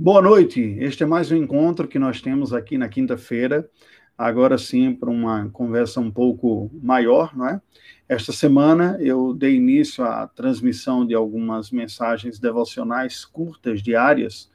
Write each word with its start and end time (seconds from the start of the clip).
Boa 0.00 0.22
noite. 0.22 0.60
Este 0.78 1.02
é 1.02 1.06
mais 1.06 1.32
um 1.32 1.36
encontro 1.36 1.88
que 1.88 1.98
nós 1.98 2.20
temos 2.20 2.52
aqui 2.52 2.78
na 2.78 2.88
quinta-feira. 2.88 3.68
Agora 4.16 4.56
sim, 4.56 4.94
para 4.94 5.10
uma 5.10 5.50
conversa 5.50 5.98
um 5.98 6.08
pouco 6.08 6.70
maior, 6.80 7.36
não 7.36 7.48
é? 7.48 7.60
Esta 8.08 8.30
semana 8.30 8.96
eu 9.00 9.34
dei 9.34 9.56
início 9.56 10.04
à 10.04 10.28
transmissão 10.28 11.04
de 11.04 11.16
algumas 11.16 11.72
mensagens 11.72 12.38
devocionais 12.38 13.24
curtas, 13.24 13.82
diárias, 13.82 14.48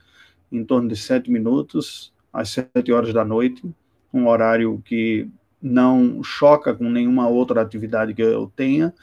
em 0.49 0.63
torno 0.63 0.87
de 0.87 0.95
sete 0.95 1.29
minutos, 1.29 2.13
às 2.31 2.47
sete 2.47 2.93
horas 2.93 3.13
da 3.13 3.25
noite, 3.25 3.69
um 4.13 4.29
horário 4.29 4.81
que 4.85 5.29
não 5.61 6.23
choca 6.23 6.73
com 6.73 6.89
nenhuma 6.89 7.27
outra 7.27 7.61
atividade 7.61 8.13
que 8.13 8.21
eu 8.21 8.49
tenha, 8.55 8.93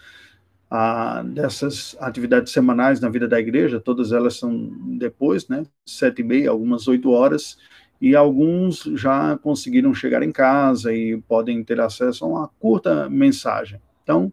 dessas 1.32 1.96
atividades 1.98 2.52
semanais 2.52 3.00
na 3.00 3.08
vida 3.08 3.26
da 3.26 3.40
igreja, 3.40 3.80
todas 3.80 4.12
elas 4.12 4.36
são 4.36 4.70
depois, 4.98 5.48
né, 5.48 5.64
sete 5.84 6.20
e 6.20 6.24
meia, 6.24 6.50
algumas 6.50 6.86
oito 6.86 7.10
horas, 7.10 7.58
e 8.00 8.14
alguns 8.14 8.84
já 8.94 9.36
conseguiram 9.38 9.92
chegar 9.92 10.22
em 10.22 10.32
casa 10.32 10.94
e 10.94 11.20
podem 11.22 11.62
ter 11.64 11.80
acesso 11.80 12.24
a 12.24 12.28
uma 12.28 12.48
curta 12.60 13.10
mensagem. 13.10 13.80
Então, 14.02 14.32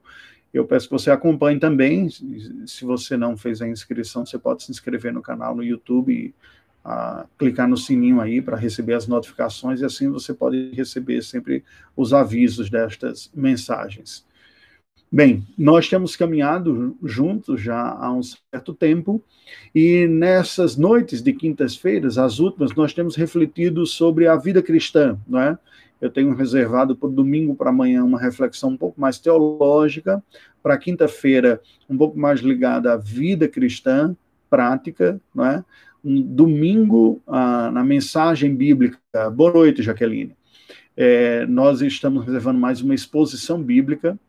eu 0.54 0.66
peço 0.66 0.88
que 0.88 0.94
você 0.94 1.12
acompanhe 1.12 1.60
também. 1.60 2.08
Se 2.66 2.86
você 2.86 3.18
não 3.18 3.36
fez 3.36 3.62
a 3.62 3.68
inscrição, 3.68 4.26
você 4.26 4.38
pode 4.38 4.64
se 4.64 4.72
inscrever 4.72 5.12
no 5.12 5.22
canal 5.22 5.56
no 5.56 5.64
YouTube 5.64 6.14
e 6.14 6.34
clicar 7.38 7.68
no 7.68 7.76
sininho 7.76 8.22
aí 8.22 8.42
para 8.42 8.56
receber 8.56 8.94
as 8.94 9.08
notificações 9.08 9.82
e 9.82 9.86
assim 9.86 10.10
você 10.10 10.34
pode 10.34 10.72
receber 10.72 11.22
sempre 11.22 11.64
os 11.96 12.14
avisos 12.14 12.70
destas 12.70 13.30
mensagens. 13.36 14.26
Bem, 15.10 15.48
nós 15.58 15.88
temos 15.88 16.18
caminhado 16.18 16.98
juntos 17.02 17.62
já 17.62 17.94
há 17.94 18.12
um 18.12 18.22
certo 18.22 18.74
tempo, 18.74 19.24
e 19.74 20.06
nessas 20.06 20.76
noites 20.76 21.22
de 21.22 21.32
quintas-feiras, 21.32 22.18
as 22.18 22.40
últimas, 22.40 22.76
nós 22.76 22.94
temos 22.94 23.16
refletido 23.16 23.86
sobre 23.86 24.28
a 24.28 24.36
vida 24.36 24.62
cristã, 24.62 25.18
não 25.26 25.40
é? 25.40 25.58
Eu 26.02 26.10
tenho 26.10 26.36
reservado 26.36 26.94
para 26.94 27.08
domingo 27.08 27.56
para 27.56 27.70
amanhã 27.70 28.04
uma 28.04 28.20
reflexão 28.20 28.72
um 28.72 28.78
pouco 28.78 29.00
mais 29.00 29.18
teológica, 29.18 30.22
para 30.62 30.78
quinta-feira 30.78 31.62
um 31.90 31.98
pouco 31.98 32.20
mais 32.20 32.42
ligada 32.42 32.92
à 32.92 32.98
vida 32.98 33.48
cristã, 33.48 34.14
prática, 34.50 35.22
não 35.34 35.46
é? 35.46 35.64
Um 36.04 36.22
domingo 36.22 37.22
ah, 37.26 37.72
na 37.72 37.84
mensagem 37.84 38.54
bíblica. 38.54 39.00
Boa 39.34 39.54
noite, 39.54 39.82
Jaqueline. 39.82 40.36
É, 40.98 41.46
nós 41.46 41.82
estamos 41.82 42.26
reservando 42.26 42.60
mais 42.60 42.82
uma 42.82 42.94
exposição 42.94 43.64
bíblica 43.64 44.20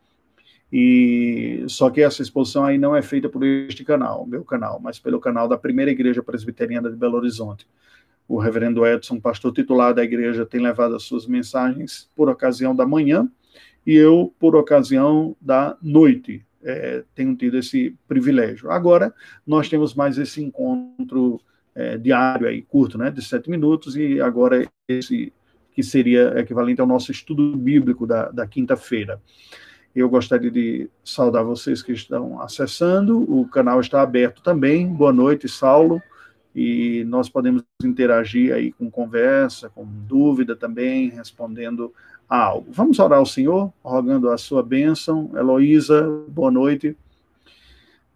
e 0.72 1.64
só 1.66 1.88
que 1.88 2.02
essa 2.02 2.22
exposição 2.22 2.64
aí 2.64 2.76
não 2.76 2.94
é 2.94 3.00
feita 3.00 3.28
por 3.28 3.44
este 3.44 3.84
canal, 3.84 4.26
meu 4.26 4.44
canal, 4.44 4.78
mas 4.80 4.98
pelo 4.98 5.18
canal 5.18 5.48
da 5.48 5.56
Primeira 5.56 5.90
Igreja 5.90 6.22
Presbiteriana 6.22 6.90
de 6.90 6.96
Belo 6.96 7.16
Horizonte. 7.16 7.66
O 8.28 8.38
reverendo 8.38 8.86
Edson, 8.86 9.18
pastor 9.18 9.52
titular 9.52 9.94
da 9.94 10.04
igreja, 10.04 10.44
tem 10.44 10.60
levado 10.60 10.94
as 10.94 11.04
suas 11.04 11.26
mensagens 11.26 12.10
por 12.14 12.28
ocasião 12.28 12.76
da 12.76 12.86
manhã 12.86 13.26
e 13.86 13.94
eu 13.94 14.34
por 14.38 14.54
ocasião 14.54 15.34
da 15.40 15.76
noite. 15.80 16.44
É, 16.62 17.04
tenho 17.14 17.34
tido 17.34 17.56
esse 17.56 17.96
privilégio. 18.06 18.70
Agora, 18.70 19.14
nós 19.46 19.68
temos 19.68 19.94
mais 19.94 20.18
esse 20.18 20.42
encontro 20.42 21.40
é, 21.74 21.96
diário 21.96 22.46
aí, 22.46 22.60
curto, 22.60 22.98
né, 22.98 23.10
de 23.10 23.24
sete 23.24 23.48
minutos, 23.48 23.96
e 23.96 24.20
agora 24.20 24.68
esse 24.88 25.32
que 25.72 25.82
seria 25.82 26.38
equivalente 26.40 26.80
ao 26.80 26.86
nosso 26.88 27.12
estudo 27.12 27.56
bíblico 27.56 28.04
da, 28.04 28.30
da 28.30 28.46
quinta-feira. 28.46 29.22
Eu 29.94 30.08
gostaria 30.08 30.50
de 30.50 30.88
saudar 31.02 31.44
vocês 31.44 31.82
que 31.82 31.92
estão 31.92 32.40
acessando. 32.40 33.20
O 33.22 33.48
canal 33.48 33.80
está 33.80 34.02
aberto 34.02 34.42
também. 34.42 34.86
Boa 34.86 35.12
noite, 35.12 35.48
Saulo. 35.48 36.00
E 36.54 37.04
nós 37.04 37.28
podemos 37.28 37.62
interagir 37.82 38.54
aí 38.54 38.72
com 38.72 38.90
conversa, 38.90 39.68
com 39.68 39.86
dúvida 39.86 40.56
também, 40.56 41.08
respondendo 41.10 41.92
a 42.28 42.36
algo. 42.36 42.66
Vamos 42.70 42.98
orar 42.98 43.18
ao 43.18 43.26
Senhor, 43.26 43.72
rogando 43.82 44.30
a 44.30 44.38
sua 44.38 44.62
bênção. 44.62 45.30
Heloísa, 45.34 46.06
boa 46.28 46.50
noite. 46.50 46.96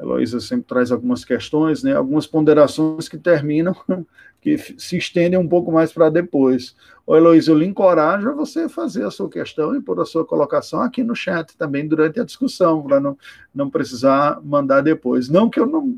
Heloísa 0.02 0.40
sempre 0.40 0.66
traz 0.66 0.90
algumas 0.90 1.24
questões, 1.24 1.82
né, 1.82 1.94
algumas 1.94 2.26
ponderações 2.26 3.08
que 3.08 3.16
terminam, 3.16 3.74
que 4.40 4.58
se 4.58 4.96
estendem 4.96 5.38
um 5.38 5.48
pouco 5.48 5.70
mais 5.70 5.92
para 5.92 6.10
depois. 6.10 6.74
Ô, 7.06 7.16
Heloísa, 7.16 7.52
eu 7.52 7.58
lhe 7.58 7.64
encorajo 7.64 8.30
a 8.30 8.34
você 8.34 8.68
fazer 8.68 9.04
a 9.04 9.10
sua 9.10 9.28
questão 9.28 9.74
e 9.74 9.80
pôr 9.80 10.00
a 10.00 10.04
sua 10.04 10.24
colocação 10.24 10.80
aqui 10.80 11.04
no 11.04 11.14
chat 11.14 11.56
também 11.56 11.86
durante 11.86 12.20
a 12.20 12.24
discussão, 12.24 12.82
para 12.82 13.00
não, 13.00 13.16
não 13.54 13.70
precisar 13.70 14.40
mandar 14.42 14.80
depois. 14.80 15.28
Não 15.28 15.48
que 15.48 15.60
eu 15.60 15.66
não 15.66 15.96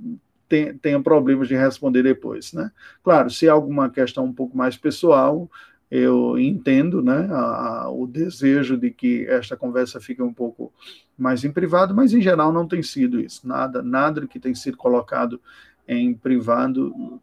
tenha, 0.48 1.00
problemas 1.03 1.48
de 1.48 1.56
responder 1.56 2.03
depois, 2.03 2.53
né? 2.53 2.70
Claro, 3.03 3.31
se 3.31 3.48
há 3.48 3.53
alguma 3.53 3.91
questão 3.91 4.25
um 4.25 4.32
pouco 4.32 4.56
mais 4.56 4.76
pessoal, 4.76 5.50
eu 5.91 6.39
entendo 6.39 7.03
né, 7.03 7.28
a, 7.31 7.83
a, 7.83 7.91
o 7.91 8.06
desejo 8.06 8.77
de 8.77 8.91
que 8.91 9.27
esta 9.27 9.56
conversa 9.56 10.00
fique 10.00 10.22
um 10.22 10.33
pouco 10.33 10.72
mais 11.17 11.45
em 11.45 11.53
privado, 11.53 11.95
mas 11.95 12.12
em 12.12 12.21
geral 12.21 12.53
não 12.53 12.67
tem 12.67 12.83
sido 12.83 13.21
isso. 13.21 13.47
Nada, 13.47 13.83
nada 13.83 14.27
que 14.27 14.41
tem 14.41 14.55
sido 14.55 14.77
colocado 14.77 15.41
em 15.87 16.15
privado 16.15 17.21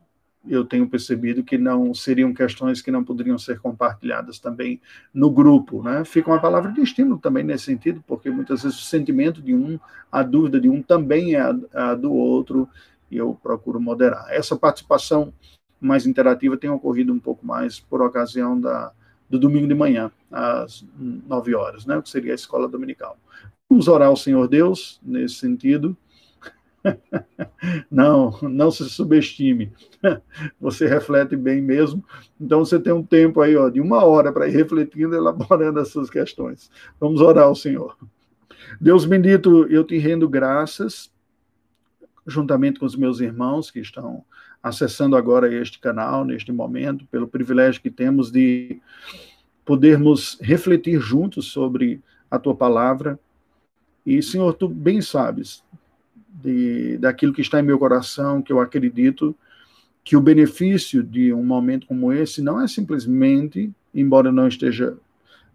eu 0.48 0.66
tenho 0.66 0.90
percebido 0.90 1.44
que 1.44 1.58
não 1.58 1.94
seriam 1.94 2.34
questões 2.34 2.82
que 2.82 2.92
não 2.92 3.04
poderiam 3.04 3.38
ser 3.38 3.60
compartilhadas 3.60 4.40
também 4.40 4.82
no 5.14 5.30
grupo, 5.30 5.84
né? 5.84 6.04
Fica 6.04 6.32
uma 6.32 6.42
palavra 6.42 6.72
de 6.72 6.82
estímulo 6.82 7.20
também 7.20 7.44
nesse 7.44 7.66
sentido, 7.66 8.04
porque 8.08 8.30
muitas 8.30 8.64
vezes 8.64 8.80
o 8.80 8.84
sentimento 8.84 9.42
de 9.42 9.54
um, 9.54 9.80
a 10.12 10.24
dúvida 10.24 10.60
de 10.60 10.68
um 10.68 10.82
também 10.82 11.36
é 11.36 11.42
a, 11.42 11.56
a 11.74 11.96
do 11.96 12.12
outro, 12.12 12.68
e 13.10 13.18
eu 13.18 13.38
procuro 13.42 13.80
moderar. 13.80 14.26
Essa 14.30 14.56
participação 14.56 15.32
mais 15.82 16.06
interativa 16.06 16.58
tem 16.58 16.70
ocorrido 16.70 17.12
um 17.12 17.20
pouco 17.20 17.46
mais 17.46 17.80
por 17.80 18.02
ocasião 18.02 18.60
da, 18.60 18.92
do 19.30 19.40
domingo 19.40 19.68
de 19.68 19.74
manhã, 19.74 20.12
às 20.32 20.86
nove 20.98 21.56
horas, 21.56 21.86
né? 21.86 22.02
Que 22.02 22.10
seria 22.10 22.34
a 22.34 22.36
escola 22.36 22.68
dominical. 22.68 23.18
Vamos 23.70 23.88
orar 23.88 24.10
ao 24.10 24.18
Senhor 24.18 24.48
Deus 24.48 25.00
nesse 25.04 25.36
sentido 25.36 25.98
não, 27.90 28.38
não 28.42 28.72
se 28.72 28.90
subestime. 28.90 29.72
Você 30.60 30.88
reflete 30.88 31.36
bem 31.36 31.62
mesmo. 31.62 32.04
Então 32.40 32.64
você 32.64 32.80
tem 32.80 32.94
um 32.94 33.04
tempo 33.04 33.42
aí, 33.42 33.56
ó, 33.56 33.70
de 33.70 33.80
uma 33.80 34.04
hora 34.04 34.32
para 34.32 34.48
ir 34.48 34.52
refletindo, 34.52 35.16
elaborando 35.16 35.80
as 35.80 35.90
suas 35.90 36.10
questões. 36.10 36.72
Vamos 37.00 37.22
orar 37.22 37.46
ao 37.46 37.56
Senhor. 37.56 37.98
Deus 38.80 39.06
bendito, 39.06 39.66
eu 39.68 39.84
te 39.84 39.98
rendo 39.98 40.30
graças, 40.30 41.12
juntamente 42.26 42.80
com 42.80 42.86
os 42.86 42.96
meus 42.96 43.20
irmãos 43.20 43.70
que 43.70 43.80
estão 43.80 44.24
acessando 44.62 45.16
agora 45.16 45.54
este 45.54 45.80
canal, 45.80 46.24
neste 46.24 46.52
momento, 46.52 47.06
pelo 47.08 47.28
privilégio 47.28 47.82
que 47.82 47.90
temos 47.90 48.32
de 48.32 48.80
podermos 49.66 50.38
refletir 50.42 51.00
juntos 51.00 51.48
sobre 51.48 52.02
a 52.30 52.38
tua 52.38 52.56
palavra. 52.56 53.20
E, 54.06 54.22
Senhor, 54.22 54.54
tu 54.54 54.68
bem 54.68 55.02
sabes 55.02 55.64
de, 56.28 56.98
daquilo 56.98 57.34
que 57.34 57.42
está 57.42 57.60
em 57.60 57.64
meu 57.64 57.80
coração, 57.80 58.42
que 58.42 58.52
eu 58.52 58.60
acredito 58.60 59.36
que 60.04 60.16
o 60.18 60.22
benefício 60.22 61.04
de 61.04 61.34
um 61.34 61.44
momento 61.44 61.88
como 61.88 62.12
esse 62.12 62.42
não 62.42 62.60
é 62.60 62.68
simplesmente, 62.68 63.72
embora 63.94 64.32
não 64.32 64.48
esteja 64.48 64.98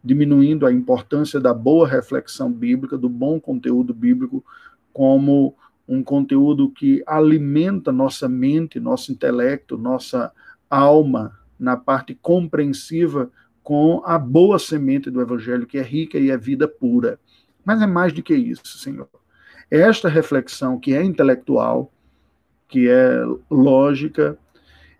diminuindo 0.03 0.67
a 0.67 0.73
importância 0.73 1.41
da 1.41 1.53
boa 1.53 1.89
reflexão 1.89 2.51
bíblica, 2.53 2.97
do 2.97 3.09
bom 3.09 3.41
conteúdo 3.41 3.93
bíblico, 3.93 4.45
como 4.93 5.55
um 5.89 6.03
conteúdo 6.03 6.71
que 6.71 7.03
alimenta 7.07 7.93
nossa 7.93 8.29
mente, 8.29 8.81
nosso 8.81 9.13
intelecto, 9.13 9.79
nossa 9.79 10.33
alma 10.69 11.39
na 11.59 11.77
parte 11.77 12.15
compreensiva 12.15 13.31
com 13.63 14.03
a 14.05 14.19
boa 14.19 14.59
semente 14.59 15.11
do 15.11 15.21
evangelho 15.21 15.67
que 15.67 15.79
é 15.79 15.83
rica 15.83 16.19
e 16.19 16.31
é 16.31 16.37
vida 16.37 16.69
pura. 16.69 17.19
Mas 17.65 17.83
é 17.83 17.87
mais 17.87 18.13
do 18.13 18.23
que 18.23 18.35
isso, 18.35 18.79
Senhor. 18.79 19.09
Esta 19.71 20.09
reflexão, 20.09 20.79
que 20.79 20.95
é 20.95 21.03
intelectual, 21.03 21.93
que 22.69 22.89
é 22.89 23.23
lógica, 23.51 24.39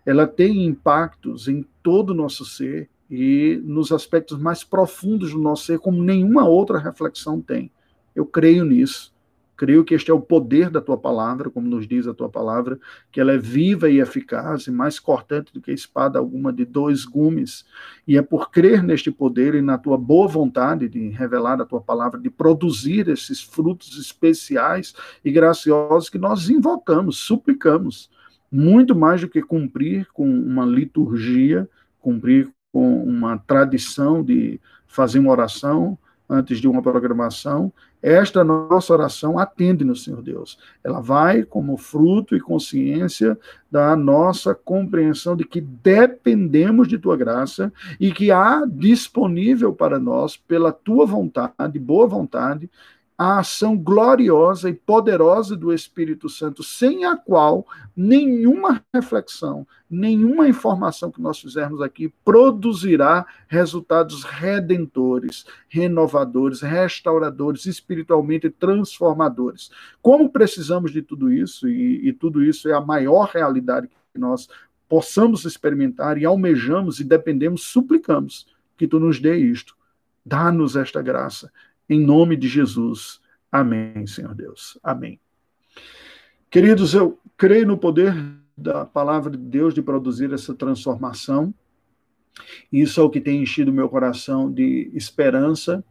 ela 0.05 0.27
tem 0.27 0.65
impactos 0.65 1.47
em 1.47 1.65
todo 1.81 2.09
o 2.09 2.13
nosso 2.13 2.45
ser 2.45 2.89
e 3.09 3.61
nos 3.63 3.91
aspectos 3.91 4.37
mais 4.37 4.63
profundos 4.63 5.31
do 5.31 5.39
nosso 5.39 5.65
ser, 5.65 5.79
como 5.79 6.03
nenhuma 6.03 6.47
outra 6.47 6.77
reflexão 6.77 7.41
tem. 7.41 7.71
Eu 8.13 8.25
creio 8.25 8.65
nisso. 8.65 9.13
Creio 9.57 9.83
que 9.83 9.95
este 9.95 10.11
é 10.11 10.13
o 10.13 10.21
poder 10.21 10.69
da 10.69 10.79
tua 10.79 10.97
palavra, 10.97 11.49
como 11.49 11.67
nos 11.67 11.87
diz 11.87 12.05
a 12.05 12.13
tua 12.13 12.29
palavra, 12.29 12.79
que 13.11 13.19
ela 13.19 13.33
é 13.33 13.37
viva 13.39 13.89
e 13.89 13.99
eficaz 13.99 14.67
e 14.67 14.71
mais 14.71 14.99
cortante 14.99 15.51
do 15.51 15.59
que 15.59 15.71
espada 15.71 16.19
alguma 16.19 16.53
de 16.53 16.63
dois 16.63 17.03
gumes. 17.03 17.65
E 18.07 18.15
é 18.15 18.21
por 18.21 18.51
crer 18.51 18.83
neste 18.83 19.09
poder 19.09 19.55
e 19.55 19.61
na 19.61 19.79
tua 19.79 19.97
boa 19.97 20.27
vontade 20.27 20.87
de 20.87 21.09
revelar 21.09 21.59
a 21.59 21.65
tua 21.65 21.81
palavra, 21.81 22.19
de 22.19 22.29
produzir 22.29 23.07
esses 23.09 23.41
frutos 23.41 23.97
especiais 23.97 24.93
e 25.25 25.31
graciosos 25.31 26.07
que 26.07 26.19
nós 26.19 26.51
invocamos, 26.51 27.17
suplicamos, 27.17 28.11
muito 28.51 28.95
mais 28.95 29.21
do 29.21 29.27
que 29.27 29.41
cumprir 29.41 30.07
com 30.13 30.29
uma 30.29 30.65
liturgia, 30.65 31.67
cumprir 31.99 32.47
com 32.71 33.03
uma 33.03 33.39
tradição 33.39 34.23
de 34.23 34.61
fazer 34.85 35.17
uma 35.17 35.31
oração 35.31 35.97
antes 36.29 36.59
de 36.59 36.67
uma 36.67 36.81
programação, 36.81 37.71
esta 38.01 38.43
nossa 38.43 38.93
oração 38.93 39.39
atende-nos, 39.39 40.03
Senhor 40.03 40.21
Deus. 40.21 40.57
Ela 40.83 40.99
vai 40.99 41.43
como 41.43 41.77
fruto 41.77 42.35
e 42.35 42.39
consciência 42.39 43.37
da 43.71 43.95
nossa 43.95 44.53
compreensão 44.53 45.35
de 45.35 45.43
que 45.43 45.59
dependemos 45.59 46.87
de 46.87 46.97
tua 46.97 47.17
graça 47.17 47.71
e 47.99 48.11
que 48.11 48.31
há 48.31 48.63
disponível 48.65 49.73
para 49.73 49.99
nós, 49.99 50.37
pela 50.37 50.71
tua 50.71 51.05
vontade, 51.05 51.79
boa 51.79 52.07
vontade, 52.07 52.69
a 53.17 53.39
ação 53.39 53.75
gloriosa 53.75 54.69
e 54.69 54.73
poderosa 54.73 55.55
do 55.55 55.73
Espírito 55.73 56.29
Santo, 56.29 56.61
sem 56.61 57.03
a 57.03 57.17
qual 57.17 57.65
nenhuma 57.95 58.83
reflexão, 58.93 59.65
nenhuma 59.89 60.47
informação 60.47 61.09
que 61.09 61.19
nós 61.19 61.39
fizermos 61.39 61.81
aqui 61.81 62.13
produzirá 62.23 63.25
resultados 63.47 64.23
redentores, 64.23 65.45
renovadores, 65.67 66.61
restauradores, 66.61 67.65
espiritualmente 67.65 68.51
transformadores. 68.51 69.71
Como 69.99 70.29
precisamos 70.29 70.91
de 70.91 71.01
tudo 71.01 71.31
isso, 71.31 71.67
e, 71.67 72.07
e 72.07 72.13
tudo 72.13 72.43
isso 72.43 72.69
é 72.69 72.73
a 72.73 72.81
maior 72.81 73.29
realidade 73.29 73.89
que 74.13 74.19
nós 74.19 74.47
possamos 74.87 75.43
experimentar 75.43 76.19
e 76.19 76.25
almejamos 76.25 76.99
e 76.99 77.03
dependemos, 77.03 77.63
suplicamos 77.63 78.45
que 78.77 78.87
tu 78.87 78.99
nos 78.99 79.19
dê 79.19 79.37
isto. 79.37 79.75
Dá-nos 80.23 80.75
esta 80.75 81.01
graça 81.01 81.51
em 81.89 81.99
nome 81.99 82.35
de 82.35 82.47
Jesus. 82.47 83.19
Amém, 83.51 84.05
Senhor 84.05 84.35
Deus. 84.35 84.77
Amém. 84.83 85.19
Queridos, 86.49 86.93
eu 86.93 87.19
creio 87.37 87.67
no 87.67 87.77
poder 87.77 88.15
da 88.57 88.85
palavra 88.85 89.31
de 89.31 89.37
Deus 89.37 89.73
de 89.73 89.81
produzir 89.81 90.33
essa 90.33 90.53
transformação. 90.53 91.53
Isso 92.71 92.99
é 92.99 93.03
o 93.03 93.09
que 93.09 93.21
tem 93.21 93.41
enchido 93.41 93.71
meu 93.71 93.89
coração 93.89 94.51
de 94.51 94.91
esperança. 94.93 95.83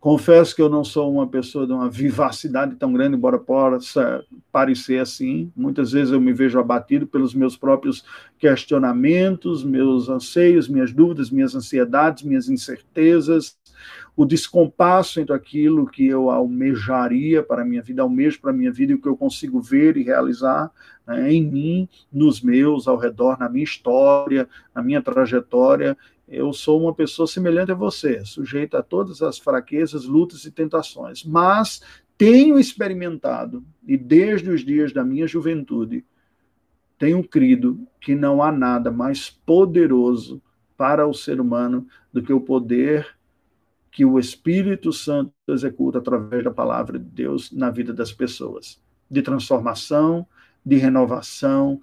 Confesso 0.00 0.56
que 0.56 0.60
eu 0.60 0.68
não 0.68 0.82
sou 0.82 1.12
uma 1.12 1.28
pessoa 1.28 1.64
de 1.64 1.72
uma 1.72 1.88
vivacidade 1.88 2.74
tão 2.74 2.92
grande, 2.92 3.16
embora 3.16 3.38
possa 3.38 4.24
parecer 4.50 4.98
assim. 4.98 5.52
Muitas 5.54 5.92
vezes 5.92 6.12
eu 6.12 6.20
me 6.20 6.32
vejo 6.32 6.58
abatido 6.58 7.06
pelos 7.06 7.32
meus 7.34 7.56
próprios 7.56 8.04
questionamentos, 8.36 9.62
meus 9.62 10.08
anseios, 10.08 10.68
minhas 10.68 10.92
dúvidas, 10.92 11.30
minhas 11.30 11.54
ansiedades, 11.54 12.24
minhas 12.24 12.48
incertezas 12.48 13.56
o 14.14 14.26
descompasso 14.26 15.20
entre 15.20 15.34
aquilo 15.34 15.86
que 15.86 16.06
eu 16.06 16.30
almejaria 16.30 17.42
para 17.42 17.62
a 17.62 17.64
minha 17.64 17.82
vida, 17.82 18.02
almejo 18.02 18.40
para 18.40 18.50
a 18.50 18.54
minha 18.54 18.70
vida 18.70 18.92
e 18.92 18.94
o 18.94 19.00
que 19.00 19.08
eu 19.08 19.16
consigo 19.16 19.60
ver 19.60 19.96
e 19.96 20.02
realizar 20.02 20.70
né, 21.06 21.32
em 21.32 21.42
mim, 21.42 21.88
nos 22.12 22.42
meus, 22.42 22.86
ao 22.86 22.98
redor, 22.98 23.38
na 23.38 23.48
minha 23.48 23.64
história, 23.64 24.48
na 24.74 24.82
minha 24.82 25.00
trajetória. 25.00 25.96
Eu 26.28 26.52
sou 26.52 26.82
uma 26.82 26.94
pessoa 26.94 27.26
semelhante 27.26 27.72
a 27.72 27.74
você, 27.74 28.24
sujeita 28.24 28.78
a 28.78 28.82
todas 28.82 29.22
as 29.22 29.38
fraquezas, 29.38 30.04
lutas 30.04 30.44
e 30.44 30.50
tentações, 30.50 31.24
mas 31.24 31.82
tenho 32.16 32.58
experimentado, 32.58 33.64
e 33.86 33.96
desde 33.96 34.50
os 34.50 34.64
dias 34.64 34.92
da 34.92 35.02
minha 35.02 35.26
juventude, 35.26 36.04
tenho 36.98 37.26
crido 37.26 37.84
que 38.00 38.14
não 38.14 38.42
há 38.42 38.52
nada 38.52 38.90
mais 38.90 39.28
poderoso 39.28 40.40
para 40.76 41.06
o 41.06 41.12
ser 41.12 41.40
humano 41.40 41.86
do 42.12 42.22
que 42.22 42.32
o 42.32 42.40
poder 42.40 43.06
que 43.92 44.06
o 44.06 44.18
Espírito 44.18 44.90
Santo 44.90 45.32
executa 45.46 45.98
através 45.98 46.42
da 46.42 46.50
palavra 46.50 46.98
de 46.98 47.04
Deus 47.04 47.52
na 47.52 47.70
vida 47.70 47.92
das 47.92 48.10
pessoas, 48.10 48.80
de 49.08 49.20
transformação, 49.20 50.26
de 50.64 50.76
renovação, 50.76 51.78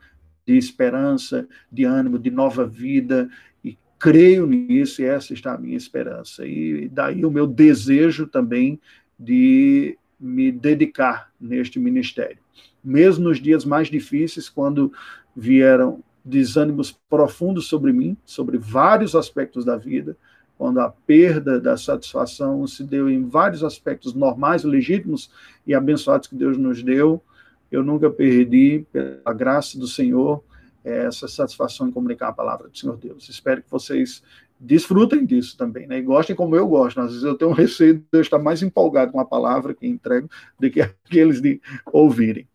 de 0.45 0.57
esperança, 0.57 1.47
de 1.71 1.85
ânimo, 1.85 2.17
de 2.17 2.31
nova 2.31 2.65
vida, 2.65 3.29
e 3.63 3.77
creio 3.99 4.47
nisso, 4.47 5.03
e 5.03 5.05
essa 5.05 5.33
está 5.35 5.53
a 5.53 5.57
minha 5.57 5.77
esperança. 5.77 6.47
E 6.47 6.89
daí 6.89 7.23
o 7.23 7.29
meu 7.29 7.45
desejo 7.45 8.25
também 8.25 8.81
de 9.17 9.95
me 10.19 10.51
dedicar 10.51 11.31
neste 11.39 11.77
ministério. 11.79 12.39
Mesmo 12.83 13.25
nos 13.25 13.39
dias 13.39 13.63
mais 13.63 13.87
difíceis, 13.87 14.49
quando 14.49 14.91
vieram 15.35 16.03
desânimos 16.25 16.91
profundos 17.07 17.67
sobre 17.67 17.93
mim, 17.93 18.17
sobre 18.25 18.57
vários 18.57 19.15
aspectos 19.15 19.63
da 19.63 19.77
vida, 19.77 20.17
quando 20.59 20.81
a 20.81 20.89
perda 20.89 21.57
da 21.57 21.77
satisfação 21.77 22.67
se 22.67 22.83
deu 22.83 23.09
em 23.09 23.23
vários 23.23 23.63
aspectos 23.63 24.13
normais, 24.13 24.65
legítimos 24.65 25.31
e 25.65 25.73
abençoados 25.73 26.27
que 26.27 26.35
Deus 26.35 26.57
nos 26.57 26.83
deu, 26.83 27.23
eu 27.71 27.81
nunca 27.81 28.09
perdi, 28.09 28.85
pela 28.91 29.33
graça 29.33 29.79
do 29.79 29.87
Senhor, 29.87 30.43
essa 30.83 31.29
satisfação 31.29 31.87
em 31.87 31.91
comunicar 31.91 32.27
a 32.27 32.33
palavra 32.33 32.67
do 32.67 32.77
Senhor 32.77 32.97
Deus. 32.97 33.29
Espero 33.29 33.63
que 33.63 33.71
vocês 33.71 34.21
desfrutem 34.59 35.25
disso 35.25 35.55
também, 35.57 35.87
né? 35.87 35.99
E 35.99 36.01
gostem 36.01 36.35
como 36.35 36.57
eu 36.57 36.67
gosto. 36.67 36.99
Às 36.99 37.11
vezes 37.11 37.23
eu 37.23 37.35
tenho 37.35 37.51
um 37.51 37.53
receio 37.53 38.03
de 38.11 38.19
estar 38.19 38.37
mais 38.37 38.61
empolgado 38.61 39.13
com 39.13 39.19
a 39.21 39.25
palavra 39.25 39.73
que 39.73 39.87
entrego 39.87 40.29
do 40.59 40.69
que 40.69 40.81
aqueles 40.83 41.39
de 41.39 41.61
ouvirem. 41.85 42.45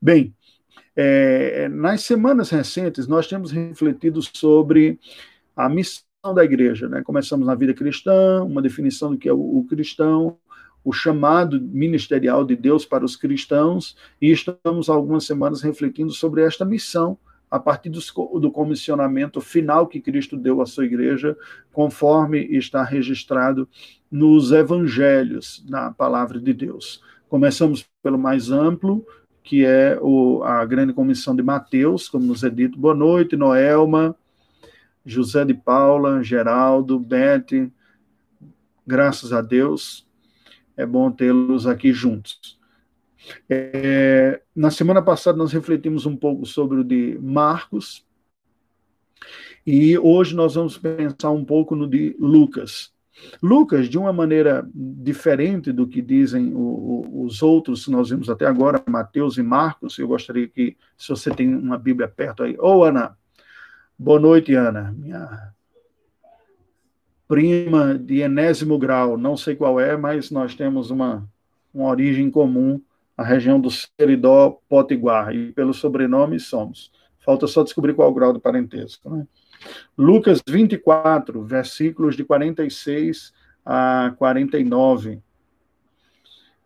Bem, 0.00 0.32
é, 0.94 1.68
nas 1.68 2.02
semanas 2.02 2.50
recentes, 2.50 3.08
nós 3.08 3.26
temos 3.26 3.50
refletido 3.50 4.22
sobre 4.22 5.00
a 5.56 5.68
missão 5.68 6.07
da 6.34 6.44
igreja. 6.44 6.88
Né? 6.88 7.02
Começamos 7.02 7.46
na 7.46 7.54
vida 7.54 7.72
cristã, 7.72 8.42
uma 8.42 8.60
definição 8.60 9.12
do 9.12 9.18
que 9.18 9.28
é 9.28 9.32
o, 9.32 9.58
o 9.58 9.64
cristão, 9.64 10.36
o 10.84 10.92
chamado 10.92 11.60
ministerial 11.60 12.44
de 12.44 12.56
Deus 12.56 12.84
para 12.84 13.04
os 13.04 13.14
cristãos, 13.14 13.96
e 14.20 14.30
estamos 14.30 14.88
algumas 14.88 15.24
semanas 15.24 15.62
refletindo 15.62 16.12
sobre 16.12 16.42
esta 16.42 16.64
missão 16.64 17.16
a 17.50 17.58
partir 17.58 17.88
do, 17.88 18.00
do 18.38 18.50
comissionamento 18.50 19.40
final 19.40 19.86
que 19.86 20.00
Cristo 20.00 20.36
deu 20.36 20.60
à 20.60 20.66
sua 20.66 20.84
igreja, 20.84 21.36
conforme 21.72 22.40
está 22.44 22.82
registrado 22.82 23.66
nos 24.10 24.52
evangelhos, 24.52 25.64
na 25.68 25.90
palavra 25.90 26.38
de 26.38 26.52
Deus. 26.52 27.02
Começamos 27.28 27.88
pelo 28.02 28.18
mais 28.18 28.50
amplo, 28.50 29.06
que 29.42 29.64
é 29.64 29.98
o, 30.02 30.42
a 30.42 30.64
grande 30.66 30.92
comissão 30.92 31.34
de 31.34 31.42
Mateus, 31.42 32.08
como 32.08 32.26
nos 32.26 32.44
é 32.44 32.50
dito. 32.50 32.78
Boa 32.78 32.94
noite, 32.94 33.36
Noelma. 33.36 34.14
José 35.08 35.42
de 35.44 35.54
Paula, 35.54 36.22
Geraldo, 36.22 37.00
Bete, 37.00 37.72
graças 38.86 39.32
a 39.32 39.40
Deus, 39.40 40.06
é 40.76 40.84
bom 40.84 41.10
tê-los 41.10 41.66
aqui 41.66 41.92
juntos. 41.92 42.58
É, 43.48 44.42
na 44.54 44.70
semana 44.70 45.02
passada 45.02 45.36
nós 45.36 45.52
refletimos 45.52 46.06
um 46.06 46.14
pouco 46.14 46.44
sobre 46.44 46.78
o 46.78 46.84
de 46.84 47.18
Marcos, 47.20 48.06
e 49.66 49.98
hoje 49.98 50.36
nós 50.36 50.54
vamos 50.54 50.78
pensar 50.78 51.30
um 51.30 51.44
pouco 51.44 51.74
no 51.74 51.88
de 51.88 52.14
Lucas. 52.20 52.92
Lucas, 53.42 53.88
de 53.88 53.98
uma 53.98 54.12
maneira 54.12 54.68
diferente 54.72 55.72
do 55.72 55.88
que 55.88 56.00
dizem 56.00 56.52
os 56.54 57.42
outros 57.42 57.88
nós 57.88 58.10
vimos 58.10 58.30
até 58.30 58.46
agora, 58.46 58.82
Mateus 58.88 59.38
e 59.38 59.42
Marcos, 59.42 59.98
eu 59.98 60.06
gostaria 60.06 60.46
que, 60.46 60.76
se 60.96 61.08
você 61.08 61.30
tem 61.30 61.52
uma 61.52 61.76
Bíblia 61.76 62.06
perto 62.06 62.44
aí, 62.44 62.54
ou 62.58 62.84
Ana, 62.84 63.17
Boa 64.00 64.20
noite, 64.20 64.54
Ana. 64.54 64.94
Minha 64.96 65.52
prima 67.26 67.98
de 67.98 68.20
enésimo 68.20 68.78
grau, 68.78 69.18
não 69.18 69.36
sei 69.36 69.56
qual 69.56 69.80
é, 69.80 69.96
mas 69.96 70.30
nós 70.30 70.54
temos 70.54 70.92
uma, 70.92 71.28
uma 71.74 71.88
origem 71.88 72.30
comum, 72.30 72.80
a 73.16 73.24
região 73.24 73.60
do 73.60 73.68
Seridó 73.72 74.60
Potiguar, 74.68 75.34
e 75.34 75.50
pelo 75.50 75.74
sobrenome 75.74 76.38
somos. 76.38 76.92
Falta 77.18 77.48
só 77.48 77.64
descobrir 77.64 77.92
qual 77.92 78.06
é 78.06 78.10
o 78.12 78.14
grau 78.14 78.32
do 78.32 78.38
parentesco. 78.38 79.10
Né? 79.10 79.26
Lucas 79.98 80.40
24, 80.48 81.42
versículos 81.42 82.16
de 82.16 82.22
46 82.22 83.34
a 83.66 84.14
49. 84.16 85.20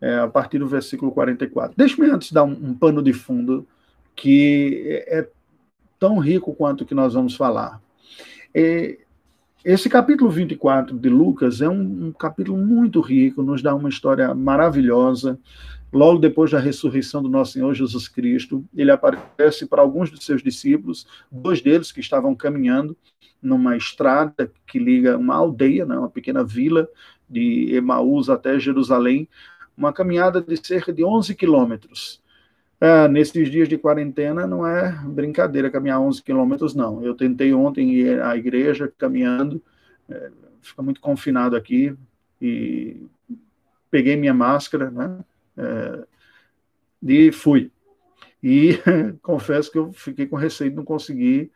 É, 0.02 0.18
a 0.18 0.28
partir 0.28 0.58
do 0.58 0.68
versículo 0.68 1.10
44. 1.12 1.74
Deixe-me 1.78 2.10
antes 2.10 2.30
dar 2.30 2.44
um, 2.44 2.50
um 2.50 2.74
pano 2.74 3.02
de 3.02 3.14
fundo 3.14 3.66
que 4.14 5.02
é 5.06 5.26
tão 6.02 6.18
rico 6.18 6.52
quanto 6.52 6.80
o 6.80 6.84
que 6.84 6.96
nós 6.96 7.14
vamos 7.14 7.36
falar. 7.36 7.80
Esse 9.64 9.88
capítulo 9.88 10.28
24 10.28 10.98
de 10.98 11.08
Lucas 11.08 11.60
é 11.60 11.68
um, 11.68 12.06
um, 12.06 12.12
capítulo 12.12 12.58
muito 12.58 13.00
rico, 13.00 13.40
nos 13.40 13.62
dá 13.62 13.72
uma 13.72 13.88
história 13.88 14.34
maravilhosa. 14.34 15.38
Logo 15.92 16.18
depois 16.18 16.50
da 16.50 16.58
ressurreição 16.58 17.22
do 17.22 17.28
nosso 17.28 17.52
Senhor 17.52 17.72
Jesus 17.72 18.08
Cristo, 18.08 18.64
ele 18.74 18.90
aparece 18.90 19.64
para 19.64 19.80
alguns 19.80 20.10
dos 20.10 20.26
seus 20.26 20.42
discípulos, 20.42 21.06
dois 21.30 21.60
deles 21.60 21.92
que 21.92 22.00
estavam 22.00 22.34
caminhando 22.34 22.96
numa 23.40 23.76
estrada 23.76 24.50
que 24.66 24.80
liga 24.80 25.16
uma 25.16 25.36
aldeia, 25.36 25.86
né, 25.86 25.96
uma 25.96 26.10
pequena 26.10 26.42
vila 26.42 26.88
de 27.30 27.76
Emaús 27.76 28.28
até 28.28 28.58
Jerusalém, 28.58 29.28
uma 29.76 29.92
caminhada 29.92 30.42
de 30.42 30.56
cerca 30.66 30.92
de 30.92 31.04
11 31.04 31.32
quilômetros. 31.36 32.21
É, 32.82 33.06
nesses 33.06 33.48
dias 33.48 33.68
de 33.68 33.78
quarentena 33.78 34.44
não 34.44 34.66
é 34.66 34.90
brincadeira 35.04 35.70
caminhar 35.70 36.00
11 36.00 36.20
quilômetros, 36.20 36.74
não. 36.74 37.00
Eu 37.00 37.14
tentei 37.14 37.54
ontem 37.54 37.92
ir 37.92 38.20
à 38.20 38.36
igreja 38.36 38.92
caminhando, 38.98 39.62
é, 40.08 40.32
fica 40.60 40.82
muito 40.82 41.00
confinado 41.00 41.54
aqui, 41.54 41.96
e 42.40 43.06
peguei 43.88 44.16
minha 44.16 44.34
máscara, 44.34 44.90
né? 44.90 45.24
É, 45.56 46.04
e 47.04 47.30
fui. 47.30 47.70
E 48.42 48.80
confesso 49.22 49.70
que 49.70 49.78
eu 49.78 49.92
fiquei 49.92 50.26
com 50.26 50.34
receio 50.34 50.70
de 50.70 50.76
não 50.76 50.84
conseguir 50.84 51.52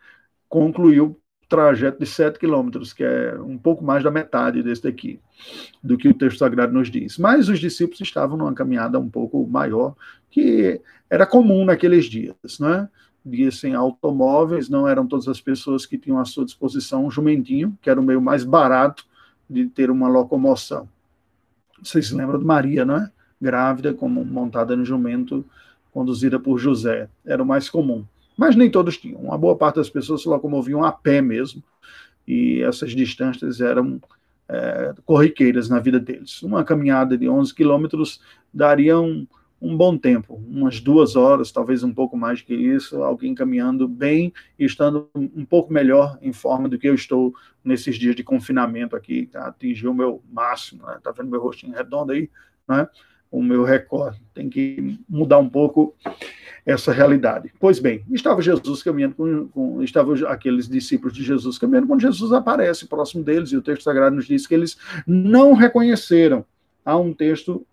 concluir 0.48 1.00
o 1.00 1.20
trajeto 1.48 2.00
de 2.00 2.06
7 2.06 2.38
quilômetros, 2.38 2.92
que 2.92 3.04
é 3.04 3.38
um 3.40 3.56
pouco 3.56 3.84
mais 3.84 4.02
da 4.02 4.10
metade 4.10 4.62
desse 4.62 4.82
daqui, 4.82 5.20
do 5.82 5.96
que 5.96 6.08
o 6.08 6.14
texto 6.14 6.38
sagrado 6.38 6.72
nos 6.72 6.90
diz. 6.90 7.18
Mas 7.18 7.48
os 7.48 7.58
discípulos 7.58 8.00
estavam 8.00 8.36
numa 8.36 8.52
caminhada 8.52 8.98
um 8.98 9.08
pouco 9.08 9.46
maior, 9.46 9.94
que 10.30 10.80
era 11.08 11.26
comum 11.26 11.64
naqueles 11.64 12.06
dias, 12.06 12.58
né? 12.58 12.88
Dias 13.24 13.58
sem 13.58 13.74
automóveis, 13.74 14.68
não 14.68 14.86
eram 14.86 15.06
todas 15.06 15.28
as 15.28 15.40
pessoas 15.40 15.84
que 15.84 15.98
tinham 15.98 16.18
à 16.18 16.24
sua 16.24 16.44
disposição 16.44 17.06
um 17.06 17.10
jumentinho, 17.10 17.76
que 17.80 17.90
era 17.90 18.00
o 18.00 18.04
meio 18.04 18.20
mais 18.20 18.44
barato 18.44 19.04
de 19.48 19.66
ter 19.66 19.90
uma 19.90 20.08
locomoção. 20.08 20.88
Vocês 21.82 22.10
lembram 22.10 22.38
de 22.38 22.44
Maria, 22.44 22.84
não 22.84 22.96
é? 22.96 23.10
Grávida, 23.40 23.92
como 23.92 24.24
montada 24.24 24.76
no 24.76 24.84
jumento, 24.84 25.44
conduzida 25.92 26.38
por 26.38 26.58
José. 26.58 27.08
Era 27.24 27.42
o 27.42 27.46
mais 27.46 27.68
comum. 27.68 28.04
Mas 28.36 28.54
nem 28.54 28.70
todos 28.70 28.98
tinham. 28.98 29.20
Uma 29.20 29.38
boa 29.38 29.56
parte 29.56 29.76
das 29.76 29.88
pessoas 29.88 30.22
se 30.22 30.28
locomoviam 30.28 30.84
a 30.84 30.92
pé 30.92 31.22
mesmo. 31.22 31.62
E 32.26 32.60
essas 32.62 32.92
distâncias 32.92 33.60
eram 33.60 34.00
é, 34.48 34.94
corriqueiras 35.04 35.68
na 35.68 35.80
vida 35.80 35.98
deles. 35.98 36.42
Uma 36.42 36.64
caminhada 36.64 37.16
de 37.16 37.28
11 37.28 37.54
quilômetros 37.54 38.20
daria 38.52 38.98
um, 39.00 39.26
um 39.60 39.76
bom 39.76 39.96
tempo, 39.96 40.34
umas 40.34 40.80
duas 40.80 41.16
horas, 41.16 41.50
talvez 41.50 41.82
um 41.82 41.92
pouco 41.92 42.16
mais 42.16 42.42
que 42.42 42.54
isso, 42.54 43.02
alguém 43.02 43.34
caminhando 43.34 43.88
bem 43.88 44.32
e 44.58 44.64
estando 44.64 45.08
um 45.14 45.44
pouco 45.44 45.72
melhor 45.72 46.18
em 46.20 46.32
forma 46.32 46.68
do 46.68 46.78
que 46.78 46.88
eu 46.88 46.94
estou 46.94 47.34
nesses 47.64 47.96
dias 47.96 48.14
de 48.14 48.22
confinamento 48.22 48.94
aqui, 48.94 49.30
atingiu 49.34 49.92
o 49.92 49.94
meu 49.94 50.22
máximo, 50.30 50.86
né? 50.86 50.98
tá 51.02 51.10
vendo 51.10 51.30
meu 51.30 51.40
rostinho 51.40 51.74
redondo 51.74 52.12
aí, 52.12 52.30
né? 52.68 52.86
O 53.30 53.42
meu 53.42 53.64
recorde. 53.64 54.20
Tem 54.34 54.48
que 54.48 54.98
mudar 55.08 55.38
um 55.38 55.48
pouco 55.48 55.94
essa 56.64 56.92
realidade. 56.92 57.52
Pois 57.60 57.78
bem, 57.78 58.02
estava 58.10 58.42
Jesus 58.42 58.82
caminhando 58.82 59.14
com, 59.14 59.48
com 59.48 59.82
estavam 59.82 60.14
aqueles 60.26 60.68
discípulos 60.68 61.14
de 61.14 61.22
Jesus 61.22 61.58
caminhando 61.58 61.86
quando 61.86 62.00
Jesus 62.00 62.32
aparece 62.32 62.88
próximo 62.88 63.22
deles 63.22 63.52
e 63.52 63.56
o 63.56 63.62
texto 63.62 63.84
sagrado 63.84 64.16
nos 64.16 64.26
diz 64.26 64.46
que 64.46 64.54
eles 64.54 64.76
não 65.06 65.54
reconheceram. 65.54 66.44
Há 66.84 66.96
um 66.96 67.12
texto 67.14 67.64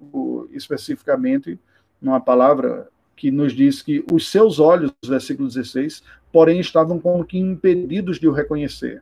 especificamente, 0.52 1.60
numa 2.02 2.20
palavra 2.20 2.88
que 3.16 3.32
nos 3.32 3.54
diz 3.54 3.82
que 3.82 4.04
os 4.12 4.30
seus 4.30 4.60
olhos, 4.60 4.92
versículo 5.06 5.48
16, 5.48 6.04
porém 6.32 6.60
estavam 6.60 7.00
como 7.00 7.26
que 7.26 7.38
impedidos 7.38 8.20
de 8.20 8.28
o 8.28 8.32
reconhecer. 8.32 9.02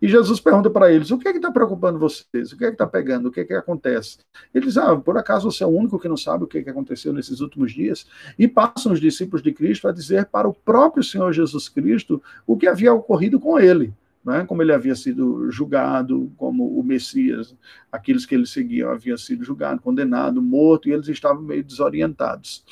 E 0.00 0.08
Jesus 0.08 0.40
pergunta 0.40 0.70
para 0.70 0.92
eles: 0.92 1.10
o 1.10 1.18
que 1.18 1.28
é 1.28 1.32
que 1.32 1.38
está 1.38 1.50
preocupando 1.50 1.98
vocês? 1.98 2.52
O 2.52 2.56
que 2.56 2.64
é 2.64 2.68
que 2.68 2.74
está 2.74 2.86
pegando? 2.86 3.28
O 3.28 3.30
que 3.30 3.40
é 3.40 3.44
que 3.44 3.54
acontece? 3.54 4.18
Eles, 4.54 4.76
ah, 4.76 4.96
por 4.96 5.16
acaso 5.18 5.50
você 5.50 5.62
é 5.62 5.66
o 5.66 5.70
único 5.70 5.98
que 5.98 6.08
não 6.08 6.16
sabe 6.16 6.44
o 6.44 6.46
que, 6.46 6.58
é 6.58 6.62
que 6.62 6.70
aconteceu 6.70 7.12
nesses 7.12 7.40
últimos 7.40 7.72
dias? 7.72 8.06
E 8.38 8.48
passam 8.48 8.92
os 8.92 9.00
discípulos 9.00 9.42
de 9.42 9.52
Cristo 9.52 9.88
a 9.88 9.92
dizer 9.92 10.26
para 10.26 10.48
o 10.48 10.54
próprio 10.54 11.02
Senhor 11.02 11.32
Jesus 11.32 11.68
Cristo 11.68 12.22
o 12.46 12.56
que 12.56 12.66
havia 12.66 12.92
ocorrido 12.92 13.38
com 13.38 13.58
ele. 13.58 13.92
É? 14.30 14.44
como 14.44 14.60
ele 14.60 14.74
havia 14.74 14.94
sido 14.94 15.50
julgado 15.50 16.30
como 16.36 16.78
o 16.78 16.82
Messias, 16.82 17.56
aqueles 17.90 18.26
que 18.26 18.34
ele 18.34 18.44
seguia 18.46 18.90
haviam 18.90 19.16
sido 19.16 19.42
julgado, 19.42 19.80
condenado, 19.80 20.42
morto, 20.42 20.86
e 20.86 20.92
eles 20.92 21.08
estavam 21.08 21.40
meio 21.40 21.64
desorientados. 21.64 22.62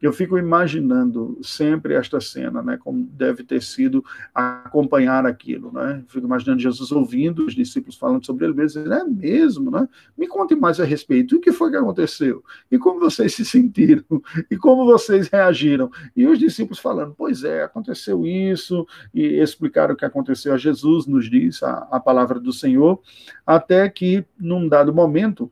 Eu 0.00 0.12
fico 0.12 0.36
imaginando 0.36 1.38
sempre 1.42 1.94
esta 1.94 2.20
cena, 2.20 2.62
né, 2.62 2.76
como 2.76 3.04
deve 3.04 3.42
ter 3.42 3.62
sido 3.62 4.04
acompanhar 4.34 5.24
aquilo, 5.24 5.72
né? 5.72 6.04
Fico 6.08 6.26
imaginando 6.26 6.60
Jesus 6.60 6.92
ouvindo 6.92 7.46
os 7.46 7.54
discípulos 7.54 7.96
falando 7.96 8.24
sobre 8.24 8.44
ele 8.44 8.54
mesmo, 8.54 8.92
é 8.92 9.04
mesmo, 9.04 9.70
né? 9.70 9.88
Me 10.16 10.26
conte 10.26 10.54
mais 10.54 10.78
a 10.80 10.84
respeito. 10.84 11.36
O 11.36 11.40
que 11.40 11.50
foi 11.50 11.70
que 11.70 11.76
aconteceu? 11.76 12.44
E 12.70 12.78
como 12.78 13.00
vocês 13.00 13.34
se 13.34 13.44
sentiram? 13.44 14.04
E 14.50 14.56
como 14.56 14.84
vocês 14.84 15.28
reagiram? 15.28 15.90
E 16.14 16.26
os 16.26 16.38
discípulos 16.38 16.78
falando, 16.78 17.14
pois 17.16 17.42
é, 17.42 17.64
aconteceu 17.64 18.26
isso, 18.26 18.86
e 19.14 19.40
explicaram 19.40 19.94
o 19.94 19.96
que 19.96 20.04
aconteceu 20.04 20.52
a 20.52 20.58
Jesus, 20.58 21.06
nos 21.06 21.30
diz 21.30 21.62
a, 21.62 21.88
a 21.90 21.98
palavra 21.98 22.38
do 22.38 22.52
Senhor, 22.52 23.00
até 23.46 23.88
que, 23.88 24.24
num 24.38 24.68
dado 24.68 24.92
momento, 24.92 25.50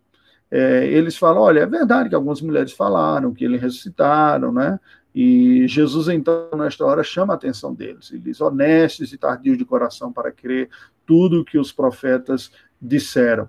é, 0.50 0.86
eles 0.86 1.16
falam: 1.16 1.42
olha, 1.42 1.60
é 1.60 1.66
verdade 1.66 2.08
que 2.08 2.14
algumas 2.14 2.40
mulheres 2.40 2.72
falaram 2.72 3.34
que 3.34 3.44
ele 3.44 3.56
ressuscitaram, 3.56 4.52
né? 4.52 4.78
E 5.14 5.66
Jesus, 5.68 6.08
então, 6.08 6.50
nesta 6.56 6.84
hora, 6.84 7.04
chama 7.04 7.34
a 7.34 7.36
atenção 7.36 7.74
deles. 7.74 8.10
Ele 8.10 8.20
diz: 8.20 8.40
honestos 8.40 9.12
e 9.12 9.18
tardios 9.18 9.58
de 9.58 9.64
coração 9.64 10.12
para 10.12 10.32
crer 10.32 10.68
tudo 11.06 11.40
o 11.40 11.44
que 11.44 11.58
os 11.58 11.72
profetas 11.72 12.50
disseram. 12.80 13.48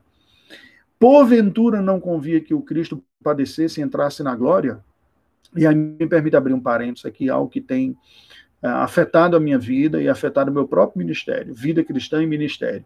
Porventura 0.99 1.81
não 1.81 1.99
convia 1.99 2.39
que 2.39 2.53
o 2.53 2.61
Cristo 2.61 3.03
padecesse 3.23 3.79
e 3.79 3.83
entrasse 3.83 4.23
na 4.23 4.35
glória? 4.35 4.79
E 5.55 5.65
aí 5.65 5.75
me 5.75 6.07
permite 6.07 6.35
abrir 6.35 6.53
um 6.53 6.59
parênteses 6.59 7.05
aqui, 7.05 7.29
algo 7.29 7.49
que 7.49 7.61
tem 7.61 7.95
é, 8.61 8.67
afetado 8.67 9.35
a 9.35 9.39
minha 9.39 9.57
vida 9.57 10.01
e 10.01 10.07
afetado 10.07 10.51
o 10.51 10.53
meu 10.53 10.67
próprio 10.67 10.99
ministério, 10.99 11.53
vida 11.53 11.83
cristã 11.83 12.21
e 12.21 12.27
ministério 12.27 12.85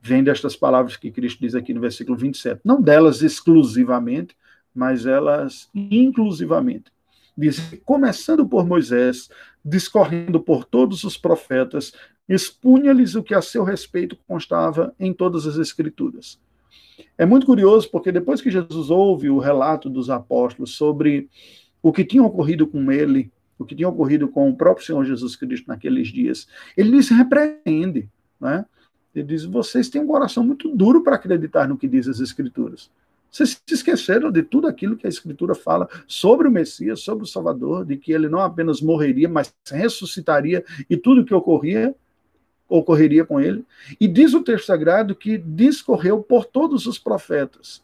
vem 0.00 0.24
destas 0.24 0.56
palavras 0.56 0.96
que 0.96 1.10
Cristo 1.10 1.40
diz 1.40 1.54
aqui 1.54 1.74
no 1.74 1.80
versículo 1.80 2.16
27. 2.16 2.60
Não 2.64 2.80
delas 2.80 3.22
exclusivamente, 3.22 4.36
mas 4.74 5.06
elas 5.06 5.68
inclusivamente. 5.74 6.90
Diz: 7.36 7.60
começando 7.84 8.46
por 8.46 8.66
Moisés, 8.66 9.28
discorrendo 9.64 10.40
por 10.40 10.64
todos 10.64 11.04
os 11.04 11.16
profetas, 11.16 11.92
expunha-lhes 12.28 13.14
o 13.14 13.22
que 13.22 13.34
a 13.34 13.42
seu 13.42 13.64
respeito 13.64 14.16
constava 14.26 14.94
em 14.98 15.12
todas 15.12 15.46
as 15.46 15.56
Escrituras. 15.56 16.38
É 17.16 17.26
muito 17.26 17.46
curioso 17.46 17.90
porque 17.90 18.12
depois 18.12 18.40
que 18.40 18.50
Jesus 18.50 18.90
ouve 18.90 19.30
o 19.30 19.38
relato 19.38 19.88
dos 19.90 20.10
apóstolos 20.10 20.74
sobre 20.74 21.28
o 21.82 21.92
que 21.92 22.04
tinha 22.04 22.22
ocorrido 22.22 22.66
com 22.66 22.90
ele, 22.92 23.30
o 23.58 23.64
que 23.64 23.74
tinha 23.74 23.88
ocorrido 23.88 24.28
com 24.28 24.48
o 24.48 24.56
próprio 24.56 24.86
Senhor 24.86 25.04
Jesus 25.04 25.36
Cristo 25.36 25.68
naqueles 25.68 26.08
dias, 26.08 26.46
ele 26.76 26.90
lhes 26.90 27.08
repreende, 27.08 28.08
né? 28.40 28.64
Ele 29.14 29.24
diz: 29.24 29.44
vocês 29.44 29.88
têm 29.88 30.00
um 30.00 30.06
coração 30.06 30.44
muito 30.44 30.68
duro 30.74 31.02
para 31.02 31.16
acreditar 31.16 31.68
no 31.68 31.76
que 31.76 31.88
diz 31.88 32.08
as 32.08 32.20
Escrituras. 32.20 32.90
Vocês 33.30 33.60
se 33.64 33.74
esqueceram 33.74 34.30
de 34.30 34.42
tudo 34.42 34.66
aquilo 34.66 34.96
que 34.96 35.06
a 35.06 35.10
Escritura 35.10 35.54
fala 35.54 35.88
sobre 36.06 36.48
o 36.48 36.50
Messias, 36.50 37.00
sobre 37.00 37.24
o 37.24 37.26
Salvador, 37.26 37.84
de 37.84 37.96
que 37.96 38.12
ele 38.12 38.28
não 38.28 38.40
apenas 38.40 38.80
morreria, 38.80 39.28
mas 39.28 39.54
ressuscitaria 39.70 40.64
e 40.88 40.96
tudo 40.96 41.20
o 41.20 41.24
que 41.24 41.34
ocorria 41.34 41.94
ocorreria 42.70 43.24
com 43.24 43.40
ele. 43.40 43.64
E 44.00 44.06
diz 44.06 44.32
o 44.32 44.42
texto 44.42 44.66
sagrado 44.66 45.14
que 45.14 45.36
discorreu 45.36 46.22
por 46.22 46.44
todos 46.44 46.86
os 46.86 46.98
profetas. 46.98 47.82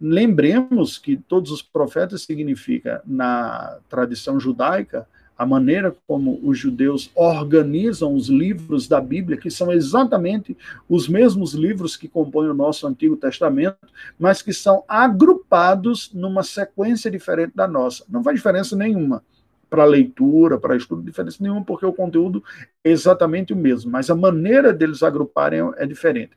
Lembremos 0.00 0.96
que 0.96 1.16
todos 1.16 1.50
os 1.50 1.60
profetas 1.60 2.22
significa, 2.22 3.02
na 3.04 3.78
tradição 3.88 4.40
judaica, 4.40 5.06
a 5.40 5.46
maneira 5.46 5.96
como 6.06 6.38
os 6.42 6.58
judeus 6.58 7.10
organizam 7.14 8.12
os 8.12 8.28
livros 8.28 8.86
da 8.86 9.00
Bíblia, 9.00 9.38
que 9.38 9.50
são 9.50 9.72
exatamente 9.72 10.54
os 10.86 11.08
mesmos 11.08 11.54
livros 11.54 11.96
que 11.96 12.06
compõem 12.06 12.50
o 12.50 12.54
nosso 12.54 12.86
Antigo 12.86 13.16
Testamento, 13.16 13.78
mas 14.18 14.42
que 14.42 14.52
são 14.52 14.84
agrupados 14.86 16.10
numa 16.12 16.42
sequência 16.42 17.10
diferente 17.10 17.52
da 17.54 17.66
nossa. 17.66 18.04
Não 18.10 18.22
faz 18.22 18.36
diferença 18.36 18.76
nenhuma 18.76 19.22
para 19.70 19.86
leitura, 19.86 20.58
para 20.58 20.76
estudo, 20.76 21.00
diferença 21.00 21.38
nenhuma, 21.40 21.64
porque 21.64 21.86
o 21.86 21.92
conteúdo 21.94 22.44
é 22.84 22.90
exatamente 22.90 23.54
o 23.54 23.56
mesmo, 23.56 23.90
mas 23.90 24.10
a 24.10 24.14
maneira 24.14 24.74
deles 24.74 25.02
agruparem 25.02 25.72
é 25.78 25.86
diferente 25.86 26.32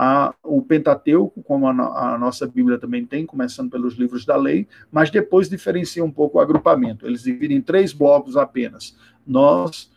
a, 0.00 0.32
o 0.44 0.62
Pentateuco, 0.62 1.42
como 1.42 1.66
a, 1.66 1.72
a, 1.72 2.16
nossa 2.16 2.46
Bíblia 2.46 2.78
também 2.78 3.04
tem, 3.04 3.26
começando 3.26 3.68
pelos 3.68 3.94
livros 3.94 4.24
da 4.24 4.36
lei, 4.36 4.68
mas 4.92 5.10
depois 5.10 5.50
diferencia 5.50 6.04
um 6.04 6.10
pouco 6.10 6.38
o 6.38 6.40
agrupamento. 6.40 7.04
Eles 7.04 7.24
dividem 7.24 7.56
em 7.56 7.60
três 7.60 7.92
blocos 7.92 8.36
apenas. 8.36 8.96
Nós, 9.26 9.90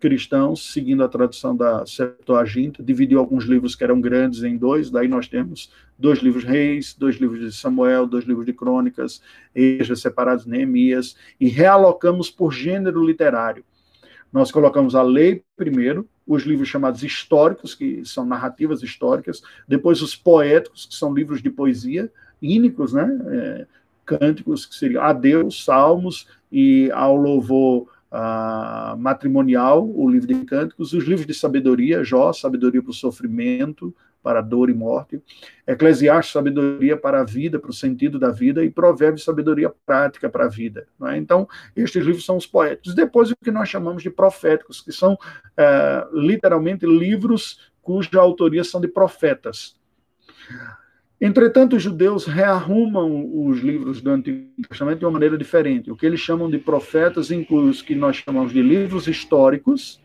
cristãos, 0.00 0.72
seguindo 0.72 1.04
a 1.04 1.08
tradução 1.08 1.54
da 1.54 1.84
Septuaginta, 1.84 2.82
dividiu 2.82 3.18
alguns 3.18 3.44
livros 3.44 3.74
que 3.74 3.84
eram 3.84 4.00
grandes 4.00 4.42
em 4.42 4.56
dois, 4.56 4.90
daí 4.90 5.06
nós 5.06 5.28
temos 5.28 5.70
dois 5.98 6.20
livros 6.20 6.44
reis, 6.44 6.94
dois 6.98 7.16
livros 7.16 7.40
de 7.40 7.52
Samuel, 7.52 8.06
dois 8.06 8.24
livros 8.24 8.46
de 8.46 8.54
crônicas, 8.54 9.20
Ejas 9.54 10.00
separados, 10.00 10.46
Neemias, 10.46 11.14
e 11.38 11.46
realocamos 11.46 12.30
por 12.30 12.54
gênero 12.54 13.04
literário. 13.04 13.62
Nós 14.32 14.50
colocamos 14.50 14.94
a 14.94 15.02
lei 15.02 15.44
primeiro, 15.58 16.08
os 16.26 16.44
livros 16.44 16.68
chamados 16.68 17.02
históricos, 17.02 17.74
que 17.74 18.04
são 18.04 18.24
narrativas 18.24 18.82
históricas, 18.82 19.42
depois 19.66 20.00
os 20.02 20.14
poéticos, 20.14 20.86
que 20.86 20.94
são 20.94 21.12
livros 21.14 21.42
de 21.42 21.50
poesia, 21.50 22.10
ínicos, 22.40 22.92
né? 22.92 23.20
É, 23.28 23.66
cânticos, 24.04 24.66
que 24.66 24.74
seriam 24.74 25.02
a 25.02 25.12
Deus, 25.12 25.64
salmos, 25.64 26.26
e 26.50 26.90
ao 26.92 27.16
louvor 27.16 27.88
uh, 28.10 28.96
matrimonial, 28.98 29.88
o 29.88 30.10
livro 30.10 30.26
de 30.26 30.44
cânticos, 30.44 30.92
os 30.92 31.04
livros 31.04 31.26
de 31.26 31.34
sabedoria, 31.34 32.04
Jó, 32.04 32.32
sabedoria 32.32 32.82
para 32.82 32.90
o 32.90 32.94
sofrimento, 32.94 33.94
para 34.22 34.40
dor 34.40 34.70
e 34.70 34.74
morte, 34.74 35.20
Eclesiastes, 35.66 36.32
sabedoria 36.32 36.96
para 36.96 37.20
a 37.20 37.24
vida, 37.24 37.58
para 37.58 37.70
o 37.70 37.74
sentido 37.74 38.18
da 38.18 38.30
vida, 38.30 38.64
e 38.64 38.70
Provérbios, 38.70 39.24
sabedoria 39.24 39.72
prática 39.84 40.28
para 40.28 40.46
a 40.46 40.48
vida. 40.48 40.86
É? 41.06 41.16
Então, 41.16 41.48
estes 41.74 42.04
livros 42.04 42.24
são 42.24 42.36
os 42.36 42.46
poéticos. 42.46 42.94
Depois, 42.94 43.30
o 43.30 43.36
que 43.36 43.50
nós 43.50 43.68
chamamos 43.68 44.02
de 44.02 44.10
proféticos, 44.10 44.80
que 44.80 44.92
são 44.92 45.18
é, 45.56 46.06
literalmente 46.12 46.86
livros 46.86 47.70
cuja 47.82 48.20
autoria 48.20 48.62
são 48.62 48.80
de 48.80 48.88
profetas. 48.88 49.74
Entretanto, 51.20 51.76
os 51.76 51.82
judeus 51.82 52.26
rearrumam 52.26 53.46
os 53.46 53.60
livros 53.60 54.00
do 54.00 54.10
Antigo 54.10 54.48
Testamento 54.68 54.98
de 54.98 55.04
uma 55.04 55.12
maneira 55.12 55.38
diferente. 55.38 55.90
O 55.90 55.96
que 55.96 56.04
eles 56.04 56.18
chamam 56.18 56.50
de 56.50 56.58
profetas 56.58 57.30
inclui 57.30 57.70
os 57.70 57.80
que 57.80 57.94
nós 57.94 58.16
chamamos 58.16 58.52
de 58.52 58.60
livros 58.60 59.06
históricos, 59.06 60.00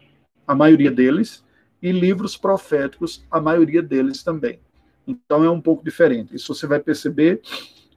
a 0.45 0.53
maioria 0.53 0.91
deles, 0.91 1.43
e 1.81 1.91
livros 1.91 2.35
proféticos, 2.35 3.23
a 3.29 3.39
maioria 3.39 3.81
deles 3.81 4.23
também. 4.23 4.59
Então 5.07 5.43
é 5.43 5.49
um 5.49 5.61
pouco 5.61 5.83
diferente. 5.83 6.35
Isso 6.35 6.53
você 6.53 6.67
vai 6.67 6.79
perceber. 6.79 7.41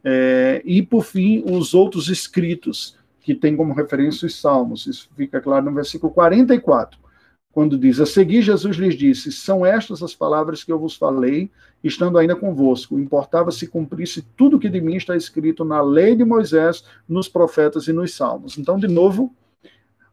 É, 0.05 0.63
e, 0.65 0.83
por 0.83 1.05
fim, 1.05 1.43
os 1.45 1.75
outros 1.75 2.09
escritos, 2.09 2.97
que 3.21 3.35
tem 3.35 3.57
como 3.57 3.75
referência 3.75 4.27
os 4.27 4.41
Salmos. 4.41 4.87
Isso 4.87 5.11
fica 5.17 5.41
claro 5.41 5.67
no 5.67 5.75
versículo 5.75 6.13
44, 6.13 6.99
quando 7.53 7.77
diz: 7.77 8.01
A 8.01 8.07
seguir, 8.07 8.43
Jesus 8.43 8.77
lhes 8.77 8.97
disse: 8.97 9.33
São 9.33 9.67
estas 9.67 10.03
as 10.03 10.15
palavras 10.15 10.65
que 10.65 10.73
eu 10.73 10.79
vos 10.79 10.97
falei, 10.97 11.51
estando 11.83 12.17
ainda 12.17 12.37
convosco. 12.37 12.99
Importava 12.99 13.51
se 13.51 13.67
cumprisse 13.67 14.23
tudo 14.37 14.59
que 14.59 14.69
de 14.69 14.81
mim 14.81 14.97
está 14.97 15.17
escrito 15.17 15.65
na 15.65 15.83
lei 15.83 16.15
de 16.15 16.25
Moisés, 16.25 16.85
nos 17.09 17.29
profetas 17.29 17.89
e 17.89 17.93
nos 17.93 18.15
Salmos. 18.15 18.57
Então, 18.57 18.79
de 18.79 18.89
novo, 18.89 19.35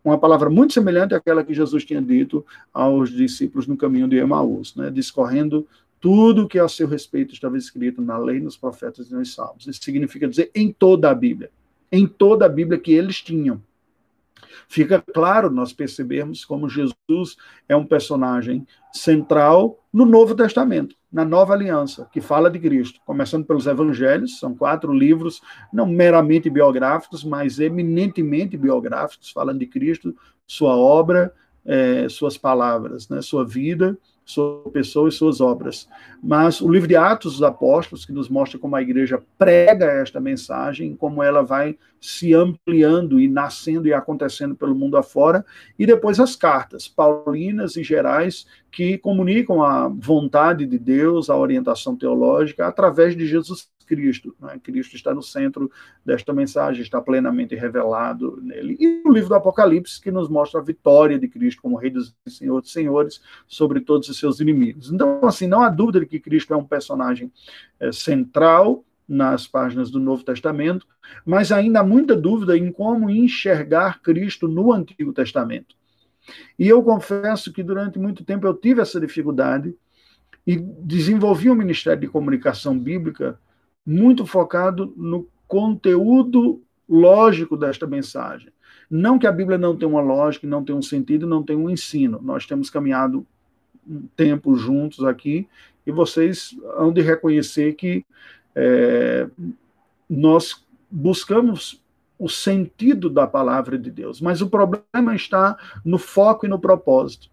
uma 0.09 0.17
palavra 0.17 0.49
muito 0.49 0.73
semelhante 0.73 1.13
àquela 1.13 1.43
que 1.43 1.53
Jesus 1.53 1.83
tinha 1.83 2.01
dito 2.01 2.45
aos 2.73 3.11
discípulos 3.11 3.67
no 3.67 3.77
caminho 3.77 4.07
de 4.07 4.17
Emaús, 4.17 4.75
né, 4.75 4.89
discorrendo 4.89 5.67
tudo 5.99 6.47
que 6.47 6.59
a 6.59 6.67
seu 6.67 6.87
respeito 6.87 7.33
estava 7.33 7.57
escrito 7.57 8.01
na 8.01 8.17
lei, 8.17 8.39
nos 8.39 8.55
profetas 8.55 9.09
e 9.09 9.13
nos 9.13 9.33
salmos. 9.33 9.67
Isso 9.67 9.83
significa 9.83 10.27
dizer 10.27 10.51
em 10.53 10.71
toda 10.71 11.09
a 11.09 11.15
Bíblia, 11.15 11.49
em 11.91 12.07
toda 12.07 12.45
a 12.45 12.49
Bíblia 12.49 12.79
que 12.79 12.91
eles 12.91 13.21
tinham. 13.21 13.61
Fica 14.67 15.01
claro 15.01 15.49
nós 15.49 15.71
percebermos 15.73 16.43
como 16.43 16.69
Jesus 16.69 17.37
é 17.67 17.75
um 17.75 17.85
personagem 17.85 18.67
central 18.93 19.83
no 19.91 20.05
Novo 20.05 20.35
Testamento, 20.35 20.95
na 21.11 21.23
Nova 21.23 21.53
Aliança, 21.53 22.07
que 22.11 22.19
fala 22.19 22.49
de 22.49 22.59
Cristo, 22.59 22.99
começando 23.05 23.45
pelos 23.45 23.65
Evangelhos, 23.65 24.39
são 24.39 24.53
quatro 24.53 24.93
livros, 24.93 25.41
não 25.71 25.85
meramente 25.85 26.49
biográficos, 26.49 27.23
mas 27.23 27.59
eminentemente 27.59 28.57
biográficos, 28.57 29.31
falando 29.31 29.59
de 29.59 29.67
Cristo, 29.67 30.15
sua 30.45 30.75
obra, 30.75 31.33
é, 31.65 32.07
suas 32.09 32.37
palavras, 32.37 33.09
né, 33.09 33.21
sua 33.21 33.45
vida 33.45 33.97
sua 34.27 34.61
pessoa 34.73 35.07
e 35.07 35.11
suas 35.11 35.39
obras. 35.39 35.87
Mas 36.21 36.59
o 36.59 36.69
livro 36.69 36.87
de 36.87 36.97
Atos 36.97 37.33
dos 37.33 37.43
Apóstolos, 37.43 38.05
que 38.05 38.11
nos 38.11 38.27
mostra 38.27 38.59
como 38.59 38.75
a 38.75 38.81
igreja 38.81 39.23
prega 39.37 39.85
esta 39.85 40.19
mensagem, 40.19 40.97
como 40.97 41.23
ela 41.23 41.41
vai 41.41 41.77
se 41.99 42.33
ampliando 42.33 43.21
e 43.21 43.27
nascendo 43.29 43.87
e 43.87 43.93
acontecendo 43.93 44.53
pelo 44.53 44.75
mundo 44.75 44.97
afora, 44.97 45.45
e 45.79 45.85
depois 45.85 46.19
as 46.19 46.35
cartas 46.35 46.89
paulinas 46.89 47.77
e 47.77 47.83
gerais 47.83 48.45
que 48.69 48.97
comunicam 48.97 49.63
a 49.63 49.87
vontade 49.87 50.65
de 50.65 50.77
Deus, 50.77 51.29
a 51.29 51.37
orientação 51.37 51.95
teológica 51.95 52.67
através 52.67 53.15
de 53.15 53.25
Jesus 53.25 53.69
Cristo. 53.87 54.35
Né? 54.39 54.59
Cristo 54.61 54.95
está 54.95 55.13
no 55.13 55.23
centro 55.23 55.71
desta 56.05 56.33
mensagem, 56.33 56.81
está 56.81 57.01
plenamente 57.01 57.55
revelado 57.55 58.39
nele. 58.41 58.77
E 58.79 59.01
o 59.05 59.11
livro 59.11 59.29
do 59.29 59.35
Apocalipse, 59.35 60.01
que 60.01 60.11
nos 60.11 60.29
mostra 60.29 60.59
a 60.59 60.63
vitória 60.63 61.17
de 61.17 61.27
Cristo 61.27 61.61
como 61.61 61.77
Rei 61.77 61.89
dos 61.89 62.13
Senhores 62.27 62.63
dos 62.63 62.73
Senhores 62.73 63.21
sobre 63.47 63.79
todos 63.79 64.09
os 64.09 64.19
seus 64.19 64.39
inimigos. 64.39 64.91
Então, 64.91 65.19
assim, 65.23 65.47
não 65.47 65.61
há 65.61 65.69
dúvida 65.69 66.01
de 66.01 66.05
que 66.05 66.19
Cristo 66.19 66.53
é 66.53 66.57
um 66.57 66.65
personagem 66.65 67.31
é, 67.79 67.91
central 67.91 68.83
nas 69.07 69.47
páginas 69.47 69.89
do 69.89 69.99
Novo 69.99 70.23
Testamento, 70.23 70.85
mas 71.25 71.51
ainda 71.51 71.79
há 71.79 71.83
muita 71.83 72.15
dúvida 72.15 72.57
em 72.57 72.71
como 72.71 73.09
enxergar 73.09 74.01
Cristo 74.01 74.47
no 74.47 74.73
Antigo 74.73 75.13
Testamento. 75.13 75.75
E 76.59 76.67
eu 76.67 76.83
confesso 76.83 77.53
que 77.53 77.63
durante 77.63 77.97
muito 77.97 78.25
tempo 78.25 78.45
eu 78.45 78.53
tive 78.53 78.81
essa 78.81 78.99
dificuldade 78.99 79.73
e 80.45 80.57
desenvolvi 80.57 81.49
um 81.49 81.55
ministério 81.55 81.99
de 81.99 82.07
comunicação 82.07 82.77
bíblica 82.77 83.39
muito 83.87 84.25
focado 84.25 84.93
no 84.97 85.25
conteúdo 85.47 86.61
lógico 86.89 87.55
desta 87.55 87.87
mensagem. 87.87 88.51
Não 88.91 89.17
que 89.17 89.25
a 89.25 89.31
Bíblia 89.31 89.57
não 89.57 89.77
tenha 89.77 89.89
uma 89.89 90.01
lógica, 90.01 90.45
não 90.45 90.61
tenha 90.61 90.77
um 90.77 90.81
sentido, 90.81 91.25
não 91.25 91.41
tenha 91.41 91.57
um 91.57 91.69
ensino. 91.69 92.19
Nós 92.21 92.45
temos 92.45 92.69
caminhado 92.69 93.25
um 93.87 94.01
tempo 94.13 94.57
juntos 94.57 95.05
aqui 95.05 95.47
e 95.85 95.91
vocês 95.91 96.53
hão 96.75 96.91
de 96.91 97.01
reconhecer 97.01 97.75
que 97.75 98.05
é, 98.53 99.29
nós 100.09 100.65
buscamos 100.91 101.81
o 102.19 102.27
sentido 102.27 103.09
da 103.09 103.25
palavra 103.25 103.77
de 103.77 103.89
Deus, 103.89 104.19
mas 104.19 104.41
o 104.41 104.49
problema 104.49 105.15
está 105.15 105.55
no 105.85 105.97
foco 105.97 106.45
e 106.45 106.49
no 106.49 106.59
propósito 106.59 107.29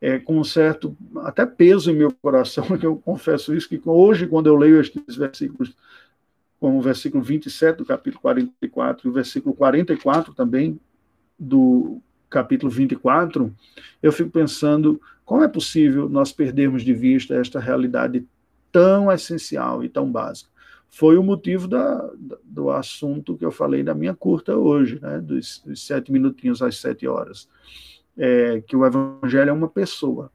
é, 0.00 0.18
com 0.18 0.38
um 0.38 0.44
certo 0.44 0.96
até 1.18 1.46
peso 1.46 1.90
em 1.90 1.96
meu 1.96 2.12
coração, 2.12 2.64
que 2.78 2.84
eu 2.86 2.96
confesso 2.96 3.54
isso, 3.54 3.68
que 3.68 3.80
hoje, 3.84 4.26
quando 4.26 4.46
eu 4.46 4.56
leio 4.56 4.80
estes 4.80 5.16
versículos, 5.16 5.74
como 6.60 6.78
o 6.78 6.82
versículo 6.82 7.22
27 7.22 7.78
do 7.78 7.84
capítulo 7.84 8.20
44 8.20 9.06
e 9.06 9.10
o 9.10 9.12
versículo 9.12 9.54
44 9.54 10.34
também 10.34 10.80
do 11.38 12.00
capítulo 12.30 12.70
24, 12.70 13.54
eu 14.02 14.12
fico 14.12 14.30
pensando 14.30 15.00
como 15.24 15.42
é 15.42 15.48
possível 15.48 16.08
nós 16.08 16.32
perdermos 16.32 16.82
de 16.82 16.94
vista 16.94 17.34
esta 17.34 17.60
realidade 17.60 18.26
tão 18.72 19.10
essencial 19.12 19.84
e 19.84 19.88
tão 19.88 20.10
básica. 20.10 20.50
Foi 20.88 21.18
o 21.18 21.22
motivo 21.22 21.68
da, 21.68 22.10
do 22.42 22.70
assunto 22.70 23.36
que 23.36 23.44
eu 23.44 23.50
falei 23.50 23.82
da 23.82 23.94
minha 23.94 24.14
curta 24.14 24.56
hoje, 24.56 24.98
né, 25.00 25.18
dos, 25.18 25.62
dos 25.64 25.84
sete 25.84 26.10
minutinhos 26.10 26.62
às 26.62 26.78
sete 26.78 27.06
horas 27.06 27.48
é, 28.16 28.60
que 28.62 28.74
o 28.74 28.86
Evangelho 28.86 29.50
é 29.50 29.52
uma 29.52 29.68
pessoa. 29.68 30.32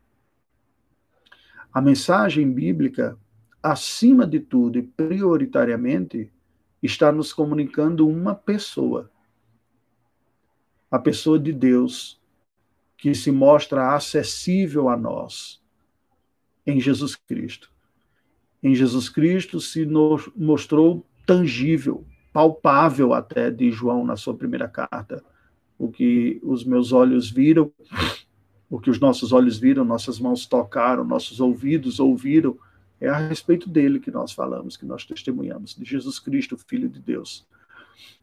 A 1.73 1.81
mensagem 1.81 2.51
bíblica, 2.51 3.17
acima 3.61 4.27
de 4.27 4.39
tudo 4.39 4.77
e 4.77 4.83
prioritariamente, 4.83 6.31
está 6.81 7.11
nos 7.11 7.33
comunicando 7.33 8.07
uma 8.07 8.35
pessoa. 8.35 9.09
A 10.89 10.99
pessoa 10.99 11.39
de 11.39 11.53
Deus, 11.53 12.19
que 12.97 13.15
se 13.15 13.31
mostra 13.31 13.95
acessível 13.95 14.89
a 14.89 14.97
nós 14.97 15.61
em 16.67 16.79
Jesus 16.79 17.15
Cristo. 17.15 17.71
Em 18.61 18.75
Jesus 18.75 19.09
Cristo 19.09 19.59
se 19.59 19.87
mostrou 20.35 21.05
tangível, 21.25 22.05
palpável 22.31 23.13
até, 23.13 23.49
de 23.49 23.71
João 23.71 24.05
na 24.05 24.15
sua 24.15 24.35
primeira 24.35 24.67
carta 24.67 25.23
o 25.81 25.91
que 25.91 26.39
os 26.43 26.63
meus 26.63 26.91
olhos 26.91 27.31
viram, 27.31 27.71
o 28.69 28.79
que 28.79 28.91
os 28.91 28.99
nossos 28.99 29.33
olhos 29.33 29.57
viram, 29.57 29.83
nossas 29.83 30.19
mãos 30.19 30.45
tocaram, 30.45 31.03
nossos 31.03 31.39
ouvidos 31.39 31.99
ouviram, 31.99 32.55
é 32.99 33.09
a 33.09 33.17
respeito 33.17 33.67
dele 33.67 33.99
que 33.99 34.11
nós 34.11 34.31
falamos, 34.31 34.77
que 34.77 34.85
nós 34.85 35.03
testemunhamos, 35.03 35.75
de 35.75 35.83
Jesus 35.83 36.19
Cristo, 36.19 36.55
Filho 36.55 36.87
de 36.87 36.99
Deus. 36.99 37.47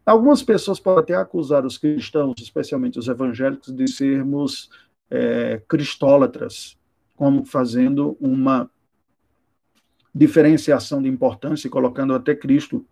Algumas 0.07 0.40
pessoas 0.40 0.79
podem 0.79 1.03
até 1.03 1.14
acusar 1.16 1.66
os 1.66 1.77
cristãos, 1.77 2.37
especialmente 2.40 2.97
os 2.97 3.09
evangélicos, 3.09 3.75
de 3.75 3.88
sermos 3.90 4.71
é, 5.11 5.61
cristólatras, 5.66 6.79
como 7.16 7.44
fazendo 7.44 8.16
uma 8.21 8.71
diferenciação 10.14 11.03
de 11.03 11.09
importância, 11.09 11.68
colocando 11.68 12.14
até 12.14 12.37
Cristo 12.37 12.87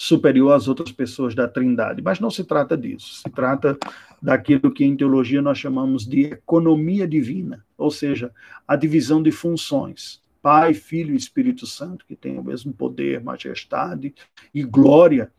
superior 0.00 0.52
às 0.52 0.66
outras 0.66 0.90
pessoas 0.90 1.34
da 1.34 1.46
Trindade. 1.46 2.00
Mas 2.00 2.18
não 2.18 2.30
se 2.30 2.42
trata 2.42 2.74
disso. 2.74 3.16
Se 3.16 3.28
trata 3.28 3.78
daquilo 4.20 4.72
que 4.72 4.82
em 4.82 4.96
teologia 4.96 5.42
nós 5.42 5.58
chamamos 5.58 6.06
de 6.06 6.22
economia 6.22 7.06
divina, 7.06 7.62
ou 7.76 7.90
seja, 7.90 8.32
a 8.66 8.76
divisão 8.76 9.22
de 9.22 9.30
funções. 9.30 10.22
Pai, 10.40 10.72
Filho 10.72 11.12
e 11.12 11.18
Espírito 11.18 11.66
Santo, 11.66 12.06
que 12.06 12.16
têm 12.16 12.38
o 12.38 12.42
mesmo 12.42 12.72
poder, 12.72 13.22
majestade 13.22 14.14
e 14.54 14.62
glória, 14.62 15.30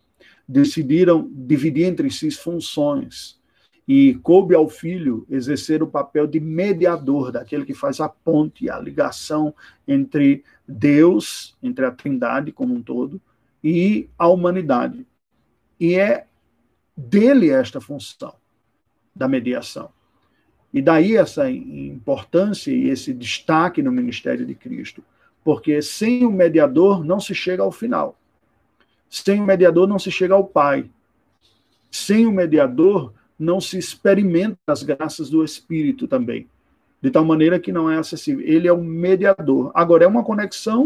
decidiram 0.47 1.27
dividir 1.33 1.85
entre 1.85 2.11
si 2.11 2.29
funções. 2.29 3.41
E 3.87 4.13
coube 4.21 4.53
ao 4.53 4.69
Filho 4.69 5.25
exercer 5.27 5.81
o 5.81 5.87
papel 5.87 6.27
de 6.27 6.39
mediador, 6.39 7.31
daquele 7.31 7.65
que 7.65 7.73
faz 7.73 7.99
a 7.99 8.07
ponte, 8.07 8.69
a 8.69 8.77
ligação 8.77 9.55
entre 9.87 10.43
Deus, 10.67 11.57
entre 11.63 11.83
a 11.83 11.89
Trindade 11.89 12.51
como 12.51 12.75
um 12.75 12.83
todo, 12.83 13.19
e 13.63 14.09
a 14.17 14.27
humanidade. 14.27 15.05
E 15.79 15.95
é 15.95 16.25
dele 16.95 17.49
esta 17.49 17.79
função 17.81 18.33
da 19.15 19.27
mediação. 19.27 19.89
E 20.73 20.81
daí 20.81 21.17
essa 21.17 21.49
importância 21.51 22.71
e 22.71 22.89
esse 22.89 23.13
destaque 23.13 23.81
no 23.81 23.91
ministério 23.91 24.45
de 24.45 24.55
Cristo, 24.55 25.03
porque 25.43 25.81
sem 25.81 26.25
o 26.25 26.31
mediador 26.31 27.03
não 27.03 27.19
se 27.19 27.35
chega 27.35 27.61
ao 27.61 27.71
final. 27.71 28.17
Sem 29.09 29.41
o 29.41 29.45
mediador 29.45 29.87
não 29.87 29.99
se 29.99 30.09
chega 30.09 30.33
ao 30.33 30.45
Pai. 30.45 30.89
Sem 31.89 32.25
o 32.25 32.31
mediador 32.31 33.13
não 33.37 33.59
se 33.59 33.77
experimenta 33.77 34.57
as 34.67 34.83
graças 34.83 35.29
do 35.29 35.43
Espírito 35.43 36.07
também. 36.07 36.47
De 37.01 37.09
tal 37.09 37.25
maneira 37.25 37.59
que 37.59 37.71
não 37.71 37.89
é 37.89 37.97
acessível. 37.97 38.45
Ele 38.45 38.67
é 38.67 38.71
o 38.71 38.81
mediador. 38.81 39.71
Agora, 39.73 40.05
é 40.05 40.07
uma 40.07 40.23
conexão 40.23 40.85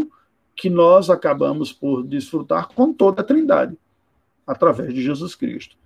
que 0.56 0.70
nós 0.70 1.10
acabamos 1.10 1.72
por 1.72 2.02
desfrutar 2.02 2.68
com 2.68 2.92
toda 2.92 3.20
a 3.20 3.24
Trindade, 3.24 3.76
através 4.46 4.94
de 4.94 5.02
Jesus 5.02 5.34
Cristo. 5.34 5.76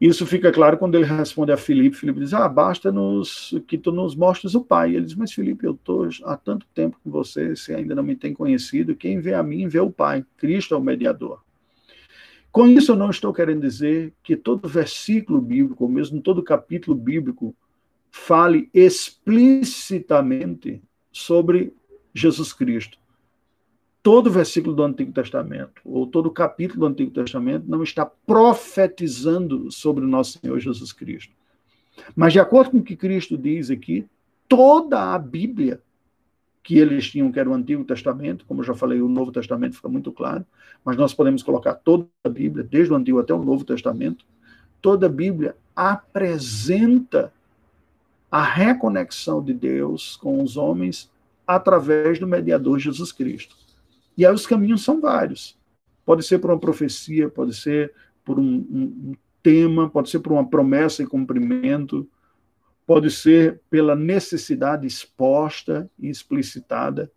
Isso 0.00 0.24
fica 0.26 0.52
claro 0.52 0.76
quando 0.76 0.94
ele 0.94 1.06
responde 1.06 1.50
a 1.50 1.56
Filipe. 1.56 1.96
Filipe 1.96 2.20
diz: 2.20 2.34
Ah, 2.34 2.48
basta 2.48 2.92
nos, 2.92 3.54
que 3.66 3.78
tu 3.78 3.90
nos 3.90 4.14
mostres 4.14 4.54
o 4.54 4.62
Pai. 4.62 4.94
Ele 4.94 5.06
diz: 5.06 5.14
Mas 5.14 5.32
Filipe, 5.32 5.64
eu 5.64 5.72
estou 5.72 6.06
há 6.24 6.36
tanto 6.36 6.66
tempo 6.74 6.98
com 7.02 7.10
você, 7.10 7.56
você 7.56 7.74
ainda 7.74 7.94
não 7.94 8.02
me 8.02 8.14
tem 8.14 8.34
conhecido. 8.34 8.94
Quem 8.94 9.20
vê 9.20 9.32
a 9.32 9.42
mim, 9.42 9.66
vê 9.66 9.80
o 9.80 9.90
Pai. 9.90 10.22
Cristo 10.36 10.74
é 10.74 10.78
o 10.78 10.82
mediador. 10.82 11.42
Com 12.52 12.66
isso, 12.66 12.92
eu 12.92 12.96
não 12.96 13.08
estou 13.10 13.32
querendo 13.32 13.62
dizer 13.62 14.12
que 14.22 14.36
todo 14.36 14.68
versículo 14.68 15.40
bíblico, 15.40 15.84
ou 15.84 15.90
mesmo 15.90 16.20
todo 16.20 16.42
capítulo 16.42 16.94
bíblico, 16.96 17.54
fale 18.10 18.68
explicitamente 18.72 20.82
sobre 21.10 21.72
Jesus 22.14 22.52
Cristo. 22.52 22.98
Todo 24.06 24.30
versículo 24.30 24.72
do 24.72 24.84
Antigo 24.84 25.10
Testamento, 25.10 25.82
ou 25.84 26.06
todo 26.06 26.30
capítulo 26.30 26.78
do 26.78 26.86
Antigo 26.86 27.10
Testamento, 27.10 27.64
não 27.66 27.82
está 27.82 28.06
profetizando 28.06 29.68
sobre 29.72 30.04
o 30.04 30.06
nosso 30.06 30.38
Senhor 30.38 30.60
Jesus 30.60 30.92
Cristo. 30.92 31.32
Mas, 32.14 32.32
de 32.32 32.38
acordo 32.38 32.70
com 32.70 32.78
o 32.78 32.84
que 32.84 32.94
Cristo 32.94 33.36
diz 33.36 33.68
aqui, 33.68 34.06
toda 34.48 35.12
a 35.12 35.18
Bíblia 35.18 35.80
que 36.62 36.78
eles 36.78 37.10
tinham, 37.10 37.32
que 37.32 37.40
era 37.40 37.50
o 37.50 37.52
Antigo 37.52 37.82
Testamento, 37.82 38.44
como 38.46 38.60
eu 38.60 38.64
já 38.64 38.76
falei, 38.76 39.00
o 39.00 39.08
Novo 39.08 39.32
Testamento 39.32 39.74
fica 39.74 39.88
muito 39.88 40.12
claro, 40.12 40.46
mas 40.84 40.96
nós 40.96 41.12
podemos 41.12 41.42
colocar 41.42 41.74
toda 41.74 42.06
a 42.22 42.28
Bíblia, 42.28 42.62
desde 42.62 42.92
o 42.92 42.96
Antigo 42.96 43.18
até 43.18 43.34
o 43.34 43.42
Novo 43.42 43.64
Testamento, 43.64 44.24
toda 44.80 45.06
a 45.06 45.10
Bíblia 45.10 45.56
apresenta 45.74 47.32
a 48.30 48.44
reconexão 48.44 49.42
de 49.42 49.52
Deus 49.52 50.14
com 50.14 50.40
os 50.40 50.56
homens 50.56 51.10
através 51.44 52.20
do 52.20 52.26
mediador 52.28 52.78
Jesus 52.78 53.10
Cristo. 53.10 53.66
E 54.16 54.24
aí 54.24 54.32
os 54.32 54.46
caminhos 54.46 54.82
são 54.82 55.00
vários. 55.00 55.58
Pode 56.04 56.24
ser 56.24 56.38
por 56.38 56.50
uma 56.50 56.58
profecia, 56.58 57.28
pode 57.28 57.54
ser 57.54 57.92
por 58.24 58.38
um, 58.38 58.44
um, 58.44 59.10
um 59.10 59.14
tema, 59.42 59.90
pode 59.90 60.10
ser 60.10 60.20
por 60.20 60.32
uma 60.32 60.48
promessa 60.48 61.02
e 61.02 61.06
cumprimento, 61.06 62.08
pode 62.86 63.10
ser 63.10 63.60
pela 63.68 63.94
necessidade 63.94 64.86
exposta 64.86 65.90
e 65.98 66.08
explicitada, 66.08 67.10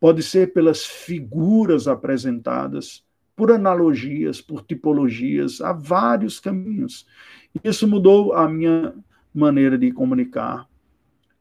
pode 0.00 0.22
ser 0.22 0.52
pelas 0.52 0.84
figuras 0.84 1.88
apresentadas, 1.88 3.04
por 3.34 3.50
analogias, 3.50 4.40
por 4.40 4.62
tipologias, 4.62 5.60
há 5.60 5.72
vários 5.72 6.38
caminhos. 6.38 7.06
Isso 7.64 7.88
mudou 7.88 8.32
a 8.32 8.48
minha 8.48 8.94
maneira 9.34 9.78
de 9.78 9.90
comunicar. 9.90 10.68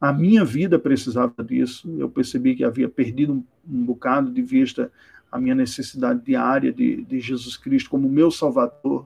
A 0.02 0.12
minha 0.12 0.44
vida 0.44 0.80
precisava 0.80 1.44
disso. 1.44 1.96
Eu 2.00 2.10
percebi 2.10 2.56
que 2.56 2.64
havia 2.64 2.90
perdido 2.90 3.34
um, 3.34 3.44
um 3.70 3.86
bocado 3.86 4.32
de 4.32 4.42
vista 4.42 4.92
a 5.32 5.40
minha 5.40 5.54
necessidade 5.54 6.22
diária 6.26 6.74
de, 6.74 7.04
de 7.04 7.20
Jesus 7.20 7.56
Cristo 7.56 7.92
como 7.92 8.10
meu 8.10 8.32
Salvador, 8.32 9.06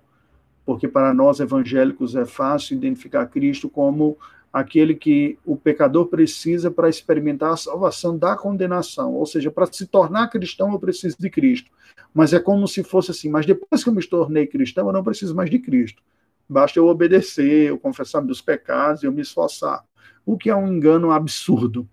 porque 0.65 0.87
para 0.87 1.13
nós 1.13 1.41
evangélicos 1.41 2.15
é 2.15 2.25
fácil 2.25 2.77
identificar 2.77 3.27
Cristo 3.27 3.69
como 3.69 4.17
aquele 4.51 4.95
que 4.95 5.37
o 5.45 5.57
pecador 5.57 6.07
precisa 6.07 6.71
para 6.71 6.87
experimentar 6.87 7.51
a 7.51 7.57
salvação 7.57 8.17
da 8.17 8.37
condenação, 8.37 9.13
ou 9.13 9.25
seja, 9.25 9.51
para 9.51 9.65
se 9.65 9.85
tornar 9.85 10.29
cristão 10.29 10.71
eu 10.71 10.79
preciso 10.79 11.17
de 11.19 11.29
Cristo. 11.29 11.69
Mas 12.13 12.31
é 12.31 12.39
como 12.39 12.65
se 12.65 12.81
fosse 12.81 13.11
assim, 13.11 13.29
mas 13.29 13.45
depois 13.45 13.83
que 13.83 13.89
eu 13.89 13.93
me 13.93 14.01
tornei 14.07 14.47
cristão, 14.47 14.87
eu 14.87 14.93
não 14.93 15.03
preciso 15.03 15.35
mais 15.35 15.49
de 15.49 15.59
Cristo. 15.59 16.01
Basta 16.47 16.79
eu 16.79 16.87
obedecer, 16.87 17.69
eu 17.69 17.77
confessar 17.77 18.21
meus 18.21 18.41
pecados, 18.41 19.03
eu 19.03 19.11
me 19.11 19.21
esforçar. 19.21 19.83
O 20.25 20.37
que 20.37 20.49
é 20.49 20.55
um 20.55 20.67
engano 20.67 21.11
absurdo, 21.11 21.87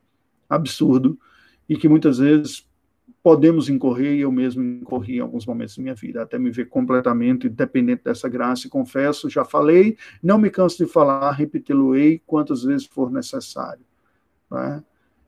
absurdo, 0.49 1.19
e 1.69 1.77
que 1.77 1.89
muitas 1.89 2.19
vezes 2.19 2.67
podemos 3.23 3.69
incorrer, 3.69 4.15
e 4.15 4.21
eu 4.21 4.33
mesmo 4.33 4.63
incorri 4.63 5.17
em 5.17 5.21
alguns 5.21 5.47
momentos 5.47 5.77
da 5.77 5.83
minha 5.83 5.95
vida, 5.95 6.23
até 6.23 6.39
me 6.39 6.51
ver 6.51 6.69
completamente 6.69 7.49
dependente 7.49 8.03
dessa 8.05 8.29
graça, 8.29 8.67
e 8.67 8.71
confesso, 8.71 9.31
já 9.31 9.45
falei, 9.45 9.97
não 10.23 10.39
me 10.39 10.51
canso 10.51 10.85
de 10.85 10.91
falar, 10.91 11.31
repeti-lo-ei 11.31 12.21
quantas 12.27 12.65
vezes 12.65 12.87
for 12.87 13.11
necessário. 13.11 13.85
É? 14.53 14.83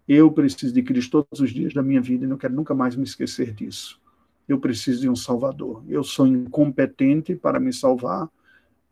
Eu 0.09 0.31
preciso 0.31 0.75
de 0.75 0.83
Cristo 0.83 1.23
todos 1.23 1.41
os 1.41 1.51
dias 1.51 1.73
da 1.73 1.83
minha 1.83 2.01
vida 2.01 2.25
e 2.25 2.29
não 2.29 2.37
quero 2.37 2.55
nunca 2.55 2.75
mais 2.75 2.95
me 2.95 3.05
esquecer 3.05 3.53
disso. 3.55 3.99
Eu 4.47 4.59
preciso 4.59 5.01
de 5.01 5.09
um 5.09 5.17
Salvador. 5.17 5.83
Eu 5.89 6.05
sou 6.05 6.27
incompetente 6.27 7.35
para 7.35 7.59
me 7.59 7.73
salvar, 7.73 8.29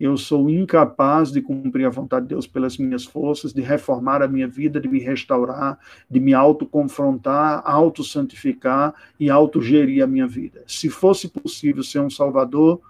eu 0.02 0.16
sou 0.16 0.50
incapaz 0.50 1.30
de 1.30 1.40
cumprir 1.40 1.86
a 1.86 1.90
vontade 1.90 2.24
de 2.24 2.30
Deus 2.30 2.44
pelas 2.44 2.76
minhas 2.76 3.04
forças, 3.04 3.52
de 3.52 3.60
reformar 3.60 4.20
a 4.20 4.26
minha 4.26 4.48
vida, 4.48 4.80
de 4.80 4.88
me 4.88 4.98
restaurar, 4.98 5.78
de 6.10 6.18
me 6.18 6.34
autoconfrontar, 6.34 7.62
auto-santificar 7.64 8.92
e 9.20 9.30
autogerir 9.30 10.02
a 10.02 10.06
minha 10.08 10.26
vida. 10.26 10.64
Se 10.66 10.90
fosse 10.90 11.28
possível 11.28 11.84
ser 11.84 12.00
um 12.00 12.10
Salvador, 12.10 12.80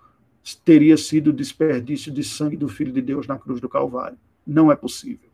teria 0.65 0.97
sido 0.97 1.35
desperdício 1.35 2.11
de 2.11 2.25
sangue 2.25 2.57
do 2.57 2.67
Filho 2.67 2.93
de 2.93 3.03
Deus 3.03 3.27
na 3.27 3.39
cruz 3.39 3.61
do 3.61 3.69
Calvário. 3.69 4.17
Não 4.47 4.73
é 4.73 4.75
possível. 4.75 5.29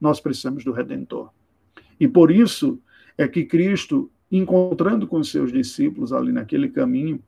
Nós 0.00 0.18
precisamos 0.18 0.64
do 0.64 0.72
Redentor. 0.72 1.30
E 2.00 2.08
por 2.08 2.32
isso 2.32 2.80
é 3.16 3.28
que 3.28 3.44
Cristo, 3.44 4.10
encontrando 4.32 5.06
com 5.06 5.22
seus 5.22 5.52
discípulos 5.52 6.12
ali 6.12 6.32
naquele 6.32 6.68
caminho, 6.68 7.22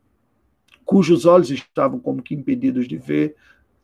cujos 0.84 1.24
olhos 1.24 1.52
estavam 1.52 2.00
como 2.00 2.20
que 2.20 2.34
impedidos 2.34 2.88
de 2.88 2.96
ver, 2.96 3.36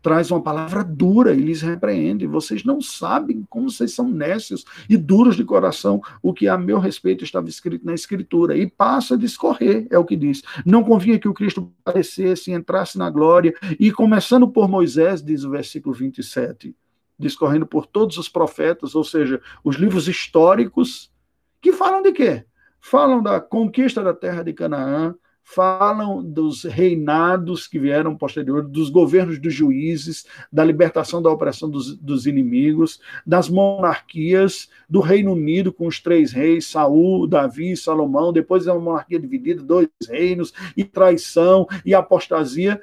traz 0.03 0.31
uma 0.31 0.43
palavra 0.43 0.83
dura 0.83 1.33
e 1.33 1.41
lhes 1.41 1.63
repreende. 1.63 2.27
Vocês 2.27 2.65
não 2.65 2.81
sabem 2.81 3.47
como 3.49 3.71
vocês 3.71 3.93
são 3.93 4.09
nécios 4.09 4.65
e 4.89 4.97
duros 4.97 5.37
de 5.37 5.45
coração, 5.45 6.03
o 6.21 6.35
que 6.35 6.49
a 6.49 6.59
meu 6.59 6.79
respeito 6.79 7.23
estava 7.25 7.49
escrito 7.49 7.87
na 7.87 7.95
Escritura. 7.95 8.57
E 8.57 8.67
passa 8.67 9.15
a 9.15 9.19
discorrer, 9.19 9.87
é 9.91 9.99
o 9.99 10.05
que 10.05 10.17
diz. 10.17 10.43
Não 10.67 10.83
convinha 10.83 11.19
que 11.19 11.29
o 11.29 11.35
Cristo 11.35 11.73
aparecesse, 11.85 12.51
entrasse 12.51 12.99
na 12.99 13.09
glória, 13.09 13.55
e 13.79 13.93
começando 13.93 14.49
por 14.49 14.69
Moisés, 14.69 15.23
diz 15.23 15.45
o 15.45 15.51
versículo 15.51 15.95
27, 15.95 16.75
discorrendo 17.19 17.67
por 17.67 17.87
todos 17.87 18.19
os 18.19 18.29
profetas, 18.29 18.95
ou 18.95 19.05
seja, 19.05 19.41
os 19.63 19.77
livros 19.77 20.09
históricos, 20.09 21.13
que 21.61 21.73
falam 21.73 22.03
de 22.03 22.13
quê? 22.13 22.45
Falam 22.81 23.23
da 23.23 23.41
conquista 23.41 24.03
da 24.03 24.13
terra 24.13 24.43
de 24.43 24.53
Canaã, 24.53 25.15
falam 25.45 26.23
dos 26.23 26.65
reinados 26.65 27.67
que 27.67 27.79
vieram 27.79 28.17
posteriores, 28.17 28.71
dos 28.71 28.89
governos 28.89 29.39
dos 29.39 29.53
juízes, 29.53 30.25
da 30.51 30.65
libertação 30.65 31.21
da 31.21 31.31
opressão 31.31 31.69
dos, 31.69 31.97
dos, 31.97 32.27
inimigos, 32.27 33.01
das 33.27 33.49
monarquias, 33.49 34.71
do 34.89 35.01
Reino 35.01 35.33
Unido 35.33 35.73
com 35.73 35.87
os 35.87 36.01
três 36.01 36.33
reis, 36.33 36.67
Saul, 36.67 37.27
Davi 37.27 37.77
Salomão, 37.77 38.33
depois 38.33 38.67
é 38.67 38.73
uma 38.73 38.81
monarquia 38.81 39.19
dividida, 39.19 39.63
dois 39.63 39.89
reinos, 40.09 40.53
e 40.77 40.85
traição 40.85 41.67
e 41.85 41.95
apostasia. 41.95 42.81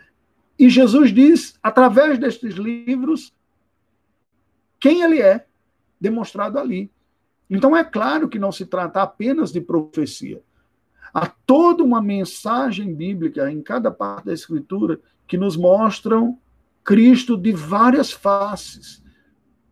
E 0.58 0.70
Jesus 0.70 1.14
diz, 1.14 1.58
através 1.64 2.20
destes 2.20 2.56
livros, 2.56 3.34
quem 4.80 5.02
ele 5.02 5.22
é, 5.22 5.46
demonstrado 6.00 6.60
ali. 6.60 6.92
Então 7.50 7.76
é 7.76 7.84
claro 7.84 8.30
que 8.30 8.38
não 8.38 8.52
se 8.52 8.66
trata 8.66 9.02
apenas 9.02 9.52
de 9.52 9.62
profecia 9.62 10.42
Há 11.14 11.28
toda 11.28 11.84
uma 11.84 12.02
mensagem 12.02 12.94
bíblica 12.94 13.52
em 13.52 13.62
cada 13.62 13.92
parte 13.92 14.26
da 14.26 14.34
Escritura 14.34 15.00
que 15.28 15.38
nos 15.38 15.56
mostram 15.58 16.38
Cristo 16.84 17.38
de 17.38 17.52
várias 17.52 18.12
faces. 18.12 19.04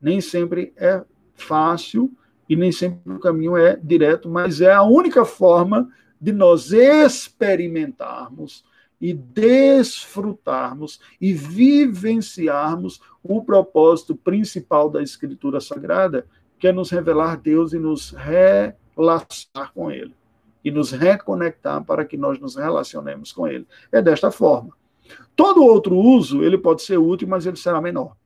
Nem 0.01 0.21
sempre 0.21 0.73
é 0.75 1.03
fácil 1.35 2.11
e 2.49 2.55
nem 2.55 2.71
sempre 2.71 3.13
o 3.13 3.19
caminho 3.19 3.57
é 3.57 3.75
direto, 3.75 4.29
mas 4.29 4.61
é 4.61 4.71
a 4.71 4.83
única 4.83 5.25
forma 5.25 5.89
de 6.19 6.31
nós 6.31 6.71
experimentarmos 6.71 8.63
e 8.99 9.13
desfrutarmos 9.13 10.99
e 11.21 11.33
vivenciarmos 11.33 12.99
o 13.21 13.43
propósito 13.43 14.15
principal 14.15 14.89
da 14.89 15.03
Escritura 15.03 15.61
Sagrada, 15.61 16.25
que 16.57 16.67
é 16.67 16.71
nos 16.71 16.89
revelar 16.89 17.37
Deus 17.37 17.73
e 17.73 17.77
nos 17.77 18.09
relacionar 18.11 19.71
com 19.73 19.91
Ele 19.91 20.15
e 20.67 20.71
nos 20.71 20.91
reconectar 20.91 21.81
para 21.85 22.03
que 22.03 22.17
nós 22.17 22.37
nos 22.39 22.57
relacionemos 22.57 23.31
com 23.31 23.47
ele. 23.47 23.65
É 23.89 24.01
desta 24.01 24.29
forma. 24.29 24.75
Todo 25.33 25.63
outro 25.63 25.95
uso, 25.95 26.43
ele 26.43 26.57
pode 26.57 26.81
ser 26.81 26.97
útil, 26.97 27.25
mas 27.25 27.45
ele 27.45 27.55
será 27.55 27.79
menor. 27.79 28.17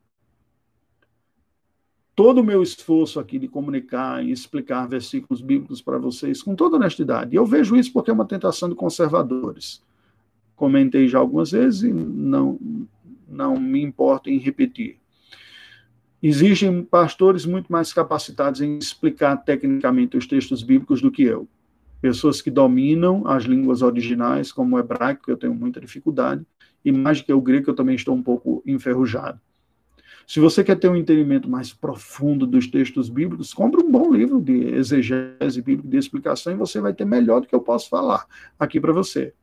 Todo 2.16 2.42
o 2.42 2.44
meu 2.44 2.64
esforço 2.64 3.20
aqui 3.20 3.38
de 3.38 3.48
comunicar 3.48 4.26
e 4.26 4.32
explicar 4.32 4.88
versículos 4.88 5.40
bíblicos 5.40 5.84
para 5.84 6.00
vocês 6.00 6.42
com 6.42 6.56
toda 6.56 6.78
honestidade. 6.78 7.36
Eu 7.36 7.46
vejo 7.46 7.76
isso 7.76 7.94
porque 7.94 8.10
é 8.10 8.14
uma 8.14 8.26
tentação 8.26 8.68
de 8.68 8.74
conservadores. 8.74 9.84
Comentei 10.56 11.08
já 11.08 11.20
algumas 11.20 11.52
vezes 11.52 11.84
e 11.84 11.94
não, 11.94 12.60
não 13.28 13.56
me 13.56 13.84
importo 13.84 14.32
em 14.32 14.40
repetir. 14.40 14.98
Existem 16.24 16.84
pastores 16.84 17.46
muito 17.46 17.72
mais 17.72 17.94
capacitados 17.94 18.62
em 18.62 18.80
explicar 18.80 19.38
tecnicamente 19.38 20.18
os 20.18 20.26
textos 20.26 20.64
bíblicos 20.64 21.04
do 21.04 21.12
que 21.12 21.22
eu 21.22 21.48
pessoas 22.02 22.42
que 22.42 22.50
dominam 22.50 23.28
as 23.28 23.44
línguas 23.44 23.82
originais, 23.82 24.52
como 24.52 24.76
o 24.76 24.80
hebraico, 24.80 25.26
que 25.26 25.32
eu 25.32 25.38
tenho 25.38 25.54
muita 25.54 25.80
dificuldade, 25.80 26.46
e 26.84 26.92
mais 26.92 27.22
que 27.22 27.32
o 27.32 27.40
grego, 27.40 27.70
eu 27.70 27.76
também 27.76 27.96
estou 27.96 28.16
um 28.16 28.24
pouco 28.24 28.64
enferrujado. 28.66 29.40
Se 30.28 30.40
você 30.40 30.64
quer 30.64 30.80
ter 30.80 30.90
um 30.90 30.96
entendimento 30.96 31.50
mais 31.50 31.74
profundo 31.74 32.48
dos 32.48 32.68
textos 32.68 33.10
bíblicos, 33.10 33.54
compre 33.54 33.84
um 33.84 33.92
bom 33.92 34.12
livro 34.12 34.42
de 34.42 34.76
exegese 34.76 35.62
bíblica, 35.62 35.90
de 35.90 35.98
explicação, 35.98 36.54
e 36.54 36.56
você 36.56 36.80
vai 36.80 36.94
ter 36.94 37.06
melhor 37.06 37.42
do 37.42 37.48
que 37.48 37.54
eu 37.54 37.62
posso 37.62 37.90
falar 37.90 38.26
aqui 38.58 38.80
para 38.80 38.94
você. 38.94 39.34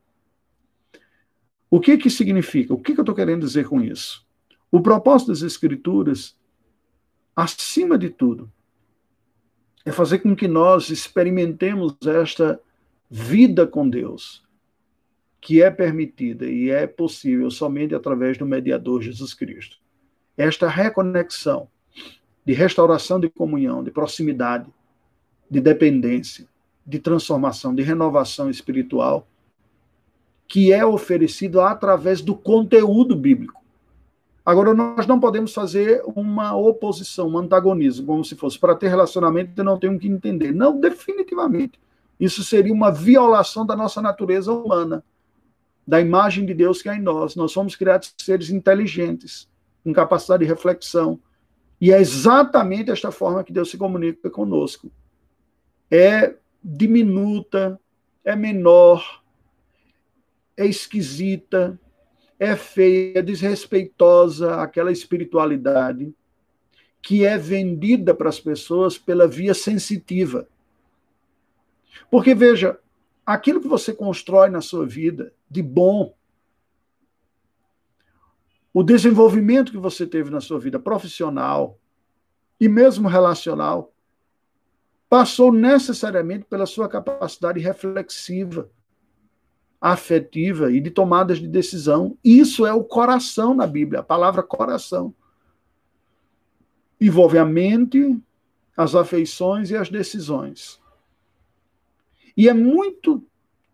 O 1.69 1.79
que 1.79 1.97
que 1.97 2.09
significa? 2.09 2.73
O 2.73 2.77
que, 2.79 2.93
que 2.93 2.99
eu 2.99 3.03
estou 3.03 3.15
querendo 3.15 3.45
dizer 3.45 3.67
com 3.67 3.79
isso? 3.79 4.25
O 4.71 4.81
propósito 4.81 5.29
das 5.29 5.43
Escrituras, 5.43 6.35
acima 7.35 7.97
de 7.97 8.09
tudo, 8.09 8.51
é 9.89 9.91
fazer 9.91 10.19
com 10.19 10.35
que 10.35 10.47
nós 10.47 10.91
experimentemos 10.91 11.95
esta 12.05 12.59
vida 13.09 13.65
com 13.65 13.89
Deus, 13.89 14.43
que 15.41 15.63
é 15.63 15.71
permitida 15.71 16.45
e 16.45 16.69
é 16.69 16.85
possível 16.85 17.49
somente 17.49 17.95
através 17.95 18.37
do 18.37 18.45
mediador 18.45 19.01
Jesus 19.01 19.33
Cristo. 19.33 19.77
Esta 20.37 20.67
reconexão 20.69 21.67
de 22.45 22.53
restauração 22.53 23.19
de 23.19 23.29
comunhão, 23.29 23.83
de 23.83 23.89
proximidade, 23.89 24.69
de 25.49 25.59
dependência, 25.59 26.47
de 26.85 26.99
transformação, 26.99 27.73
de 27.73 27.81
renovação 27.81 28.47
espiritual, 28.47 29.27
que 30.47 30.71
é 30.71 30.85
oferecido 30.85 31.61
através 31.61 32.21
do 32.21 32.35
conteúdo 32.35 33.15
bíblico. 33.15 33.59
Agora, 34.49 34.73
nós 34.73 35.05
não 35.05 35.19
podemos 35.19 35.53
fazer 35.53 36.01
uma 36.07 36.55
oposição, 36.55 37.29
um 37.29 37.37
antagonismo, 37.37 38.07
como 38.07 38.25
se 38.25 38.35
fosse 38.35 38.57
para 38.57 38.73
ter 38.73 38.87
relacionamento, 38.87 39.51
eu 39.55 39.63
não 39.63 39.77
tenho 39.77 39.99
que 39.99 40.07
entender. 40.07 40.51
Não, 40.51 40.79
definitivamente. 40.79 41.79
Isso 42.19 42.43
seria 42.43 42.73
uma 42.73 42.91
violação 42.91 43.63
da 43.63 43.75
nossa 43.75 44.01
natureza 44.01 44.51
humana, 44.51 45.03
da 45.85 46.01
imagem 46.01 46.47
de 46.47 46.55
Deus 46.55 46.81
que 46.81 46.89
há 46.89 46.95
em 46.95 46.99
nós. 46.99 47.35
Nós 47.35 47.51
somos 47.51 47.75
criados 47.75 48.11
seres 48.17 48.49
inteligentes, 48.49 49.47
com 49.83 49.93
capacidade 49.93 50.43
de 50.43 50.49
reflexão. 50.49 51.19
E 51.79 51.93
é 51.93 52.01
exatamente 52.01 52.89
esta 52.89 53.11
forma 53.11 53.43
que 53.43 53.53
Deus 53.53 53.69
se 53.69 53.77
comunica 53.77 54.31
conosco. 54.31 54.91
É 55.91 56.33
diminuta, 56.63 57.79
é 58.25 58.35
menor, 58.35 59.21
é 60.57 60.65
esquisita, 60.65 61.79
é 62.39 62.55
feia, 62.55 63.19
é 63.19 63.21
desrespeitosa 63.21 64.61
aquela 64.61 64.91
espiritualidade 64.91 66.13
que 67.01 67.25
é 67.25 67.37
vendida 67.37 68.13
para 68.13 68.29
as 68.29 68.39
pessoas 68.39 68.97
pela 68.97 69.27
via 69.27 69.53
sensitiva. 69.53 70.47
Porque, 72.09 72.33
veja, 72.33 72.79
aquilo 73.25 73.61
que 73.61 73.67
você 73.67 73.93
constrói 73.93 74.49
na 74.49 74.61
sua 74.61 74.85
vida 74.85 75.33
de 75.49 75.61
bom, 75.61 76.15
o 78.73 78.83
desenvolvimento 78.83 79.71
que 79.71 79.77
você 79.77 80.05
teve 80.05 80.29
na 80.29 80.41
sua 80.41 80.59
vida 80.59 80.79
profissional 80.79 81.77
e 82.59 82.67
mesmo 82.67 83.07
relacional, 83.07 83.93
passou 85.09 85.51
necessariamente 85.51 86.45
pela 86.45 86.65
sua 86.65 86.87
capacidade 86.87 87.59
reflexiva, 87.59 88.69
afetiva 89.81 90.71
e 90.71 90.79
de 90.79 90.89
tomadas 90.89 91.39
de 91.39 91.47
decisão. 91.47 92.17
Isso 92.23 92.65
é 92.65 92.73
o 92.73 92.83
coração 92.83 93.53
na 93.53 93.65
Bíblia, 93.65 94.01
a 94.01 94.03
palavra 94.03 94.43
coração. 94.43 95.13
Envolve 96.99 97.37
a 97.37 97.45
mente, 97.45 98.19
as 98.75 98.95
afeições 98.95 99.71
e 99.71 99.75
as 99.75 99.89
decisões. 99.89 100.79
E 102.35 102.47
é 102.47 102.53
muito 102.53 103.23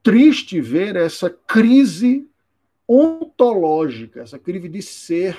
triste 0.03 0.61
ver 0.61 0.95
essa 0.95 1.29
crise 1.29 2.27
ontológica, 2.87 4.21
essa 4.21 4.37
crise 4.37 4.69
de 4.69 4.81
ser 4.81 5.37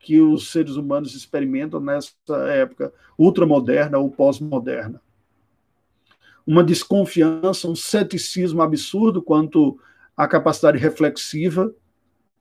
que 0.00 0.20
os 0.20 0.50
seres 0.50 0.76
humanos 0.76 1.14
experimentam 1.14 1.78
nessa 1.78 2.14
época 2.48 2.92
ultramoderna 3.18 3.98
ou 3.98 4.10
pós-moderna. 4.10 5.00
Uma 6.46 6.64
desconfiança, 6.64 7.68
um 7.68 7.76
ceticismo 7.76 8.62
absurdo 8.62 9.22
quanto 9.22 9.78
à 10.22 10.28
capacidade 10.28 10.78
reflexiva 10.78 11.72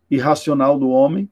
e 0.10 0.18
racional 0.18 0.78
do 0.78 0.89
homem, 0.89 1.30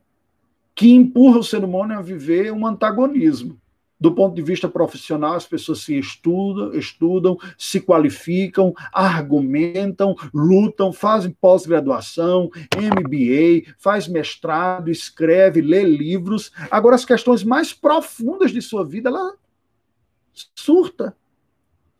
que 0.76 0.92
empurra 0.94 1.40
o 1.40 1.44
ser 1.44 1.64
humano 1.64 1.94
a 1.94 2.02
viver 2.02 2.52
um 2.52 2.66
antagonismo 2.66 3.60
do 4.00 4.14
ponto 4.14 4.36
de 4.36 4.42
vista 4.42 4.70
profissional, 4.70 5.34
as 5.34 5.48
pessoas 5.48 5.80
se 5.80 5.98
estudam, 5.98 6.74
estudam, 6.74 7.38
se 7.58 7.82
qualificam, 7.82 8.74
argumentam, 8.94 10.16
lutam, 10.34 10.94
fazem 10.94 11.32
pós-graduação, 11.32 12.50
MBA, 12.76 13.74
faz 13.80 14.08
mestrado, 14.08 14.92
escreve, 14.92 15.62
lê 15.62 15.84
livros. 15.84 16.52
Agora, 16.70 16.96
as 16.96 17.06
questões 17.06 17.44
mais 17.44 17.74
profundas 17.74 18.52
de 18.52 18.62
sua 18.62 18.86
vida, 18.86 19.10
ela 19.10 19.34
surta. 20.56 21.16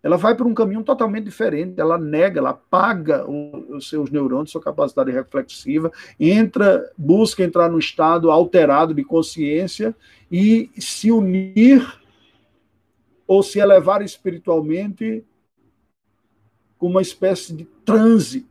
Ela 0.08 0.16
vai 0.16 0.34
para 0.34 0.48
um 0.48 0.54
caminho 0.54 0.86
totalmente 0.86 1.26
diferente, 1.26 1.82
ela 1.82 1.98
nega, 1.98 2.40
ela 2.40 2.52
apaga 2.52 3.30
os 3.30 3.90
seus 3.90 4.10
neurônios, 4.10 4.52
sua 4.52 4.62
capacidade 4.62 5.12
reflexiva, 5.12 5.92
entra, 6.18 6.90
busca 6.98 7.44
entrar 7.44 7.70
num 7.70 7.78
estado 7.78 8.32
alterado 8.32 8.94
de 8.94 9.04
consciência 9.04 9.94
e 10.32 10.72
se 10.78 11.12
unir 11.12 11.86
ou 13.28 13.44
se 13.44 13.60
elevar 13.60 14.02
espiritualmente 14.02 15.26
com 16.78 16.88
uma 16.88 17.02
espécie 17.02 17.54
de 17.54 17.66
transe. 17.84 18.48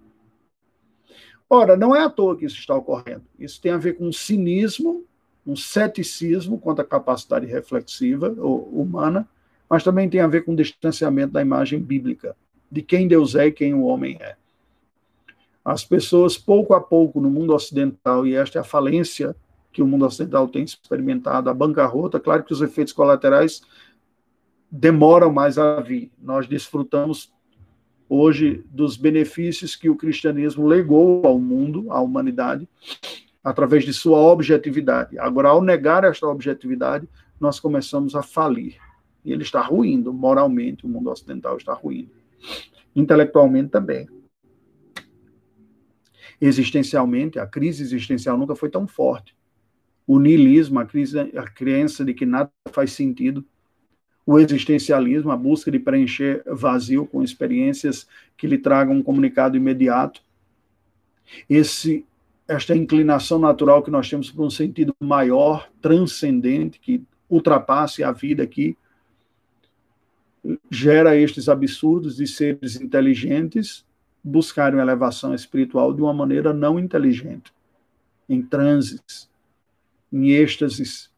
Ora, 1.48 1.74
não 1.74 1.96
é 1.96 2.02
à 2.02 2.10
toa 2.10 2.36
que 2.36 2.44
isso 2.44 2.58
está 2.58 2.74
ocorrendo. 2.74 3.24
Isso 3.38 3.62
tem 3.62 3.72
a 3.72 3.78
ver 3.78 3.94
com 3.94 4.06
um 4.06 4.12
cinismo, 4.12 5.06
um 5.46 5.56
ceticismo 5.56 6.58
quanto 6.58 6.82
à 6.82 6.84
capacidade 6.84 7.46
reflexiva 7.46 8.28
humana, 8.28 9.26
mas 9.68 9.82
também 9.82 10.08
tem 10.08 10.20
a 10.20 10.26
ver 10.26 10.44
com 10.44 10.52
o 10.52 10.56
distanciamento 10.56 11.32
da 11.32 11.42
imagem 11.42 11.80
bíblica, 11.80 12.36
de 12.70 12.82
quem 12.82 13.08
Deus 13.08 13.34
é 13.34 13.46
e 13.46 13.52
quem 13.52 13.74
o 13.74 13.84
homem 13.84 14.16
é. 14.20 14.36
As 15.64 15.84
pessoas, 15.84 16.38
pouco 16.38 16.74
a 16.74 16.80
pouco, 16.80 17.20
no 17.20 17.28
mundo 17.28 17.52
ocidental, 17.52 18.26
e 18.26 18.36
esta 18.36 18.58
é 18.58 18.60
a 18.60 18.64
falência 18.64 19.34
que 19.72 19.82
o 19.82 19.86
mundo 19.86 20.06
ocidental 20.06 20.48
tem 20.48 20.62
experimentado, 20.62 21.50
a 21.50 21.54
bancarrota, 21.54 22.20
claro 22.20 22.44
que 22.44 22.52
os 22.52 22.62
efeitos 22.62 22.92
colaterais 22.92 23.62
demoram 24.70 25.32
mais 25.32 25.58
a 25.58 25.80
vir. 25.80 26.10
Nós 26.22 26.46
desfrutamos 26.46 27.32
hoje 28.08 28.64
dos 28.70 28.96
benefícios 28.96 29.74
que 29.74 29.90
o 29.90 29.96
cristianismo 29.96 30.66
legou 30.66 31.26
ao 31.26 31.38
mundo, 31.38 31.90
à 31.90 32.00
humanidade, 32.00 32.68
através 33.42 33.84
de 33.84 33.92
sua 33.92 34.18
objetividade. 34.18 35.18
Agora, 35.18 35.48
ao 35.48 35.62
negar 35.62 36.04
esta 36.04 36.26
objetividade, 36.26 37.08
nós 37.40 37.60
começamos 37.60 38.14
a 38.14 38.22
falir. 38.22 38.76
E 39.26 39.32
ele 39.32 39.42
está 39.42 39.60
ruindo, 39.60 40.12
moralmente, 40.12 40.86
o 40.86 40.88
mundo 40.88 41.10
ocidental 41.10 41.56
está 41.56 41.74
ruindo. 41.74 42.10
Intelectualmente 42.94 43.70
também. 43.70 44.08
Existencialmente, 46.40 47.38
a 47.38 47.46
crise 47.46 47.82
existencial 47.82 48.38
nunca 48.38 48.54
foi 48.54 48.70
tão 48.70 48.86
forte. 48.86 49.36
O 50.06 50.20
niilismo, 50.20 50.78
a, 50.78 50.86
crise, 50.86 51.18
a 51.18 51.42
crença 51.42 52.04
de 52.04 52.14
que 52.14 52.24
nada 52.24 52.48
faz 52.70 52.92
sentido, 52.92 53.44
o 54.24 54.38
existencialismo, 54.38 55.32
a 55.32 55.36
busca 55.36 55.72
de 55.72 55.80
preencher 55.80 56.44
vazio 56.46 57.04
com 57.04 57.20
experiências 57.20 58.06
que 58.36 58.46
lhe 58.46 58.58
tragam 58.58 58.94
um 58.94 59.02
comunicado 59.02 59.56
imediato, 59.56 60.22
esse 61.50 62.06
esta 62.48 62.76
inclinação 62.76 63.40
natural 63.40 63.82
que 63.82 63.90
nós 63.90 64.08
temos 64.08 64.30
para 64.30 64.44
um 64.44 64.50
sentido 64.50 64.94
maior, 65.00 65.68
transcendente, 65.82 66.78
que 66.78 67.02
ultrapasse 67.28 68.04
a 68.04 68.12
vida 68.12 68.44
aqui, 68.44 68.76
gera 70.70 71.16
estes 71.16 71.48
absurdos 71.48 72.16
de 72.16 72.26
seres 72.26 72.80
inteligentes 72.80 73.84
buscarem 74.22 74.80
elevação 74.80 75.34
espiritual 75.34 75.94
de 75.94 76.02
uma 76.02 76.12
maneira 76.12 76.52
não 76.52 76.78
inteligente, 76.78 77.52
em 78.28 78.42
transes, 78.42 79.30
em 80.12 80.30
êxtases, 80.30 81.10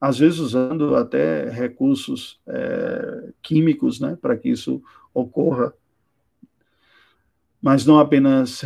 às 0.00 0.18
vezes 0.18 0.38
usando 0.38 0.96
até 0.96 1.48
recursos 1.48 2.40
é, 2.46 3.32
químicos 3.42 4.00
né, 4.00 4.16
para 4.20 4.36
que 4.36 4.48
isso 4.48 4.82
ocorra. 5.14 5.72
Mas 7.62 7.84
não 7.84 7.98
apenas 7.98 8.64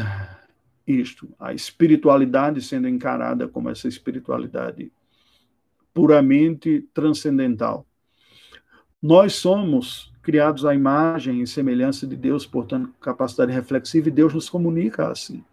isto, 0.86 1.28
a 1.38 1.52
espiritualidade 1.52 2.62
sendo 2.62 2.88
encarada 2.88 3.48
como 3.48 3.68
essa 3.68 3.88
espiritualidade 3.88 4.92
puramente 5.92 6.88
transcendental. 6.92 7.86
Nós 9.04 9.34
somos 9.34 10.10
criados 10.22 10.64
à 10.64 10.74
imagem 10.74 11.42
e 11.42 11.46
semelhança 11.46 12.06
de 12.06 12.16
Deus, 12.16 12.46
portanto, 12.46 12.90
capacidade 13.02 13.52
reflexiva, 13.52 14.08
e 14.08 14.10
Deus 14.10 14.32
nos 14.32 14.48
comunica 14.48 15.08
assim. 15.08 15.44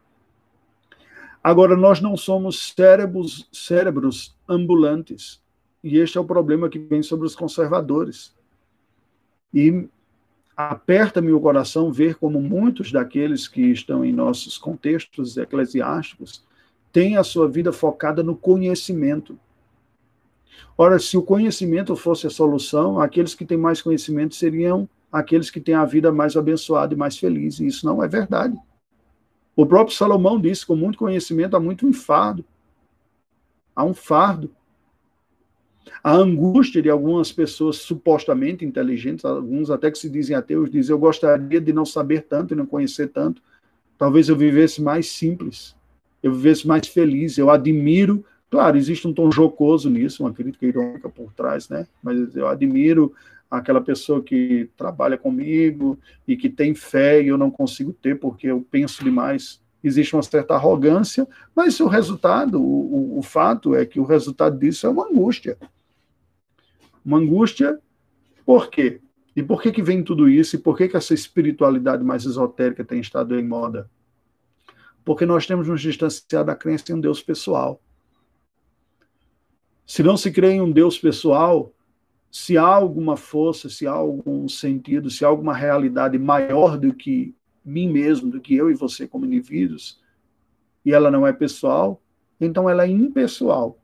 Agora, 1.44 1.76
nós 1.76 2.00
não 2.00 2.16
somos 2.16 2.72
cérebros, 2.74 3.50
cérebros 3.52 4.34
ambulantes. 4.48 5.42
E 5.84 5.98
este 5.98 6.18
é 6.18 6.22
o 6.22 6.24
problema 6.24 6.70
que 6.70 6.80
vem 6.80 7.04
sobre 7.04 7.28
os 7.28 7.36
conservadores. 7.36 8.34
E 9.54 9.86
aperta-me 10.56 11.34
o 11.34 11.42
coração 11.42 11.92
ver 11.92 12.16
como 12.16 12.40
muitos 12.40 12.90
daqueles 12.90 13.50
que 13.50 13.64
estão 13.64 14.06
em 14.06 14.14
nossos 14.14 14.58
contextos 14.58 15.36
eclesiásticos 15.36 16.42
têm 16.90 17.18
a 17.18 17.24
sua 17.24 17.50
vida 17.50 17.74
focada 17.74 18.24
no 18.24 18.34
conhecimento. 18.34 19.38
Ora, 20.78 21.00
se 21.00 21.18
o 21.18 21.22
conhecimento 21.22 21.96
fosse 21.96 22.28
a 22.28 22.30
solução, 22.30 23.00
aqueles 23.00 23.36
que 23.36 23.46
têm 23.46 23.58
mais 23.58 23.82
conhecimento 23.82 24.36
seriam 24.36 24.90
aqueles 25.12 25.50
que 25.50 25.60
têm 25.60 25.76
a 25.76 25.86
vida 25.86 26.12
mais 26.12 26.38
abençoada 26.38 26.94
e 26.94 26.98
mais 26.98 27.18
feliz. 27.18 27.60
E 27.60 27.68
isso 27.68 27.86
não 27.86 28.04
é 28.04 28.08
verdade. 28.08 28.58
O 29.56 29.66
próprio 29.66 29.96
Salomão 29.96 30.40
disse: 30.40 30.66
com 30.66 30.76
muito 30.76 30.98
conhecimento 30.98 31.56
há 31.56 31.60
muito 31.60 31.88
enfado. 31.88 32.46
Há 33.76 33.84
um 33.84 33.94
fardo. 33.94 34.50
A 36.04 36.14
angústia 36.14 36.82
de 36.82 36.90
algumas 36.90 37.32
pessoas 37.32 37.78
supostamente 37.78 38.64
inteligentes, 38.64 39.26
alguns 39.26 39.70
até 39.70 39.92
que 39.92 39.98
se 39.98 40.10
dizem 40.10 40.36
ateus, 40.36 40.70
dizem: 40.70 40.94
Eu 40.94 41.00
gostaria 41.00 41.60
de 41.60 41.74
não 41.74 41.86
saber 41.86 42.22
tanto 42.24 42.54
e 42.54 42.58
não 42.58 42.66
conhecer 42.66 43.10
tanto. 43.10 43.42
Talvez 43.98 44.30
eu 44.30 44.36
vivesse 44.36 44.82
mais 44.82 45.10
simples, 45.12 45.76
eu 46.24 46.34
vivesse 46.34 46.66
mais 46.66 46.88
feliz. 46.88 47.38
Eu 47.38 47.50
admiro 47.50 48.24
Claro, 48.52 48.78
existe 48.78 49.08
um 49.08 49.14
tom 49.14 49.32
jocoso 49.32 49.90
nisso, 49.90 50.24
uma 50.24 50.34
crítica 50.34 50.66
irônica 50.66 51.08
por 51.08 51.32
trás, 51.32 51.70
né? 51.70 51.88
Mas 52.04 52.36
eu 52.36 52.50
admiro 52.50 53.14
aquela 53.50 53.80
pessoa 53.80 54.22
que 54.22 54.70
trabalha 54.76 55.18
comigo 55.18 55.98
e 56.28 56.36
que 56.36 56.50
tem 56.50 56.76
fé 56.76 57.22
e 57.22 57.30
eu 57.30 57.38
não 57.38 57.50
consigo 57.50 57.94
ter 57.94 58.20
porque 58.20 58.48
eu 58.48 58.68
penso 58.70 59.06
demais. 59.06 59.62
Existe 59.82 60.14
uma 60.18 60.22
certa 60.22 60.54
arrogância, 60.54 61.26
mas 61.56 61.80
o 61.80 61.88
resultado, 61.88 62.62
o, 62.62 63.18
o 63.18 63.22
fato 63.22 63.74
é 63.74 63.86
que 63.86 64.02
o 64.02 64.04
resultado 64.04 64.60
disso 64.60 64.86
é 64.86 64.90
uma 64.90 65.08
angústia. 65.08 65.58
Uma 67.06 67.20
angústia, 67.20 67.80
por 68.46 68.70
quê? 68.70 69.00
E 69.34 69.42
por 69.42 69.62
que, 69.62 69.72
que 69.72 69.82
vem 69.82 70.04
tudo 70.04 70.28
isso? 70.28 70.58
E 70.58 70.60
por 70.60 70.76
que, 70.76 70.90
que 70.90 70.98
essa 70.98 71.14
espiritualidade 71.14 72.04
mais 72.04 72.26
esotérica 72.26 72.84
tem 72.84 73.00
estado 73.00 73.40
em 73.40 73.48
moda? 73.48 73.90
Porque 75.06 75.26
nós 75.26 75.48
temos 75.48 75.70
nos 75.70 75.80
distanciado 75.80 76.48
da 76.48 76.56
crença 76.56 76.92
em 76.92 76.96
um 76.96 77.00
Deus 77.00 77.24
pessoal. 77.24 77.82
Se 79.92 80.02
não 80.02 80.16
se 80.16 80.32
crê 80.32 80.52
em 80.52 80.62
um 80.62 80.72
Deus 80.72 80.98
pessoal, 80.98 81.74
se 82.32 82.58
há 82.58 82.66
alguma 82.66 83.18
força, 83.18 83.68
se 83.68 83.86
há 83.86 83.92
algum 83.92 84.48
sentido, 84.48 85.10
se 85.10 85.26
há 85.26 85.28
alguma 85.28 85.54
realidade 85.54 86.18
maior 86.18 86.78
do 86.78 86.94
que 86.94 87.36
mim 87.66 87.92
mesmo, 87.92 88.32
do 88.32 88.40
que 88.40 88.56
eu 88.56 88.72
e 88.72 88.74
você 88.74 89.06
como 89.06 89.26
indivíduos, 89.26 90.00
e 90.86 90.94
ela 90.94 91.12
não 91.12 91.28
é 91.28 91.34
pessoal, 91.34 92.02
então 92.40 92.70
ela 92.70 92.86
é 92.86 92.88
impessoal. 92.88 93.78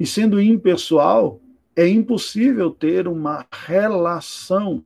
E 0.00 0.04
sendo 0.04 0.42
impessoal, 0.42 1.40
é 1.76 1.86
impossível 1.86 2.68
ter 2.68 3.06
uma 3.06 3.46
relação 3.52 4.82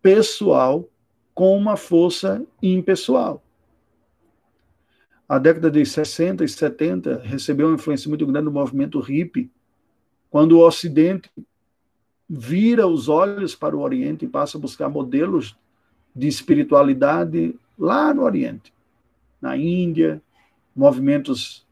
pessoal 0.00 0.88
com 1.34 1.54
uma 1.58 1.76
força 1.76 2.42
impessoal. 2.62 3.44
A 5.30 5.38
década 5.38 5.70
de 5.70 5.86
60 5.86 6.42
e 6.42 6.48
70 6.48 7.20
recebeu 7.22 7.68
uma 7.68 7.76
influência 7.76 8.08
muito 8.08 8.26
grande 8.26 8.46
do 8.46 8.50
movimento 8.50 8.98
hippie, 8.98 9.48
quando 10.28 10.58
o 10.58 10.66
Ocidente 10.66 11.30
vira 12.28 12.84
os 12.84 13.08
olhos 13.08 13.54
para 13.54 13.76
o 13.76 13.80
Oriente 13.80 14.24
e 14.24 14.28
passa 14.28 14.58
a 14.58 14.60
buscar 14.60 14.88
modelos 14.88 15.56
de 16.16 16.26
espiritualidade 16.26 17.54
lá 17.78 18.12
no 18.12 18.22
Oriente, 18.22 18.72
na 19.40 19.56
Índia, 19.56 20.20
movimentos 20.74 21.64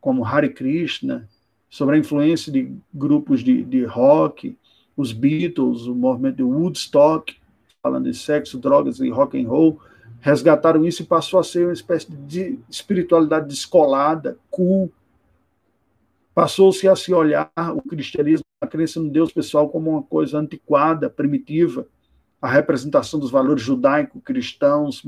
como 0.00 0.24
Hare 0.24 0.48
Krishna, 0.48 1.28
sobre 1.68 1.96
a 1.96 1.98
influência 1.98 2.50
de 2.50 2.74
grupos 2.94 3.44
de, 3.44 3.62
de 3.62 3.84
rock, 3.84 4.56
os 4.96 5.12
Beatles, 5.12 5.82
o 5.82 5.94
movimento 5.94 6.36
de 6.36 6.44
Woodstock, 6.44 7.36
falando 7.82 8.10
de 8.10 8.16
sexo, 8.16 8.58
drogas 8.58 9.00
e 9.00 9.10
rock 9.10 9.38
and 9.38 9.46
roll, 9.46 9.78
resgataram 10.22 10.86
isso 10.86 11.02
e 11.02 11.06
passou 11.06 11.38
a 11.38 11.44
ser 11.44 11.66
uma 11.66 11.74
espécie 11.74 12.10
de 12.10 12.58
espiritualidade 12.70 13.46
descolada, 13.46 14.38
cool, 14.50 14.90
Passou-se 16.34 16.88
a 16.88 16.96
se 16.96 17.12
olhar 17.12 17.50
o 17.74 17.82
cristianismo, 17.82 18.44
a 18.60 18.66
crença 18.66 18.98
no 18.98 19.10
Deus 19.10 19.30
pessoal, 19.32 19.68
como 19.68 19.90
uma 19.90 20.02
coisa 20.02 20.38
antiquada, 20.38 21.10
primitiva, 21.10 21.86
a 22.40 22.48
representação 22.48 23.20
dos 23.20 23.30
valores 23.30 23.62
judaico-cristãos, 23.62 25.02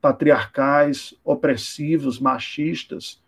patriarcais, 0.00 1.14
opressivos, 1.24 2.18
machistas. 2.20 3.22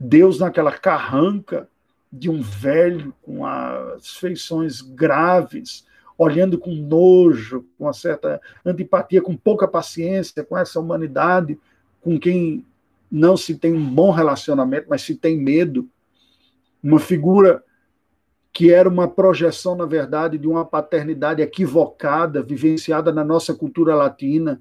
Deus 0.00 0.38
naquela 0.38 0.72
carranca 0.72 1.68
de 2.10 2.30
um 2.30 2.40
velho 2.40 3.14
com 3.20 3.44
as 3.44 4.16
feições 4.16 4.80
graves, 4.80 5.86
olhando 6.18 6.58
com 6.58 6.72
nojo, 6.72 7.64
com 7.78 7.84
uma 7.84 7.92
certa 7.92 8.40
antipatia, 8.66 9.22
com 9.22 9.36
pouca 9.36 9.68
paciência 9.68 10.42
com 10.42 10.58
essa 10.58 10.80
humanidade, 10.80 11.56
com 12.00 12.18
quem 12.18 12.66
não 13.10 13.36
se 13.36 13.54
tem 13.54 13.72
um 13.72 13.94
bom 13.94 14.10
relacionamento, 14.10 14.88
mas 14.90 15.02
se 15.02 15.14
tem 15.14 15.38
medo. 15.38 15.88
Uma 16.82 16.98
figura 16.98 17.62
que 18.52 18.72
era 18.72 18.88
uma 18.88 19.06
projeção, 19.06 19.76
na 19.76 19.86
verdade, 19.86 20.36
de 20.36 20.48
uma 20.48 20.64
paternidade 20.64 21.40
equivocada, 21.40 22.42
vivenciada 22.42 23.12
na 23.12 23.22
nossa 23.22 23.54
cultura 23.54 23.94
latina, 23.94 24.60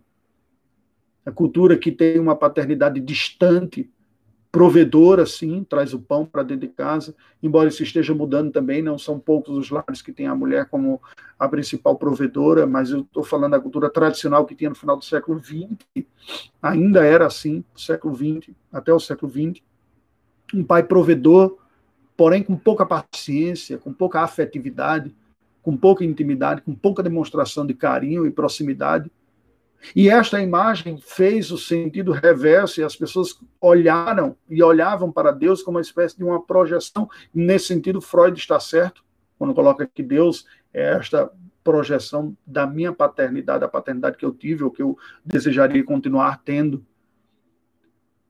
a 1.26 1.32
cultura 1.32 1.76
que 1.76 1.92
tem 1.92 2.20
uma 2.20 2.36
paternidade 2.36 3.00
distante, 3.00 3.90
provedora, 4.58 5.24
sim, 5.24 5.64
traz 5.64 5.94
o 5.94 6.00
pão 6.00 6.26
para 6.26 6.42
dentro 6.42 6.68
de 6.68 6.74
casa, 6.74 7.14
embora 7.44 7.70
isso 7.70 7.84
esteja 7.84 8.16
mudando 8.16 8.52
também, 8.52 8.82
não 8.82 8.98
são 8.98 9.20
poucos 9.20 9.56
os 9.56 9.70
lares 9.70 10.02
que 10.02 10.12
têm 10.12 10.26
a 10.26 10.34
mulher 10.34 10.66
como 10.66 11.00
a 11.38 11.48
principal 11.48 11.96
provedora, 11.96 12.66
mas 12.66 12.90
eu 12.90 13.02
estou 13.02 13.24
falando 13.24 13.52
da 13.52 13.60
cultura 13.60 13.88
tradicional 13.88 14.48
que 14.48 14.56
tinha 14.56 14.72
no 14.72 14.76
final 14.76 14.98
do 14.98 15.06
século 15.06 15.40
XX, 15.40 16.04
ainda 16.60 17.06
era 17.06 17.28
assim, 17.28 17.64
século 17.76 18.16
XX, 18.16 18.56
até 18.74 18.92
o 18.92 19.00
século 19.00 19.32
XX, 19.32 19.62
um 20.56 20.64
pai 20.64 20.82
provedor, 20.82 21.56
porém 22.16 22.42
com 22.42 22.58
pouca 22.58 22.84
paciência, 22.84 23.78
com 23.78 23.94
pouca 23.94 24.22
afetividade, 24.22 25.16
com 25.62 25.78
pouca 25.78 26.04
intimidade, 26.04 26.64
com 26.64 26.74
pouca 26.74 27.04
demonstração 27.04 27.64
de 27.64 27.76
carinho 27.76 28.26
e 28.26 28.32
proximidade. 28.32 29.12
E 29.96 30.10
esta 30.10 30.42
imagem 30.42 30.98
fez 30.98 31.52
o 31.52 31.58
sentido 31.58 32.12
reverso 32.12 32.80
e 32.80 32.84
as 32.84 32.96
pessoas 32.96 33.40
olharam 33.62 34.36
e 34.50 34.62
olhavam 34.62 35.12
para 35.12 35.32
Deus 35.32 35.62
como 35.62 35.78
uma 35.78 35.82
espécie 35.82 36.18
de 36.18 36.24
uma 36.24 36.42
projeção. 36.42 37.10
Nesse 37.34 37.68
sentido, 37.68 38.02
Freud 38.02 38.38
está 38.38 38.60
certo 38.60 39.04
quando 39.38 39.54
coloca 39.54 39.86
que 39.86 40.04
Deus 40.04 40.46
é 40.74 40.94
esta 40.94 41.32
projeção 41.64 42.36
da 42.46 42.66
minha 42.66 42.94
paternidade, 42.94 43.64
a 43.64 43.68
paternidade 43.68 44.18
que 44.18 44.26
eu 44.26 44.34
tive 44.34 44.64
ou 44.64 44.72
que 44.72 44.82
eu 44.82 44.98
desejaria 45.24 45.84
continuar 45.84 46.42
tendo. 46.44 46.86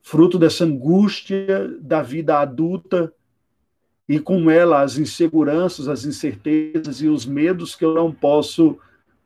Fruto 0.01 0.39
dessa 0.39 0.63
angústia 0.63 1.67
da 1.79 2.01
vida 2.01 2.39
adulta 2.39 3.13
e 4.07 4.19
com 4.19 4.49
ela 4.49 4.81
as 4.81 4.97
inseguranças, 4.97 5.87
as 5.87 6.05
incertezas 6.05 7.01
e 7.01 7.07
os 7.07 7.25
medos 7.25 7.75
que 7.75 7.83
eu 7.83 7.93
não 7.93 8.11
posso 8.11 8.79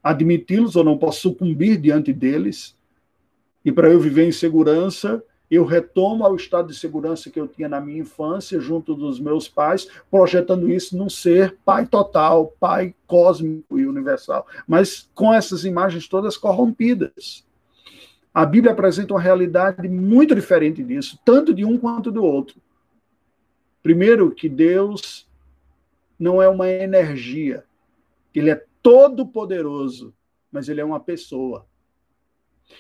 admiti-los 0.04 0.76
ou 0.76 0.84
não 0.84 0.98
posso 0.98 1.22
sucumbir 1.22 1.78
diante 1.78 2.12
deles. 2.12 2.76
E 3.64 3.72
para 3.72 3.90
eu 3.90 4.00
viver 4.00 4.28
em 4.28 4.32
segurança, 4.32 5.24
eu 5.52 5.66
retomo 5.66 6.26
ao 6.26 6.34
estado 6.36 6.70
de 6.70 6.76
segurança 6.76 7.30
que 7.30 7.38
eu 7.38 7.46
tinha 7.46 7.68
na 7.68 7.82
minha 7.82 8.00
infância, 8.00 8.58
junto 8.62 8.96
dos 8.96 9.20
meus 9.20 9.50
pais, 9.50 9.86
projetando 10.10 10.72
isso 10.72 10.98
num 10.98 11.10
ser 11.10 11.58
pai 11.66 11.86
total, 11.86 12.56
pai 12.58 12.96
cósmico 13.06 13.78
e 13.78 13.86
universal, 13.86 14.48
mas 14.66 15.10
com 15.14 15.34
essas 15.34 15.66
imagens 15.66 16.08
todas 16.08 16.38
corrompidas. 16.38 17.46
A 18.34 18.46
Bíblia 18.46 18.72
apresenta 18.72 19.14
uma 19.14 19.20
realidade 19.20 19.90
muito 19.90 20.34
diferente 20.34 20.82
disso, 20.82 21.20
tanto 21.26 21.54
de 21.54 21.66
um 21.66 21.78
quanto 21.78 22.10
do 22.10 22.24
outro. 22.24 22.62
Primeiro, 23.84 24.32
que 24.32 24.48
Deus 24.48 25.28
não 26.18 26.42
é 26.42 26.48
uma 26.48 26.70
energia, 26.70 27.66
ele 28.34 28.52
é 28.52 28.64
todo 28.82 29.26
poderoso, 29.26 30.14
mas 30.52 30.68
ele 30.70 30.82
é 30.82 30.86
uma 30.86 31.00
pessoa. 31.00 31.66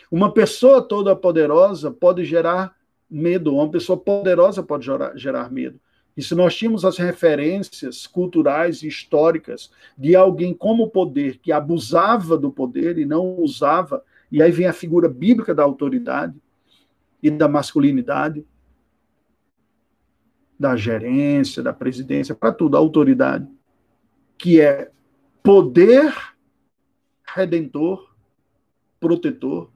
Uma 0.09 0.33
pessoa 0.33 0.81
toda 0.81 1.15
poderosa 1.15 1.91
pode 1.91 2.25
gerar 2.25 2.75
medo, 3.09 3.53
uma 3.53 3.69
pessoa 3.69 3.97
poderosa 3.97 4.63
pode 4.63 4.85
gerar, 4.85 5.17
gerar 5.17 5.51
medo. 5.51 5.79
E 6.15 6.21
se 6.21 6.35
nós 6.35 6.55
tínhamos 6.55 6.83
as 6.83 6.97
referências 6.97 8.05
culturais 8.05 8.83
e 8.83 8.87
históricas 8.87 9.71
de 9.97 10.15
alguém 10.15 10.53
como 10.53 10.89
poder 10.89 11.37
que 11.37 11.51
abusava 11.51 12.37
do 12.37 12.51
poder 12.51 12.97
e 12.97 13.05
não 13.05 13.37
usava, 13.39 14.03
e 14.31 14.41
aí 14.41 14.51
vem 14.51 14.67
a 14.67 14.73
figura 14.73 15.07
bíblica 15.07 15.53
da 15.53 15.63
autoridade 15.63 16.35
e 17.23 17.29
da 17.29 17.47
masculinidade, 17.47 18.45
da 20.59 20.75
gerência, 20.75 21.63
da 21.63 21.73
presidência, 21.73 22.35
para 22.35 22.51
tudo, 22.51 22.75
a 22.75 22.79
autoridade, 22.79 23.47
que 24.37 24.61
é 24.61 24.91
poder 25.43 26.13
redentor, 27.23 28.13
protetor, 28.99 29.71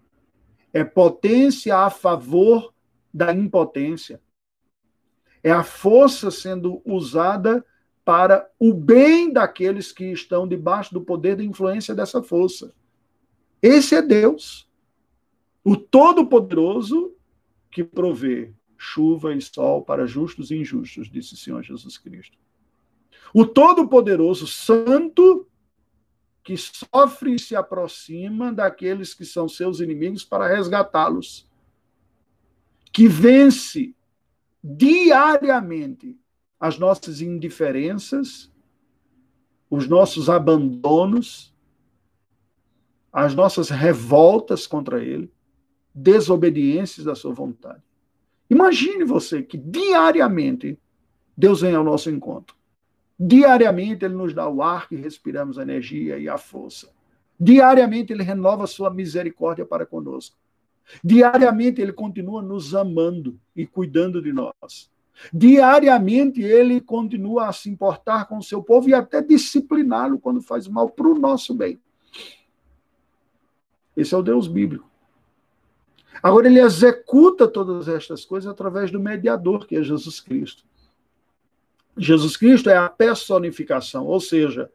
é 0.73 0.83
potência 0.83 1.77
a 1.77 1.89
favor 1.89 2.73
da 3.13 3.33
impotência. 3.33 4.21
É 5.41 5.51
a 5.51 5.63
força 5.63 6.29
sendo 6.29 6.81
usada 6.83 7.65
para 8.03 8.49
o 8.59 8.73
bem 8.73 9.31
daqueles 9.31 9.91
que 9.91 10.11
estão 10.11 10.47
debaixo 10.47 10.93
do 10.93 11.01
poder 11.01 11.37
da 11.37 11.43
influência 11.43 11.95
dessa 11.95 12.21
força. 12.21 12.73
Esse 13.61 13.95
é 13.95 14.01
Deus, 14.01 14.69
o 15.63 15.75
Todo-Poderoso 15.75 17.15
que 17.71 17.83
provê 17.83 18.53
chuva 18.77 19.33
e 19.33 19.41
sol 19.41 19.81
para 19.81 20.05
justos 20.05 20.51
e 20.51 20.55
injustos, 20.55 21.09
disse 21.09 21.33
o 21.33 21.37
Senhor 21.37 21.63
Jesus 21.63 21.97
Cristo. 21.97 22.37
O 23.33 23.45
Todo-Poderoso 23.45 24.45
Santo 24.45 25.47
que 26.45 26.55
sofre 26.55 27.35
e 27.35 27.39
se 27.39 27.55
aproxima 27.55 28.53
daqueles 28.53 29.13
que 29.13 29.25
são 29.25 29.49
seus 29.49 29.81
inimigos 29.81 30.23
para 30.23 30.47
resgatá-los. 30.47 31.49
Que 32.93 33.07
vence 33.07 33.93
diariamente 34.63 36.17
as 36.57 36.79
nossas 36.79 37.19
indiferenças, 37.19 38.49
os 39.69 39.87
nossos 39.89 40.29
abandonos, 40.29 41.53
as 43.11 43.35
nossas 43.35 43.69
revoltas 43.69 44.65
contra 44.65 45.03
ele, 45.03 45.29
desobediências 45.93 47.05
da 47.05 47.15
sua 47.15 47.33
vontade 47.33 47.83
Imagine 48.49 49.03
você 49.03 49.41
que 49.41 49.57
diariamente 49.57 50.79
Deus 51.35 51.61
vem 51.61 51.75
ao 51.75 51.83
nosso 51.83 52.09
encontro. 52.09 52.54
Diariamente 53.19 54.05
Ele 54.05 54.15
nos 54.15 54.33
dá 54.33 54.47
o 54.47 54.61
ar 54.61 54.87
que 54.87 54.95
respiramos, 54.95 55.57
a 55.57 55.61
energia 55.61 56.17
e 56.17 56.27
a 56.27 56.37
força. 56.37 56.89
Diariamente 57.39 58.11
Ele 58.11 58.23
renova 58.23 58.67
sua 58.67 58.89
misericórdia 58.89 59.65
para 59.65 59.85
conosco. 59.85 60.35
Diariamente 61.03 61.81
Ele 61.81 61.93
continua 61.93 62.41
nos 62.41 62.75
amando 62.75 63.39
e 63.55 63.65
cuidando 63.65 64.21
de 64.21 64.31
nós. 64.31 64.89
Diariamente 65.33 66.41
ele 66.41 66.81
continua 66.81 67.47
a 67.47 67.53
se 67.53 67.69
importar 67.69 68.25
com 68.27 68.37
o 68.37 68.43
seu 68.43 68.61
povo 68.61 68.89
e 68.89 68.93
até 68.93 69.21
discipliná-lo 69.21 70.19
quando 70.19 70.41
faz 70.41 70.67
mal 70.67 70.89
para 70.89 71.07
o 71.07 71.17
nosso 71.17 71.53
bem. 71.53 71.79
Esse 73.95 74.13
é 74.13 74.17
o 74.17 74.21
Deus 74.23 74.47
bíblico. 74.47 74.89
Agora, 76.21 76.47
ele 76.47 76.59
executa 76.59 77.47
todas 77.47 77.87
estas 77.87 78.25
coisas 78.25 78.49
através 78.49 78.91
do 78.91 78.99
mediador, 78.99 79.65
que 79.65 79.75
é 79.75 79.83
Jesus 79.83 80.19
Cristo. 80.19 80.63
Jesus 81.97 82.35
Cristo 82.35 82.69
é 82.69 82.77
a 82.77 82.89
personificação, 82.89 84.05
ou 84.05 84.19
seja, 84.19 84.69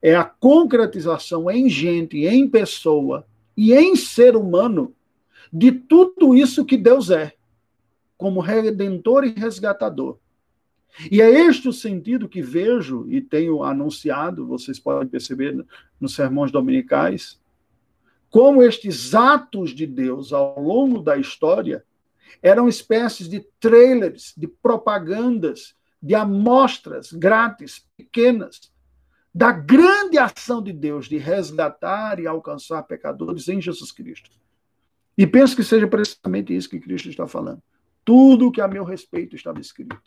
é 0.00 0.14
a 0.14 0.24
concretização 0.24 1.50
em 1.50 1.68
gente, 1.68 2.24
em 2.26 2.48
pessoa 2.48 3.26
e 3.56 3.74
em 3.74 3.96
ser 3.96 4.36
humano 4.36 4.94
de 5.52 5.72
tudo 5.72 6.34
isso 6.34 6.64
que 6.64 6.76
Deus 6.76 7.10
é 7.10 7.34
como 8.16 8.40
redentor 8.40 9.24
e 9.24 9.30
resgatador. 9.30 10.18
E 11.10 11.20
é 11.20 11.30
este 11.30 11.68
o 11.68 11.72
sentido 11.72 12.28
que 12.28 12.42
vejo 12.42 13.06
e 13.08 13.20
tenho 13.20 13.62
anunciado, 13.62 14.46
vocês 14.46 14.78
podem 14.78 15.08
perceber 15.08 15.64
nos 16.00 16.14
sermões 16.14 16.50
dominicais, 16.50 17.40
como 18.28 18.62
estes 18.62 19.14
atos 19.14 19.70
de 19.74 19.86
Deus 19.86 20.32
ao 20.32 20.60
longo 20.60 21.00
da 21.00 21.16
história 21.16 21.84
eram 22.42 22.68
espécies 22.68 23.28
de 23.28 23.40
trailers, 23.58 24.32
de 24.36 24.46
propagandas, 24.46 25.74
de 26.02 26.14
amostras 26.14 27.12
grátis, 27.12 27.86
pequenas, 27.96 28.72
da 29.34 29.52
grande 29.52 30.18
ação 30.18 30.62
de 30.62 30.72
Deus 30.72 31.06
de 31.06 31.16
resgatar 31.16 32.18
e 32.18 32.26
alcançar 32.26 32.82
pecadores 32.82 33.48
em 33.48 33.60
Jesus 33.60 33.92
Cristo. 33.92 34.30
E 35.16 35.26
penso 35.26 35.54
que 35.54 35.62
seja 35.62 35.86
precisamente 35.86 36.54
isso 36.54 36.68
que 36.68 36.80
Cristo 36.80 37.08
está 37.08 37.26
falando. 37.26 37.62
Tudo 38.04 38.50
que 38.50 38.60
a 38.60 38.66
meu 38.66 38.84
respeito 38.84 39.36
estava 39.36 39.60
escrito. 39.60 40.00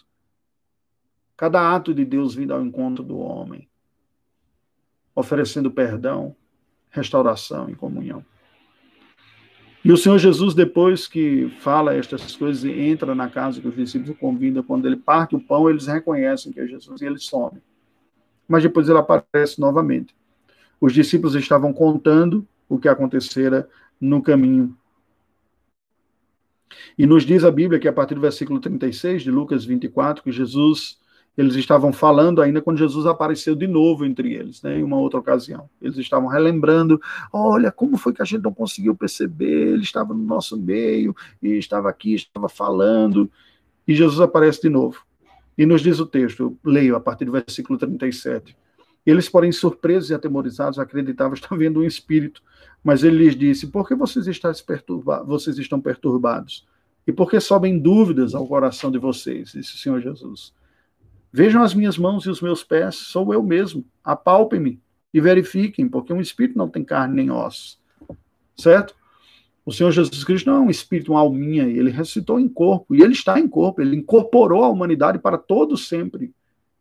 Cada 1.38 1.74
ato 1.74 1.94
de 1.94 2.04
Deus 2.04 2.36
vindo 2.36 2.54
ao 2.54 2.64
encontro 2.64 3.04
do 3.04 3.18
homem, 3.18 3.70
oferecendo 5.16 5.72
perdão, 5.72 6.36
restauração 6.90 7.70
e 7.70 7.76
comunhão. 7.76 8.26
E 9.84 9.92
o 9.92 9.98
Senhor 9.98 10.18
Jesus, 10.18 10.54
depois 10.54 11.08
que 11.08 11.50
fala 11.60 11.94
estas 11.94 12.36
coisas, 12.36 12.64
entra 12.64 13.14
na 13.14 13.30
casa 13.30 13.60
que 13.60 13.68
os 13.68 13.76
discípulos 13.76 14.18
convidam, 14.18 14.64
quando 14.64 14.86
ele 14.86 14.96
parte 14.96 15.36
o 15.36 15.40
pão, 15.40 15.70
eles 15.70 15.88
reconhecem 15.88 16.54
que 16.54 16.60
é 16.60 16.66
Jesus 16.66 17.02
e 17.02 17.06
eles 17.06 17.26
somem. 17.26 17.62
Mas 18.48 18.64
depois 18.64 18.88
ele 18.88 18.98
aparece 18.98 19.60
novamente. 19.60 20.16
Os 20.80 20.94
discípulos 20.94 21.36
estavam 21.36 21.74
contando 21.74 22.48
o 22.70 22.80
que 22.80 22.88
acontecera 22.88 23.68
no 24.00 24.22
caminho 24.22 24.76
e 26.98 27.06
nos 27.06 27.26
diz 27.26 27.44
a 27.44 27.52
Bíblia 27.52 27.80
que 27.80 27.88
a 27.88 27.94
partir 27.94 28.16
do 28.16 28.22
versículo 28.22 28.60
36 28.60 29.24
de 29.24 29.32
Lucas 29.32 29.66
24, 29.66 30.24
que 30.24 30.32
Jesus, 30.32 31.00
eles 31.38 31.56
estavam 31.56 31.92
falando 31.92 32.42
ainda 32.42 32.62
quando 32.62 32.78
Jesus 32.78 33.06
apareceu 33.08 33.56
de 33.56 33.66
novo 33.66 34.06
entre 34.06 34.34
eles, 34.34 34.62
né, 34.62 34.78
em 34.78 34.84
uma 34.84 34.98
outra 34.98 35.20
ocasião. 35.20 35.68
Eles 35.82 35.98
estavam 35.98 36.28
relembrando: 36.28 37.02
olha, 37.32 37.72
como 37.72 37.98
foi 37.98 38.14
que 38.14 38.22
a 38.22 38.26
gente 38.26 38.44
não 38.44 38.54
conseguiu 38.54 38.96
perceber? 38.96 39.74
Ele 39.74 39.84
estava 39.84 40.14
no 40.14 40.24
nosso 40.24 40.56
meio, 40.56 41.16
e 41.42 41.54
estava 41.58 41.90
aqui, 41.90 42.14
estava 42.14 42.48
falando. 42.48 43.30
E 43.88 43.96
Jesus 43.96 44.20
aparece 44.22 44.62
de 44.62 44.70
novo. 44.70 45.02
E 45.58 45.66
nos 45.66 45.82
diz 45.82 46.00
o 46.00 46.06
texto, 46.06 46.58
leio 46.64 46.96
a 46.96 47.00
partir 47.00 47.26
do 47.26 47.32
versículo 47.32 47.78
37. 47.78 48.56
Eles, 49.06 49.28
porém, 49.28 49.52
surpresos 49.52 50.10
e 50.10 50.14
atemorizados, 50.14 50.80
acreditavam 50.80 51.34
estar 51.34 51.56
vendo 51.58 51.80
um 51.80 51.84
espírito. 51.84 52.42
Mas 52.84 53.04
ele 53.04 53.18
lhes 53.18 53.36
disse: 53.36 53.68
Por 53.68 53.88
que 53.88 53.96
vocês? 53.96 54.26
Vocês 55.26 55.58
estão 55.58 55.82
perturbados? 55.82 56.66
E 57.06 57.12
por 57.12 57.30
que 57.30 57.40
sobem 57.40 57.80
dúvidas 57.80 58.34
ao 58.36 58.48
coração 58.48 58.92
de 58.92 58.98
vocês? 58.98 59.52
Disse 59.52 59.76
o 59.76 59.78
Senhor 59.78 60.00
Jesus. 60.00 60.54
Vejam 61.36 61.64
as 61.64 61.74
minhas 61.74 61.98
mãos 61.98 62.26
e 62.26 62.30
os 62.30 62.42
meus 62.42 62.64
pés, 62.64 62.94
sou 62.94 63.34
eu 63.34 63.42
mesmo. 63.42 63.84
Apalpem-me 64.04 64.80
e 65.12 65.20
verifiquem, 65.20 65.90
porque 65.90 66.14
um 66.14 66.22
espírito 66.22 66.56
não 66.56 66.70
tem 66.70 66.84
carne 66.84 67.16
nem 67.16 67.32
ossos. 67.32 67.80
Certo? 68.56 68.96
O 69.66 69.72
Senhor 69.72 69.90
Jesus 69.90 70.24
Cristo 70.24 70.48
não 70.52 70.58
é 70.58 70.60
um 70.60 70.70
espírito, 70.70 71.14
uma 71.14 71.22
alminha, 71.22 71.64
ele 71.64 71.90
ressuscitou 71.90 72.40
em 72.40 72.48
corpo, 72.48 72.94
e 72.94 73.02
ele 73.02 73.14
está 73.14 73.40
em 73.40 73.48
corpo, 73.48 73.82
ele 73.82 73.96
incorporou 73.96 74.64
a 74.64 74.70
humanidade 74.70 75.18
para 75.18 75.38
todo 75.38 75.76
sempre. 75.76 76.32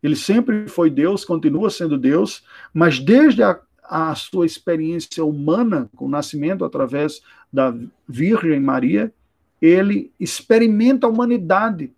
Ele 0.03 0.15
sempre 0.15 0.67
foi 0.67 0.89
Deus, 0.89 1.25
continua 1.25 1.71
sendo 1.71 1.97
Deus, 1.97 2.43
mas 2.71 2.99
desde 2.99 3.41
a, 3.41 3.59
a 3.83 4.13
sua 4.13 4.45
experiência 4.45 5.25
humana, 5.25 5.89
com 5.95 6.05
o 6.05 6.09
nascimento 6.09 6.63
através 6.63 7.21
da 7.51 7.73
Virgem 8.07 8.59
Maria, 8.59 9.11
ele 9.59 10.11
experimenta 10.19 11.07
a 11.07 11.09
humanidade, 11.09 11.91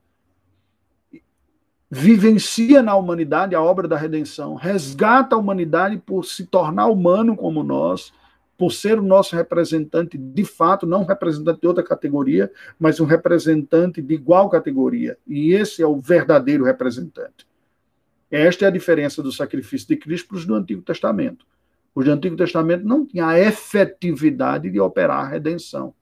vivencia 1.90 2.82
na 2.82 2.96
humanidade 2.96 3.56
a 3.56 3.62
obra 3.62 3.88
da 3.88 3.98
redenção, 3.98 4.56
resgata 4.56 5.36
a 5.36 5.40
humanidade 5.40 5.98
por 5.98 6.26
se 6.26 6.46
tornar 6.46 6.88
humano 6.88 7.36
como 7.36 7.64
nós, 7.64 8.12
por 8.58 8.72
ser 8.72 9.00
o 9.00 9.04
nosso 9.04 9.36
representante 9.36 10.18
de 10.18 10.46
fato, 10.46 10.86
não 10.86 11.04
representante 11.04 11.62
de 11.62 11.68
outra 11.68 11.84
categoria, 11.84 12.52
mas 12.80 13.00
um 13.00 13.06
representante 13.06 14.02
de 14.02 14.14
igual 14.14 14.50
categoria. 14.50 15.18
E 15.28 15.54
esse 15.54 15.82
é 15.82 15.88
o 15.88 15.98
verdadeiro 15.98 16.64
representante. 16.64 17.46
Esta 18.32 18.66
é 18.66 18.68
a 18.68 18.72
diferença 18.72 19.22
do 19.22 19.32
sacrifício 19.32 19.88
de 19.88 19.98
Cristo 19.98 20.30
para 20.30 20.38
os 20.38 20.46
do 20.46 20.56
Antigo 20.56 20.82
Testamento. 20.82 21.46
Os 21.94 22.06
do 22.06 22.12
Antigo 22.12 22.36
Testamento 22.36 22.86
não 22.86 23.06
tinham 23.06 23.28
a 23.28 23.40
efetividade 23.40 24.70
de 24.70 24.80
operar 24.80 25.26
a 25.26 25.28
redenção 25.28 25.94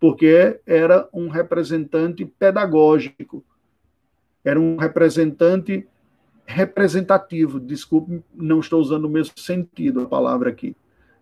porque 0.00 0.60
era 0.64 1.08
um 1.12 1.28
representante 1.28 2.24
pedagógico, 2.24 3.44
era 4.44 4.58
um 4.58 4.76
representante 4.76 5.86
representativo. 6.46 7.60
Desculpe, 7.60 8.22
não 8.34 8.60
estou 8.60 8.80
usando 8.80 9.04
o 9.04 9.10
mesmo 9.10 9.38
sentido 9.38 10.00
a 10.00 10.06
palavra 10.06 10.50
aqui. 10.50 10.76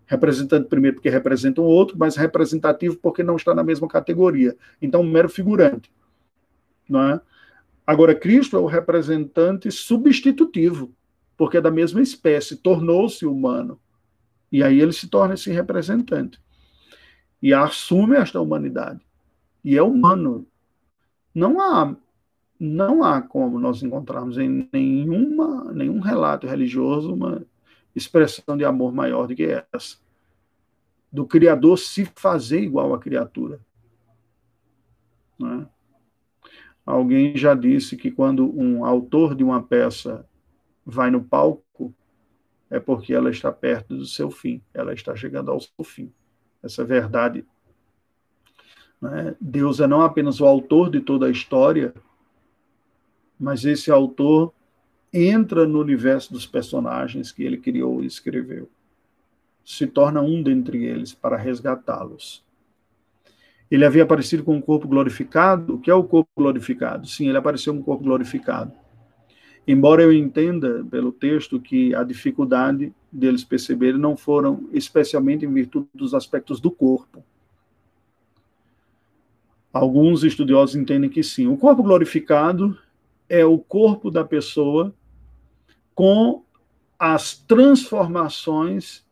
Representante, 0.07 0.69
primeiro, 0.69 0.97
porque 0.97 1.11
representa 1.11 1.61
um 1.61 1.65
outro, 1.65 1.97
mas 1.99 2.17
representativo 2.17 2.97
porque 2.97 3.25
não 3.25 3.37
está 3.37 3.55
na 3.55 3.65
mesma 3.65 3.89
categoria. 3.89 4.57
Então, 4.81 5.01
um 5.01 5.11
mero 5.11 5.29
figurante. 5.29 5.91
Não 6.89 7.03
é? 7.03 7.21
Agora, 7.85 8.15
Cristo 8.15 8.57
é 8.57 8.61
o 8.61 8.67
representante 8.67 9.71
substitutivo, 9.71 10.95
porque 11.37 11.57
é 11.57 11.61
da 11.61 11.71
mesma 11.71 12.01
espécie, 12.01 12.57
tornou-se 12.57 13.27
humano. 13.27 13.81
E 14.51 14.63
aí 14.63 14.81
ele 14.81 14.93
se 14.93 15.09
torna 15.09 15.35
esse 15.35 15.51
representante 15.51 16.41
e 17.43 17.53
assume 17.53 18.17
esta 18.17 18.41
humanidade. 18.41 19.01
E 19.65 19.77
é 19.77 19.83
humano. 19.83 20.47
Não 21.35 21.61
há 21.61 21.97
não 22.59 23.03
há 23.05 23.21
como 23.21 23.59
nós 23.59 23.83
encontrarmos 23.83 24.39
em 24.39 24.69
nenhuma, 24.73 25.73
nenhum 25.73 26.01
relato 26.01 26.47
religioso 26.47 27.15
uma 27.15 27.45
expressão 27.95 28.57
de 28.57 28.65
amor 28.65 28.93
maior 28.93 29.27
do 29.27 29.35
que 29.35 29.45
essa. 29.73 29.99
Do 31.11 31.27
Criador 31.27 31.79
se 31.79 32.05
fazer 32.15 32.61
igual 32.61 32.95
à 32.95 32.99
criatura. 32.99 33.61
Né? 35.39 35.67
Alguém 36.85 37.37
já 37.37 37.55
disse 37.55 37.97
que 37.97 38.11
quando 38.11 38.49
um 38.59 38.85
autor 38.85 39.35
de 39.35 39.43
uma 39.43 39.63
peça 39.63 40.27
vai 40.85 41.11
no 41.11 41.23
palco, 41.23 41.95
é 42.71 42.79
porque 42.79 43.15
ela 43.15 43.31
está 43.31 43.51
perto 43.53 43.97
do 43.97 44.07
seu 44.07 44.31
fim, 44.31 44.63
ela 44.75 44.93
está 44.93 45.15
chegando 45.15 45.51
ao 45.51 45.61
seu 45.61 45.85
fim 45.85 46.13
essa 46.63 46.85
verdade. 46.85 47.45
Né? 49.01 49.37
Deus 49.41 49.81
é 49.81 49.87
não 49.87 50.03
apenas 50.03 50.41
o 50.41 50.47
autor 50.47 50.91
de 50.91 51.01
toda 51.01 51.27
a 51.27 51.31
história, 51.31 51.95
mas 53.39 53.65
esse 53.65 53.91
autor 53.91 54.53
entra 55.13 55.67
no 55.67 55.81
universo 55.81 56.33
dos 56.33 56.47
personagens 56.47 57.33
que 57.33 57.43
ele 57.43 57.57
criou 57.57 58.03
e 58.03 58.07
escreveu. 58.07 58.69
Se 59.65 59.87
torna 59.87 60.21
um 60.21 60.43
dentre 60.43 60.85
eles 60.85 61.13
para 61.13 61.37
resgatá-los. 61.37 62.45
Ele 63.71 63.85
havia 63.85 64.05
aparecido 64.05 64.45
com 64.45 64.55
um 64.55 64.61
corpo 64.61 64.87
glorificado. 64.87 65.75
O 65.75 65.81
que 65.81 65.91
é 65.91 65.95
o 65.95 66.05
corpo 66.05 66.31
glorificado? 66.37 67.07
Sim, 67.09 67.29
ele 67.29 67.39
apareceu 67.39 67.75
com 67.75 67.81
um 67.81 67.83
corpo 67.83 68.05
glorificado. 68.05 68.73
Embora 69.67 70.03
eu 70.03 70.13
entenda 70.13 70.87
pelo 70.89 71.11
texto 71.11 71.59
que 71.61 71.93
a 71.93 72.05
dificuldade 72.05 72.93
deles 73.11 73.43
perceberem 73.43 73.99
não 73.99 74.17
foram 74.17 74.69
especialmente 74.73 75.45
em 75.45 75.53
virtude 75.53 75.89
dos 75.93 76.15
aspectos 76.15 76.61
do 76.61 76.71
corpo. 76.71 77.25
Alguns 79.73 80.23
estudiosos 80.23 80.77
entendem 80.77 81.11
que 81.11 81.23
sim. 81.23 81.49
O 81.49 81.57
corpo 81.57 81.83
glorificado 81.83 82.79
é 83.29 83.45
o 83.45 83.59
corpo 83.59 84.11
da 84.11 84.25
pessoa 84.25 84.95
com 85.95 86.45
as 86.99 87.37
transformações 87.37 89.05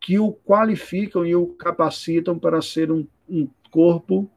que 0.00 0.18
o 0.18 0.32
qualificam 0.32 1.26
e 1.26 1.34
o 1.34 1.46
capacitam 1.46 2.38
para 2.38 2.62
ser 2.62 2.90
um, 2.90 3.06
um 3.28 3.48
corpo 3.70 4.30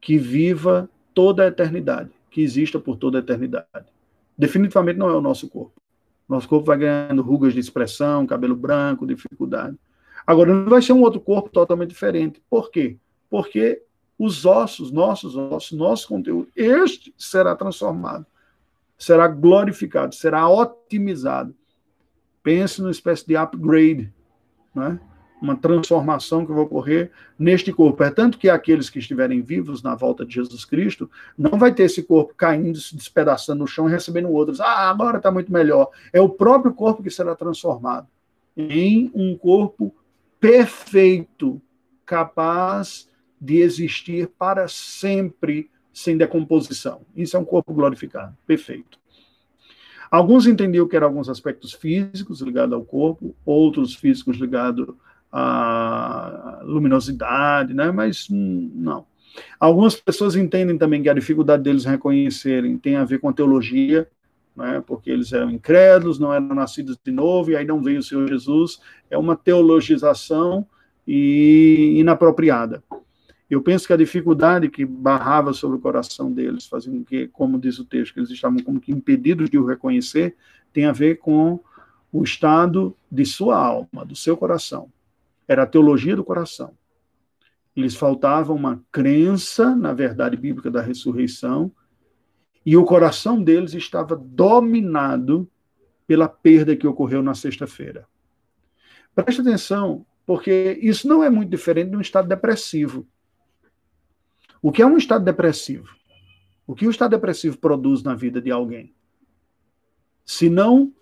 que 0.00 0.18
viva 0.18 0.88
toda 1.14 1.44
a 1.44 1.48
eternidade, 1.48 2.10
que 2.30 2.40
exista 2.40 2.78
por 2.78 2.96
toda 2.96 3.18
a 3.18 3.20
eternidade. 3.20 3.86
Definitivamente 4.36 4.98
não 4.98 5.08
é 5.08 5.14
o 5.14 5.20
nosso 5.20 5.48
corpo. 5.48 5.80
Nosso 6.28 6.48
corpo 6.48 6.66
vai 6.66 6.78
ganhando 6.78 7.22
rugas 7.22 7.54
de 7.54 7.60
expressão, 7.60 8.26
cabelo 8.26 8.54
branco, 8.54 9.06
dificuldade. 9.06 9.76
Agora, 10.26 10.52
não 10.52 10.68
vai 10.68 10.82
ser 10.82 10.92
um 10.92 11.02
outro 11.02 11.20
corpo 11.20 11.48
totalmente 11.48 11.90
diferente. 11.90 12.42
Por 12.50 12.70
quê? 12.70 12.98
Porque 13.30 13.82
os 14.18 14.44
ossos, 14.44 14.90
nossos 14.90 15.36
ossos, 15.36 15.78
nosso 15.78 16.08
conteúdo, 16.08 16.48
este 16.56 17.14
será 17.16 17.54
transformado, 17.54 18.26
será 18.98 19.28
glorificado, 19.28 20.14
será 20.14 20.48
otimizado. 20.48 21.54
Pense 22.42 22.80
numa 22.80 22.90
espécie 22.90 23.26
de 23.26 23.36
upgrade, 23.36 24.12
né? 24.74 24.98
uma 25.40 25.56
transformação 25.56 26.44
que 26.44 26.52
vai 26.52 26.62
ocorrer 26.62 27.10
neste 27.38 27.72
corpo. 27.72 28.02
É 28.02 28.10
tanto 28.10 28.38
que 28.38 28.48
aqueles 28.48 28.90
que 28.90 28.98
estiverem 28.98 29.40
vivos 29.40 29.82
na 29.82 29.94
volta 29.94 30.24
de 30.24 30.34
Jesus 30.34 30.64
Cristo 30.64 31.08
não 31.36 31.58
vai 31.58 31.72
ter 31.72 31.84
esse 31.84 32.02
corpo 32.02 32.34
caindo, 32.36 32.78
se 32.78 32.96
despedaçando 32.96 33.60
no 33.60 33.66
chão 33.66 33.88
e 33.88 33.92
recebendo 33.92 34.30
outros. 34.30 34.60
Ah, 34.60 34.90
agora 34.90 35.18
está 35.18 35.30
muito 35.30 35.52
melhor. 35.52 35.90
É 36.12 36.20
o 36.20 36.28
próprio 36.28 36.74
corpo 36.74 37.02
que 37.02 37.10
será 37.10 37.34
transformado 37.36 38.08
em 38.56 39.10
um 39.14 39.36
corpo 39.36 39.94
perfeito, 40.40 41.62
capaz 42.04 43.07
de 43.40 43.58
existir 43.58 44.28
para 44.38 44.68
sempre 44.68 45.70
sem 45.92 46.16
decomposição. 46.16 47.02
Isso 47.16 47.36
é 47.36 47.40
um 47.40 47.44
corpo 47.44 47.72
glorificado, 47.72 48.36
perfeito. 48.46 48.98
Alguns 50.10 50.46
entendiam 50.46 50.88
que 50.88 50.96
eram 50.96 51.08
alguns 51.08 51.28
aspectos 51.28 51.72
físicos 51.72 52.40
ligados 52.40 52.72
ao 52.72 52.84
corpo, 52.84 53.34
outros 53.44 53.94
físicos 53.94 54.38
ligados 54.38 54.88
a 55.30 56.60
luminosidade, 56.64 57.74
né? 57.74 57.90
Mas 57.90 58.28
hum, 58.30 58.70
não. 58.74 59.06
Algumas 59.60 59.94
pessoas 59.94 60.34
entendem 60.34 60.78
também 60.78 61.02
que 61.02 61.08
a 61.08 61.14
dificuldade 61.14 61.62
deles 61.62 61.84
reconhecerem 61.84 62.78
tem 62.78 62.96
a 62.96 63.04
ver 63.04 63.18
com 63.18 63.28
a 63.28 63.32
teologia, 63.32 64.08
né? 64.56 64.82
Porque 64.86 65.10
eles 65.10 65.32
eram 65.32 65.50
incrédulos, 65.50 66.18
não 66.18 66.32
eram 66.32 66.54
nascidos 66.54 66.98
de 67.04 67.12
novo 67.12 67.50
e 67.50 67.56
aí 67.56 67.64
não 67.64 67.82
veio 67.82 68.00
o 68.00 68.02
Senhor 68.02 68.26
Jesus. 68.26 68.80
É 69.10 69.18
uma 69.18 69.36
teologização 69.36 70.66
e 71.06 71.94
inapropriada. 71.98 72.82
Eu 73.50 73.62
penso 73.62 73.86
que 73.86 73.92
a 73.92 73.96
dificuldade 73.96 74.68
que 74.68 74.84
barrava 74.84 75.52
sobre 75.52 75.78
o 75.78 75.80
coração 75.80 76.30
deles, 76.30 76.66
fazendo 76.66 77.04
que, 77.04 77.28
como 77.28 77.58
diz 77.58 77.78
o 77.78 77.84
texto, 77.84 78.12
que 78.12 78.20
eles 78.20 78.30
estavam 78.30 78.58
como 78.58 78.80
que 78.80 78.92
impedidos 78.92 79.48
de 79.48 79.58
o 79.58 79.64
reconhecer, 79.64 80.36
tem 80.72 80.84
a 80.84 80.92
ver 80.92 81.18
com 81.18 81.58
o 82.12 82.22
estado 82.22 82.94
de 83.10 83.24
sua 83.24 83.56
alma, 83.56 84.04
do 84.04 84.14
seu 84.14 84.36
coração 84.36 84.90
era 85.48 85.62
a 85.62 85.66
teologia 85.66 86.14
do 86.14 86.22
coração. 86.22 86.76
Lhes 87.74 87.96
faltava 87.96 88.52
uma 88.52 88.84
crença 88.92 89.74
na 89.74 89.94
verdade 89.94 90.36
bíblica 90.36 90.70
da 90.70 90.82
ressurreição 90.82 91.72
e 92.66 92.76
o 92.76 92.84
coração 92.84 93.42
deles 93.42 93.72
estava 93.72 94.14
dominado 94.14 95.48
pela 96.06 96.28
perda 96.28 96.76
que 96.76 96.86
ocorreu 96.86 97.22
na 97.22 97.34
sexta-feira. 97.34 98.06
Preste 99.14 99.40
atenção, 99.40 100.04
porque 100.26 100.78
isso 100.82 101.08
não 101.08 101.24
é 101.24 101.30
muito 101.30 101.50
diferente 101.50 101.90
de 101.90 101.96
um 101.96 102.00
estado 102.00 102.28
depressivo. 102.28 103.06
O 104.60 104.72
que 104.72 104.82
é 104.82 104.86
um 104.86 104.96
estado 104.96 105.24
depressivo? 105.24 105.88
O 106.66 106.74
que 106.74 106.86
o 106.86 106.90
estado 106.90 107.12
depressivo 107.12 107.58
produz 107.58 108.02
na 108.02 108.14
vida 108.14 108.40
de 108.40 108.50
alguém? 108.50 108.94
Se 110.24 110.50
não 110.50 110.92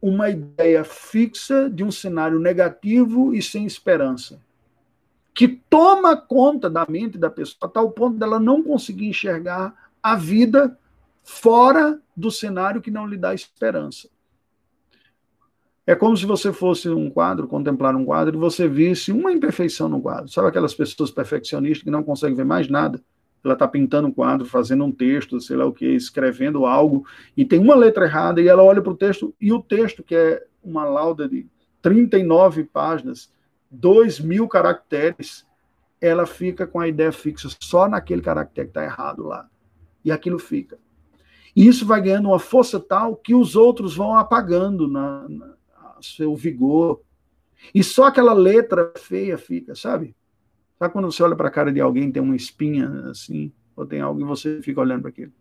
uma 0.00 0.30
ideia 0.30 0.84
fixa 0.84 1.68
de 1.68 1.82
um 1.82 1.90
cenário 1.90 2.38
negativo 2.38 3.34
e 3.34 3.42
sem 3.42 3.66
esperança, 3.66 4.40
que 5.34 5.48
toma 5.48 6.16
conta 6.16 6.70
da 6.70 6.86
mente 6.88 7.18
da 7.18 7.30
pessoa 7.30 7.58
a 7.62 7.68
tal 7.68 7.90
ponto 7.90 8.18
dela 8.18 8.38
não 8.38 8.62
conseguir 8.62 9.08
enxergar 9.08 9.90
a 10.02 10.14
vida 10.14 10.78
fora 11.24 12.00
do 12.16 12.30
cenário 12.30 12.80
que 12.80 12.90
não 12.90 13.06
lhe 13.06 13.16
dá 13.16 13.34
esperança. 13.34 14.08
É 15.88 15.94
como 15.94 16.14
se 16.14 16.26
você 16.26 16.52
fosse 16.52 16.86
um 16.90 17.08
quadro, 17.08 17.48
contemplar 17.48 17.96
um 17.96 18.04
quadro, 18.04 18.36
e 18.36 18.38
você 18.38 18.68
visse 18.68 19.10
uma 19.10 19.32
imperfeição 19.32 19.88
no 19.88 20.02
quadro. 20.02 20.28
Sabe 20.30 20.48
aquelas 20.48 20.74
pessoas 20.74 21.10
perfeccionistas 21.10 21.82
que 21.82 21.90
não 21.90 22.02
conseguem 22.02 22.36
ver 22.36 22.44
mais 22.44 22.68
nada? 22.68 23.02
ela 23.42 23.54
está 23.54 23.66
pintando 23.66 24.08
um 24.08 24.12
quadro, 24.12 24.44
fazendo 24.44 24.84
um 24.84 24.92
texto, 24.92 25.40
sei 25.40 25.56
lá 25.56 25.64
o 25.64 25.72
que, 25.72 25.86
escrevendo 25.86 26.66
algo, 26.66 27.06
e 27.34 27.42
tem 27.42 27.58
uma 27.58 27.74
letra 27.74 28.04
errada, 28.04 28.42
e 28.42 28.48
ela 28.48 28.62
olha 28.62 28.82
para 28.82 28.92
o 28.92 28.96
texto, 28.96 29.34
e 29.40 29.50
o 29.50 29.62
texto, 29.62 30.02
que 30.02 30.14
é 30.14 30.44
uma 30.62 30.84
lauda 30.84 31.26
de 31.26 31.46
39 31.80 32.64
páginas, 32.64 33.32
2 33.70 34.20
mil 34.20 34.46
caracteres, 34.46 35.46
ela 35.98 36.26
fica 36.26 36.66
com 36.66 36.80
a 36.80 36.88
ideia 36.88 37.12
fixa 37.12 37.48
só 37.62 37.88
naquele 37.88 38.20
caractere 38.20 38.66
que 38.66 38.72
está 38.72 38.84
errado 38.84 39.22
lá. 39.22 39.48
E 40.04 40.12
aquilo 40.12 40.38
fica. 40.38 40.76
E 41.56 41.66
isso 41.66 41.86
vai 41.86 42.02
ganhando 42.02 42.28
uma 42.28 42.38
força 42.38 42.78
tal 42.78 43.16
que 43.16 43.34
os 43.34 43.56
outros 43.56 43.96
vão 43.96 44.14
apagando 44.14 44.86
na, 44.86 45.26
na 45.28 45.57
seu 46.02 46.34
vigor. 46.34 47.00
E 47.74 47.82
só 47.82 48.04
aquela 48.04 48.32
letra 48.32 48.92
feia 48.96 49.36
fica, 49.36 49.74
sabe? 49.74 50.14
Sabe 50.78 50.92
quando 50.92 51.10
você 51.10 51.22
olha 51.22 51.34
para 51.34 51.48
a 51.48 51.50
cara 51.50 51.72
de 51.72 51.80
alguém, 51.80 52.12
tem 52.12 52.22
uma 52.22 52.36
espinha 52.36 52.88
assim, 53.10 53.52
ou 53.74 53.84
tem 53.84 54.00
algo 54.00 54.20
e 54.20 54.24
você 54.24 54.62
fica 54.62 54.80
olhando 54.80 55.02
para 55.02 55.10
aquilo? 55.10 55.32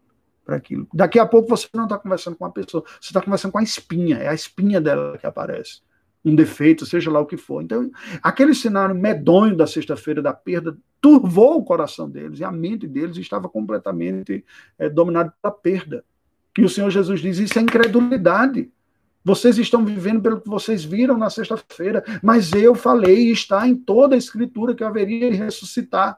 Para 0.43 0.55
aquilo. 0.55 0.87
Daqui 0.93 1.19
a 1.19 1.25
pouco 1.25 1.47
você 1.47 1.67
não 1.73 1.83
está 1.83 1.97
conversando 1.97 2.35
com 2.35 2.45
a 2.45 2.49
pessoa, 2.49 2.83
você 2.99 3.09
está 3.09 3.21
conversando 3.21 3.51
com 3.51 3.59
a 3.59 3.63
espinha, 3.63 4.17
é 4.17 4.29
a 4.29 4.33
espinha 4.33 4.81
dela 4.81 5.17
que 5.17 5.27
aparece. 5.27 5.81
Um 6.25 6.35
defeito, 6.35 6.85
seja 6.85 7.11
lá 7.11 7.19
o 7.19 7.25
que 7.25 7.37
for. 7.37 7.61
Então, 7.61 7.89
aquele 8.21 8.53
cenário 8.55 8.95
medonho 8.95 9.55
da 9.55 9.67
sexta-feira, 9.67 10.21
da 10.21 10.33
perda, 10.33 10.75
turvou 10.99 11.57
o 11.57 11.63
coração 11.63 12.09
deles 12.09 12.39
e 12.39 12.43
a 12.43 12.51
mente 12.51 12.87
deles 12.87 13.15
estava 13.17 13.47
completamente 13.47 14.43
é, 14.79 14.89
dominada 14.89 15.33
pela 15.41 15.53
perda. 15.53 16.03
E 16.57 16.63
o 16.63 16.69
Senhor 16.69 16.89
Jesus 16.89 17.21
diz: 17.21 17.37
Isso 17.37 17.59
é 17.59 17.61
incredulidade. 17.61 18.71
Vocês 19.27 19.57
estão 19.57 19.83
vivendo 19.83 20.21
pelo 20.21 20.39
que 20.39 20.47
vocês 20.47 20.85
viram 20.85 21.17
na 21.17 21.29
sexta-feira, 21.29 22.01
mas 22.23 22.53
eu 22.53 22.73
falei, 22.73 23.29
está 23.29 23.67
em 23.67 23.75
toda 23.75 24.15
a 24.15 24.17
escritura 24.17 24.73
que 24.73 24.85
haveria 24.85 25.29
de 25.29 25.35
ressuscitar. 25.35 26.17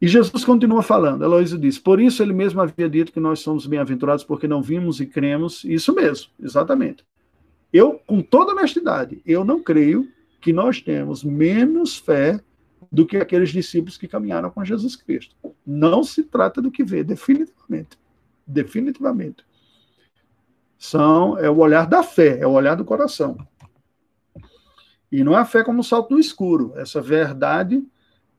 E 0.00 0.06
Jesus 0.06 0.44
continua 0.44 0.80
falando, 0.80 1.24
Eloísio 1.24 1.58
diz, 1.58 1.76
por 1.76 2.00
isso 2.00 2.22
ele 2.22 2.32
mesmo 2.32 2.60
havia 2.60 2.88
dito 2.88 3.10
que 3.10 3.18
nós 3.18 3.40
somos 3.40 3.66
bem-aventurados 3.66 4.22
porque 4.22 4.46
não 4.46 4.62
vimos 4.62 5.00
e 5.00 5.06
cremos, 5.06 5.64
isso 5.64 5.92
mesmo, 5.92 6.30
exatamente. 6.40 7.04
Eu, 7.72 8.00
com 8.06 8.22
toda 8.22 8.52
honestidade, 8.52 9.20
eu 9.26 9.44
não 9.44 9.60
creio 9.60 10.08
que 10.40 10.52
nós 10.52 10.80
temos 10.80 11.24
menos 11.24 11.98
fé 11.98 12.40
do 12.92 13.04
que 13.04 13.16
aqueles 13.16 13.50
discípulos 13.50 13.98
que 13.98 14.06
caminharam 14.06 14.50
com 14.50 14.64
Jesus 14.64 14.94
Cristo. 14.94 15.34
Não 15.66 16.04
se 16.04 16.22
trata 16.22 16.62
do 16.62 16.70
que 16.70 16.84
vê, 16.84 17.02
definitivamente. 17.02 17.98
Definitivamente 18.46 19.44
são 20.86 21.38
é 21.38 21.50
o 21.50 21.58
olhar 21.58 21.86
da 21.86 22.02
fé, 22.02 22.38
é 22.38 22.46
o 22.46 22.52
olhar 22.52 22.74
do 22.74 22.84
coração. 22.84 23.36
E 25.10 25.22
não 25.24 25.36
é 25.36 25.40
a 25.40 25.44
fé 25.44 25.62
como 25.62 25.80
um 25.80 25.82
salto 25.82 26.12
no 26.12 26.20
escuro. 26.20 26.72
Essa 26.76 27.00
verdade, 27.00 27.82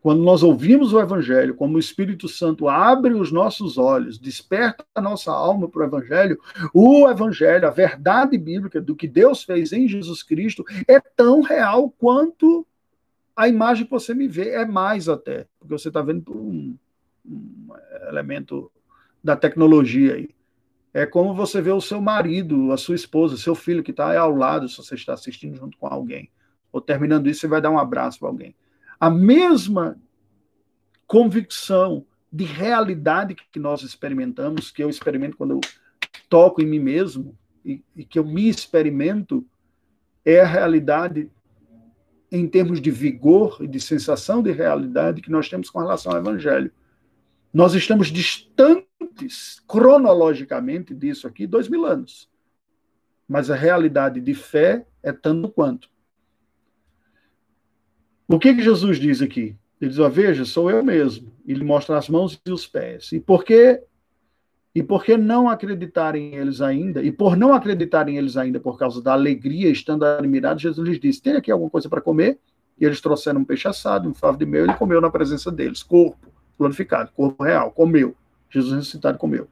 quando 0.01 0.21
nós 0.21 0.43
ouvimos 0.43 0.93
o 0.93 0.99
Evangelho, 0.99 1.55
como 1.55 1.75
o 1.75 1.79
Espírito 1.79 2.27
Santo 2.27 2.67
abre 2.67 3.13
os 3.13 3.31
nossos 3.31 3.77
olhos, 3.77 4.17
desperta 4.17 4.85
a 4.93 5.01
nossa 5.01 5.31
alma 5.31 5.67
para 5.67 5.81
o 5.81 5.85
Evangelho, 5.85 6.39
o 6.73 7.09
Evangelho, 7.09 7.67
a 7.67 7.71
verdade 7.71 8.37
bíblica 8.37 8.79
do 8.79 8.95
que 8.95 9.07
Deus 9.07 9.43
fez 9.43 9.71
em 9.73 9.87
Jesus 9.87 10.23
Cristo, 10.23 10.63
é 10.87 10.99
tão 10.99 11.41
real 11.41 11.89
quanto 11.97 12.65
a 13.35 13.47
imagem 13.47 13.85
que 13.85 13.91
você 13.91 14.13
me 14.13 14.27
vê, 14.27 14.51
é 14.51 14.65
mais 14.65 15.07
até, 15.07 15.45
porque 15.59 15.77
você 15.77 15.89
está 15.89 16.01
vendo 16.01 16.23
por 16.23 16.35
um, 16.35 16.75
um 17.25 17.67
elemento 18.07 18.71
da 19.23 19.35
tecnologia 19.35 20.15
aí. 20.15 20.36
É 20.97 21.05
como 21.05 21.35
você 21.35 21.61
vê 21.61 21.69
o 21.69 21.79
seu 21.79 22.01
marido, 22.01 22.71
a 22.71 22.77
sua 22.77 22.95
esposa, 22.95 23.37
seu 23.37 23.53
filho 23.53 23.83
que 23.83 23.91
está 23.91 24.19
ao 24.19 24.35
lado, 24.35 24.67
se 24.67 24.77
você 24.77 24.95
está 24.95 25.13
assistindo 25.13 25.55
junto 25.55 25.77
com 25.77 25.85
alguém. 25.85 26.31
Ou 26.71 26.81
terminando 26.81 27.29
isso, 27.29 27.41
você 27.41 27.47
vai 27.47 27.61
dar 27.61 27.69
um 27.69 27.77
abraço 27.77 28.17
para 28.17 28.29
alguém. 28.29 28.55
A 28.99 29.07
mesma 29.07 29.95
convicção 31.05 32.03
de 32.33 32.45
realidade 32.45 33.35
que 33.35 33.59
nós 33.59 33.83
experimentamos, 33.83 34.71
que 34.71 34.83
eu 34.83 34.89
experimento 34.89 35.37
quando 35.37 35.51
eu 35.51 35.61
toco 36.27 36.63
em 36.63 36.65
mim 36.65 36.79
mesmo, 36.79 37.37
e, 37.63 37.83
e 37.95 38.03
que 38.03 38.17
eu 38.17 38.25
me 38.25 38.49
experimento, 38.49 39.45
é 40.25 40.39
a 40.39 40.47
realidade 40.47 41.29
em 42.31 42.47
termos 42.47 42.81
de 42.81 42.89
vigor 42.89 43.59
e 43.61 43.67
de 43.67 43.79
sensação 43.79 44.41
de 44.41 44.51
realidade 44.51 45.21
que 45.21 45.29
nós 45.29 45.47
temos 45.47 45.69
com 45.69 45.77
relação 45.77 46.11
ao 46.11 46.17
Evangelho. 46.17 46.71
Nós 47.53 47.75
estamos 47.75 48.07
distantes, 48.07 48.86
cronologicamente, 49.67 50.93
disso 50.93 51.27
aqui, 51.27 51.47
dois 51.47 51.67
mil 51.67 51.85
anos. 51.85 52.29
Mas 53.27 53.49
a 53.51 53.55
realidade 53.55 54.21
de 54.21 54.33
fé 54.33 54.85
é 55.03 55.11
tanto 55.11 55.49
quanto. 55.49 55.89
O 58.27 58.39
que, 58.39 58.53
que 58.53 58.61
Jesus 58.61 58.99
diz 58.99 59.21
aqui? 59.21 59.55
Ele 59.79 59.89
diz: 59.89 59.99
oh, 59.99 60.09
Veja, 60.09 60.45
sou 60.45 60.69
eu 60.69 60.83
mesmo. 60.83 61.31
Ele 61.45 61.63
mostra 61.63 61.97
as 61.97 62.09
mãos 62.09 62.39
e 62.45 62.51
os 62.51 62.65
pés. 62.67 63.11
E 63.11 63.19
por 63.19 63.43
que 63.43 63.81
e 64.75 64.83
por 64.83 65.03
que 65.03 65.17
não 65.17 65.49
acreditarem 65.49 66.35
eles 66.35 66.61
ainda? 66.61 67.01
E 67.01 67.11
por 67.11 67.35
não 67.35 67.51
acreditarem 67.51 68.17
eles 68.17 68.37
ainda 68.37 68.59
por 68.59 68.77
causa 68.77 69.01
da 69.01 69.13
alegria, 69.13 69.71
estando 69.71 70.03
admirados, 70.03 70.61
Jesus 70.61 70.87
lhes 70.87 70.99
disse: 70.99 71.21
Tem 71.21 71.35
aqui 71.35 71.51
alguma 71.51 71.69
coisa 71.69 71.89
para 71.89 72.01
comer? 72.01 72.39
E 72.79 72.85
eles 72.85 73.01
trouxeram 73.01 73.41
um 73.41 73.45
peixe 73.45 73.67
assado, 73.67 74.07
um 74.07 74.13
favo 74.13 74.37
de 74.37 74.45
mel, 74.45 74.65
ele 74.65 74.75
comeu 74.75 75.01
na 75.01 75.09
presença 75.09 75.51
deles, 75.51 75.81
corpo 75.81 76.31
glorificado, 76.59 77.11
corpo 77.11 77.43
real, 77.43 77.71
comeu. 77.71 78.15
Jesus 78.49 78.73
ressuscitado 78.73 79.17
comeu. 79.17 79.47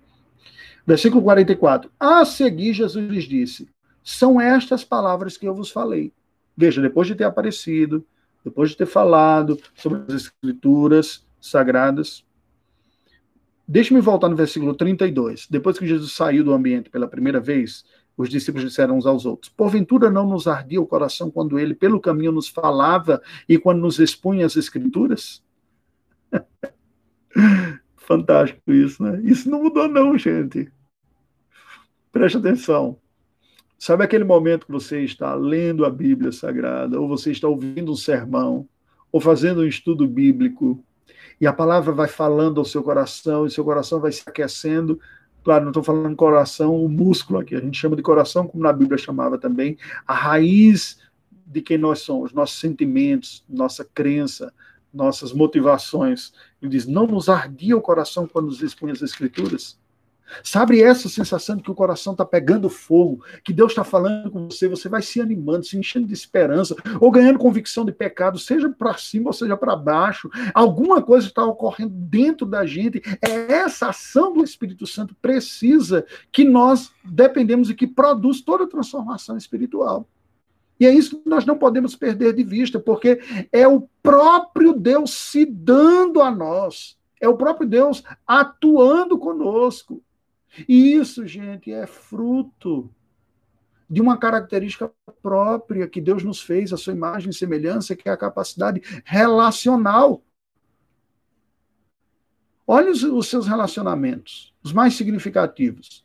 Versículo 0.86 1.24
44. 1.24 1.90
A 2.00 2.24
seguir, 2.26 2.74
Jesus 2.74 3.10
lhes 3.10 3.24
disse: 3.26 3.68
São 4.04 4.40
estas 4.40 4.84
palavras 4.84 5.38
que 5.38 5.48
eu 5.48 5.56
vos 5.56 5.72
falei. 5.72 6.14
Veja, 6.56 6.82
depois 6.82 7.08
de 7.08 7.16
ter 7.16 7.24
aparecido, 7.24 8.06
depois 8.44 8.70
de 8.70 8.78
ter 8.78 8.86
falado 8.86 9.60
sobre 9.74 10.04
as 10.08 10.22
escrituras 10.22 11.26
sagradas. 11.42 12.24
Deixe-me 13.68 14.00
voltar 14.00 14.30
no 14.30 14.36
versículo 14.36 14.76
32. 14.76 15.48
Depois 15.50 15.80
que 15.80 15.88
Jesus 15.88 16.12
saiu 16.14 16.44
do 16.44 16.54
ambiente 16.54 16.90
pela 16.90 17.08
primeira 17.08 17.40
vez, 17.40 17.84
os 18.16 18.30
discípulos 18.30 18.70
disseram 18.70 18.98
uns 18.98 19.08
aos 19.08 19.26
outros: 19.26 19.52
Porventura 19.52 20.12
não 20.12 20.28
nos 20.28 20.48
ardia 20.48 20.80
o 20.80 20.86
coração 20.86 21.32
quando 21.32 21.58
ele 21.58 21.74
pelo 21.74 22.00
caminho 22.00 22.32
nos 22.32 22.48
falava 22.48 23.22
e 23.50 23.58
quando 23.58 23.82
nos 23.82 24.00
expunha 24.00 24.46
as 24.46 24.56
escrituras? 24.56 25.44
Fantástico 28.06 28.72
isso, 28.72 29.02
né? 29.02 29.20
Isso 29.24 29.50
não 29.50 29.64
mudou, 29.64 29.88
não, 29.88 30.18
gente. 30.18 30.72
Preste 32.12 32.38
atenção. 32.38 32.98
Sabe 33.80 34.04
aquele 34.04 34.24
momento 34.24 34.68
que 34.68 34.72
você 34.72 35.02
está 35.04 35.34
lendo 35.34 35.84
a 35.84 35.90
Bíblia 35.90 36.32
Sagrada, 36.32 37.00
ou 37.00 37.08
você 37.08 37.32
está 37.32 37.48
ouvindo 37.48 37.92
um 37.92 37.96
sermão, 37.96 38.68
ou 39.12 39.20
fazendo 39.20 39.62
um 39.62 39.68
estudo 39.68 40.08
bíblico, 40.08 40.84
e 41.42 41.48
a 41.48 41.52
palavra 41.52 41.92
vai 41.92 42.08
falando 42.08 42.60
ao 42.60 42.66
seu 42.66 42.84
coração, 42.84 43.46
e 43.46 43.52
seu 43.52 43.66
coração 43.66 44.00
vai 44.00 44.12
se 44.12 44.24
aquecendo. 44.26 45.00
Claro, 45.44 45.64
não 45.64 45.72
estou 45.72 45.84
falando 45.84 46.16
coração, 46.16 46.76
o 46.76 46.88
músculo 46.88 47.40
aqui, 47.40 47.56
a 47.56 47.60
gente 47.60 47.78
chama 47.78 47.96
de 47.96 48.02
coração, 48.02 48.48
como 48.48 48.64
na 48.64 48.72
Bíblia 48.72 48.98
chamava 48.98 49.38
também, 49.38 49.78
a 50.08 50.14
raiz 50.14 51.00
de 51.46 51.62
quem 51.62 51.78
nós 51.78 52.00
somos, 52.00 52.32
nossos 52.34 52.60
sentimentos, 52.60 53.44
nossa 53.50 53.84
crença, 53.84 54.54
nossas 54.96 55.34
motivações. 55.34 56.34
Ele 56.66 56.72
diz: 56.72 56.88
Não 56.88 57.06
nos 57.06 57.30
ardia 57.30 57.78
o 57.78 57.82
coração 57.82 58.28
quando 58.28 58.48
nos 58.48 58.62
expõe 58.62 58.92
as 58.92 59.02
Escrituras? 59.02 59.78
Sabe 60.44 60.82
essa 60.82 61.08
sensação 61.08 61.56
de 61.56 61.62
que 61.62 61.70
o 61.70 61.76
coração 61.76 62.14
está 62.14 62.26
pegando 62.26 62.68
fogo, 62.68 63.24
que 63.44 63.54
Deus 63.54 63.72
está 63.72 63.84
falando 63.84 64.32
com 64.32 64.50
você, 64.50 64.68
você 64.68 64.90
vai 64.90 65.04
se 65.04 65.22
animando, 65.22 65.64
se 65.64 65.78
enchendo 65.78 66.08
de 66.08 66.14
esperança, 66.14 66.76
ou 67.00 67.12
ganhando 67.12 67.38
convicção 67.38 67.86
de 67.86 67.92
pecado, 67.92 68.40
seja 68.40 68.68
para 68.70 68.98
cima 68.98 69.28
ou 69.28 69.34
seja 69.34 69.56
para 69.56 69.76
baixo. 69.76 70.28
Alguma 70.52 71.00
coisa 71.00 71.28
está 71.28 71.46
ocorrendo 71.46 71.94
dentro 71.94 72.44
da 72.46 72.66
gente. 72.66 73.04
É 73.22 73.54
essa 73.54 73.90
ação 73.90 74.34
do 74.34 74.44
Espírito 74.44 74.88
Santo 74.88 75.16
precisa 75.22 76.04
que 76.32 76.44
nós 76.44 76.92
dependemos 77.04 77.70
e 77.70 77.76
que 77.76 77.86
produz 77.86 78.42
toda 78.42 78.64
a 78.64 78.68
transformação 78.68 79.38
espiritual. 79.38 80.08
E 80.80 80.86
é 80.86 80.94
isso 80.94 81.22
que 81.22 81.30
nós 81.30 81.46
não 81.46 81.58
podemos 81.58 81.96
perder 81.96 82.34
de 82.34 82.44
vista, 82.44 82.80
porque 82.80 83.20
é 83.52 83.68
o 83.68 83.88
próprio 84.04 84.74
Deus 84.74 85.14
se 85.14 85.46
dando 85.46 86.22
a 86.22 86.30
nós, 86.30 86.98
é 87.20 87.30
o 87.30 87.38
próprio 87.38 87.68
Deus 87.68 88.04
atuando 88.28 89.18
conosco. 89.18 90.04
E 90.68 90.94
isso, 90.94 91.26
gente, 91.26 91.72
é 91.72 91.86
fruto 91.88 92.90
de 93.90 94.02
uma 94.02 94.18
característica 94.18 94.92
própria 95.22 95.88
que 95.88 96.02
Deus 96.02 96.24
nos 96.24 96.42
fez, 96.42 96.74
a 96.74 96.78
sua 96.78 96.94
imagem 96.94 97.30
e 97.30 97.34
semelhança, 97.34 97.96
que 97.96 98.10
é 98.10 98.12
a 98.12 98.18
capacidade 98.18 98.82
relacional. 99.04 100.24
Olhe 102.68 102.90
os, 102.90 103.04
os 103.04 103.28
seus 103.28 103.48
relacionamentos, 103.48 104.54
os 104.64 104.74
mais 104.74 104.96
significativos. 104.96 106.05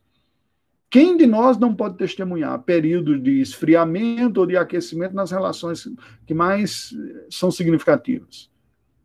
Quem 0.91 1.17
de 1.17 1.25
nós 1.25 1.57
não 1.57 1.73
pode 1.73 1.97
testemunhar 1.97 2.59
períodos 2.63 3.23
de 3.23 3.41
esfriamento 3.41 4.41
ou 4.41 4.47
de 4.47 4.57
aquecimento 4.57 5.15
nas 5.15 5.31
relações 5.31 5.89
que 6.27 6.35
mais 6.35 6.93
são 7.31 7.49
significativas? 7.49 8.51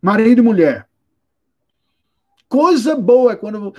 Marido 0.02 0.40
e 0.40 0.42
mulher. 0.42 0.90
Coisa 2.50 2.96
boa 2.96 3.34
é 3.34 3.36
quando 3.36 3.72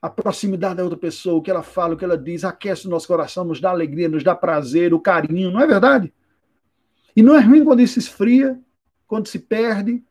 a 0.00 0.08
proximidade 0.08 0.76
da 0.76 0.84
outra 0.84 0.98
pessoa, 0.98 1.36
o 1.36 1.42
que 1.42 1.50
ela 1.50 1.64
fala, 1.64 1.94
o 1.94 1.96
que 1.96 2.04
ela 2.04 2.16
diz, 2.16 2.44
aquece 2.44 2.86
o 2.86 2.90
nosso 2.90 3.08
coração, 3.08 3.44
nos 3.44 3.60
dá 3.60 3.70
alegria, 3.70 4.08
nos 4.08 4.22
dá 4.22 4.34
prazer, 4.34 4.94
o 4.94 5.00
carinho, 5.00 5.50
não 5.50 5.60
é 5.60 5.66
verdade? 5.66 6.14
E 7.16 7.22
não 7.22 7.34
é 7.34 7.40
ruim 7.40 7.64
quando 7.64 7.80
isso 7.80 7.98
esfria, 7.98 8.60
quando 9.08 9.26
se 9.26 9.40
perde. 9.40 10.04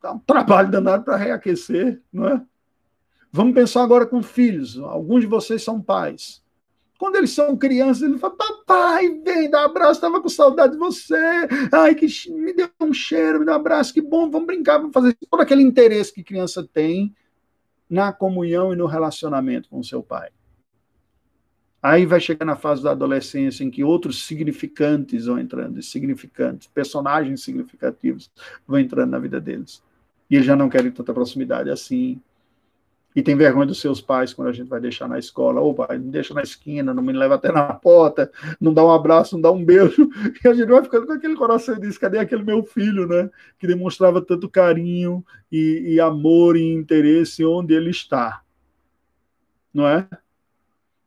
Dá 0.00 0.12
um 0.12 0.18
trabalho 0.20 0.70
danado 0.70 1.04
para 1.04 1.16
reaquecer, 1.16 2.00
não 2.12 2.28
é? 2.28 2.42
Vamos 3.32 3.54
pensar 3.54 3.82
agora 3.82 4.04
com 4.04 4.22
filhos. 4.22 4.78
Alguns 4.78 5.22
de 5.22 5.26
vocês 5.26 5.62
são 5.62 5.80
pais. 5.80 6.42
Quando 6.98 7.16
eles 7.16 7.30
são 7.30 7.56
crianças, 7.56 8.02
ele 8.02 8.18
fala: 8.18 8.36
Papai, 8.36 9.08
vem, 9.24 9.50
dá 9.50 9.62
um 9.62 9.64
abraço, 9.64 9.94
estava 9.94 10.20
com 10.20 10.28
saudade 10.28 10.74
de 10.74 10.78
você. 10.78 11.16
Ai, 11.72 11.94
que 11.94 12.06
me 12.30 12.52
deu 12.52 12.68
um 12.80 12.92
cheiro, 12.92 13.40
me 13.40 13.46
deu 13.46 13.54
um 13.54 13.56
abraço, 13.56 13.94
que 13.94 14.02
bom, 14.02 14.30
vamos 14.30 14.46
brincar, 14.46 14.78
vamos 14.78 14.92
fazer 14.92 15.16
todo 15.28 15.40
aquele 15.40 15.62
interesse 15.62 16.12
que 16.12 16.22
criança 16.22 16.62
tem 16.62 17.14
na 17.88 18.12
comunhão 18.12 18.72
e 18.72 18.76
no 18.76 18.86
relacionamento 18.86 19.68
com 19.70 19.82
seu 19.82 20.02
pai. 20.02 20.28
Aí 21.82 22.06
vai 22.06 22.20
chegar 22.20 22.44
na 22.44 22.54
fase 22.54 22.82
da 22.82 22.92
adolescência 22.92 23.64
em 23.64 23.70
que 23.70 23.82
outros 23.82 24.24
significantes 24.24 25.26
vão 25.26 25.38
entrando, 25.38 25.82
significantes, 25.82 26.68
personagens 26.68 27.42
significativos 27.42 28.30
vão 28.64 28.78
entrando 28.78 29.10
na 29.10 29.18
vida 29.18 29.40
deles. 29.40 29.82
E 30.30 30.36
eles 30.36 30.46
já 30.46 30.54
não 30.54 30.68
querem 30.68 30.92
tanta 30.92 31.12
proximidade 31.12 31.68
assim 31.70 32.20
e 33.14 33.22
tem 33.22 33.36
vergonha 33.36 33.66
dos 33.66 33.80
seus 33.80 34.00
pais 34.00 34.32
quando 34.32 34.48
a 34.48 34.52
gente 34.52 34.68
vai 34.68 34.80
deixar 34.80 35.08
na 35.08 35.18
escola. 35.18 35.60
Ô 35.60 35.74
pai, 35.74 35.98
me 35.98 36.10
deixa 36.10 36.32
na 36.32 36.42
esquina, 36.42 36.94
não 36.94 37.02
me 37.02 37.12
leva 37.12 37.34
até 37.34 37.52
na 37.52 37.72
porta, 37.74 38.30
não 38.60 38.72
dá 38.72 38.84
um 38.84 38.90
abraço, 38.90 39.34
não 39.34 39.42
dá 39.42 39.50
um 39.50 39.64
beijo. 39.64 40.08
E 40.44 40.48
a 40.48 40.54
gente 40.54 40.68
vai 40.68 40.82
ficando 40.82 41.06
com 41.06 41.12
aquele 41.12 41.36
coração 41.36 41.76
e 41.76 41.80
diz: 41.80 41.98
cadê 41.98 42.18
aquele 42.18 42.42
meu 42.42 42.64
filho, 42.64 43.06
né? 43.06 43.30
Que 43.58 43.66
demonstrava 43.66 44.20
tanto 44.20 44.48
carinho 44.48 45.24
e, 45.50 45.94
e 45.94 46.00
amor 46.00 46.56
e 46.56 46.72
interesse 46.72 47.44
onde 47.44 47.74
ele 47.74 47.90
está. 47.90 48.42
Não 49.72 49.86
é? 49.86 50.08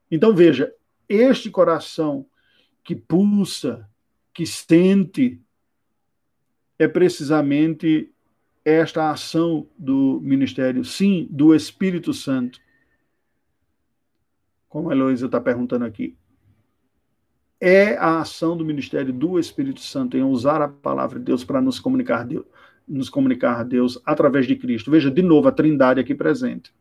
Então 0.10 0.34
veja, 0.34 0.74
este 1.10 1.49
coração 1.49 2.26
que 2.84 2.95
pulsa, 2.95 3.89
que 4.34 4.45
sente, 4.45 5.41
é 6.78 6.88
precisamente 6.88 8.12
esta 8.66 9.11
ação 9.11 9.68
do 9.78 10.20
ministério, 10.24 10.84
sim, 10.84 11.28
do 11.30 11.53
Espírito 11.53 12.11
Santo. 12.11 12.59
Como 14.68 14.89
a 14.89 14.93
Heloísa 14.93 15.28
está 15.28 15.39
perguntando 15.39 15.86
aqui. 15.86 16.18
É 17.61 17.95
a 17.95 18.20
ação 18.20 18.57
do 18.57 18.66
ministério 18.66 19.13
do 19.13 19.39
Espírito 19.39 19.80
Santo 19.80 20.18
em 20.18 20.24
usar 20.24 20.61
a 20.61 20.68
palavra 20.68 21.20
de 21.20 21.26
Deus 21.26 21.43
para 21.43 21.61
nos 21.61 21.80
comunicar 21.80 22.26
Deus, 22.26 22.45
nos 22.88 23.07
comunicar 23.07 23.59
a 23.59 23.63
Deus 23.63 24.01
através 24.03 24.47
de 24.47 24.55
Cristo. 24.55 24.91
Veja, 24.91 25.09
de 25.11 25.22
novo, 25.22 25.47
a 25.47 25.51
trindade 25.51 25.99
aqui 25.99 26.16
presente. 26.16 26.74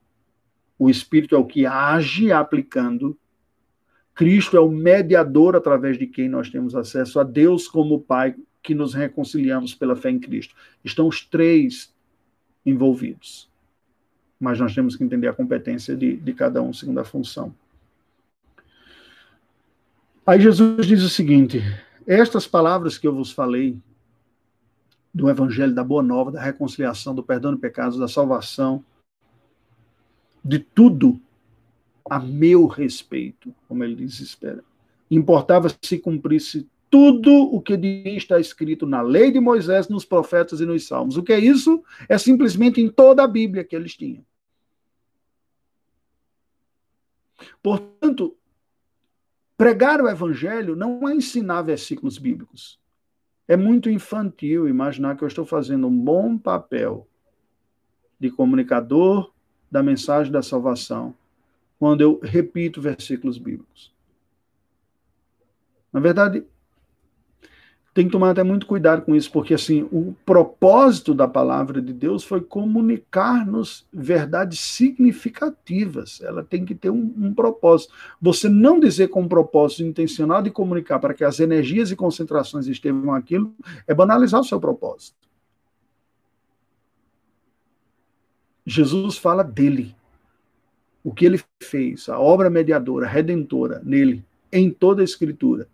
O 0.78 0.90
Espírito 0.90 1.36
é 1.36 1.38
o 1.38 1.46
que 1.46 1.66
age 1.66 2.32
aplicando. 2.32 3.16
Cristo 4.14 4.56
é 4.56 4.60
o 4.60 4.70
mediador 4.70 5.54
através 5.54 5.98
de 5.98 6.06
quem 6.06 6.28
nós 6.28 6.50
temos 6.50 6.74
acesso 6.74 7.20
a 7.20 7.22
Deus 7.22 7.68
como 7.68 8.00
Pai 8.00 8.34
que 8.64 8.74
nos 8.74 8.94
reconciliamos 8.94 9.74
pela 9.74 9.94
fé 9.94 10.10
em 10.10 10.18
Cristo. 10.18 10.56
Estão 10.82 11.06
os 11.06 11.22
três 11.22 11.92
envolvidos. 12.64 13.46
Mas 14.40 14.58
nós 14.58 14.74
temos 14.74 14.96
que 14.96 15.04
entender 15.04 15.28
a 15.28 15.34
competência 15.34 15.94
de, 15.94 16.16
de 16.16 16.32
cada 16.32 16.62
um 16.62 16.72
segundo 16.72 16.98
a 16.98 17.04
função. 17.04 17.54
Aí 20.26 20.40
Jesus 20.40 20.86
diz 20.86 21.02
o 21.02 21.10
seguinte: 21.10 21.60
Estas 22.06 22.46
palavras 22.46 22.96
que 22.96 23.06
eu 23.06 23.14
vos 23.14 23.30
falei, 23.30 23.76
do 25.12 25.28
Evangelho, 25.28 25.74
da 25.74 25.84
Boa 25.84 26.02
Nova, 26.02 26.32
da 26.32 26.40
reconciliação, 26.40 27.14
do 27.14 27.22
perdão 27.22 27.54
de 27.54 27.60
pecados, 27.60 27.98
da 27.98 28.08
salvação, 28.08 28.82
de 30.42 30.58
tudo 30.58 31.20
a 32.08 32.18
meu 32.18 32.66
respeito, 32.66 33.54
como 33.68 33.84
ele 33.84 33.94
diz, 33.94 34.20
espera. 34.20 34.64
Importava 35.10 35.68
se 35.82 35.98
cumprisse 35.98 36.66
tudo 36.94 37.32
o 37.52 37.60
que 37.60 37.74
está 38.16 38.38
escrito 38.38 38.86
na 38.86 39.02
lei 39.02 39.32
de 39.32 39.40
Moisés, 39.40 39.88
nos 39.88 40.04
profetas 40.04 40.60
e 40.60 40.64
nos 40.64 40.86
salmos. 40.86 41.16
O 41.16 41.24
que 41.24 41.32
é 41.32 41.40
isso? 41.40 41.82
É 42.08 42.16
simplesmente 42.16 42.80
em 42.80 42.88
toda 42.88 43.24
a 43.24 43.26
Bíblia 43.26 43.64
que 43.64 43.74
eles 43.74 43.96
tinham. 43.96 44.24
Portanto, 47.60 48.36
pregar 49.56 50.00
o 50.00 50.08
evangelho 50.08 50.76
não 50.76 51.08
é 51.08 51.16
ensinar 51.16 51.62
versículos 51.62 52.16
bíblicos. 52.16 52.78
É 53.48 53.56
muito 53.56 53.90
infantil 53.90 54.68
imaginar 54.68 55.16
que 55.16 55.24
eu 55.24 55.28
estou 55.28 55.44
fazendo 55.44 55.88
um 55.88 55.98
bom 55.98 56.38
papel 56.38 57.08
de 58.20 58.30
comunicador 58.30 59.32
da 59.68 59.82
mensagem 59.82 60.32
da 60.32 60.42
salvação 60.42 61.12
quando 61.76 62.02
eu 62.02 62.20
repito 62.22 62.80
versículos 62.80 63.36
bíblicos. 63.36 63.92
Na 65.92 65.98
verdade, 65.98 66.46
tem 67.94 68.06
que 68.06 68.12
tomar 68.12 68.30
até 68.30 68.42
muito 68.42 68.66
cuidado 68.66 69.02
com 69.02 69.14
isso, 69.14 69.30
porque 69.30 69.54
assim, 69.54 69.88
o 69.92 70.16
propósito 70.26 71.14
da 71.14 71.28
palavra 71.28 71.80
de 71.80 71.92
Deus 71.92 72.24
foi 72.24 72.40
comunicar-nos 72.40 73.86
verdades 73.92 74.58
significativas. 74.58 76.20
Ela 76.20 76.42
tem 76.42 76.64
que 76.64 76.74
ter 76.74 76.90
um, 76.90 77.14
um, 77.16 77.32
propósito. 77.32 77.94
Você 78.20 78.48
não 78.48 78.80
dizer 78.80 79.08
com 79.08 79.22
um 79.22 79.28
propósito 79.28 79.84
intencional 79.84 80.42
de 80.42 80.50
comunicar 80.50 80.98
para 80.98 81.14
que 81.14 81.22
as 81.22 81.38
energias 81.38 81.92
e 81.92 81.96
concentrações 81.96 82.66
estejam 82.66 83.14
aquilo, 83.14 83.54
é 83.86 83.94
banalizar 83.94 84.40
o 84.40 84.44
seu 84.44 84.58
propósito. 84.58 85.14
Jesus 88.66 89.16
fala 89.16 89.44
dele. 89.44 89.94
O 91.04 91.14
que 91.14 91.26
ele 91.26 91.40
fez, 91.62 92.08
a 92.08 92.18
obra 92.18 92.50
mediadora, 92.50 93.06
redentora 93.06 93.80
nele, 93.84 94.24
em 94.50 94.68
toda 94.68 95.02
a 95.02 95.04
Escritura. 95.04 95.68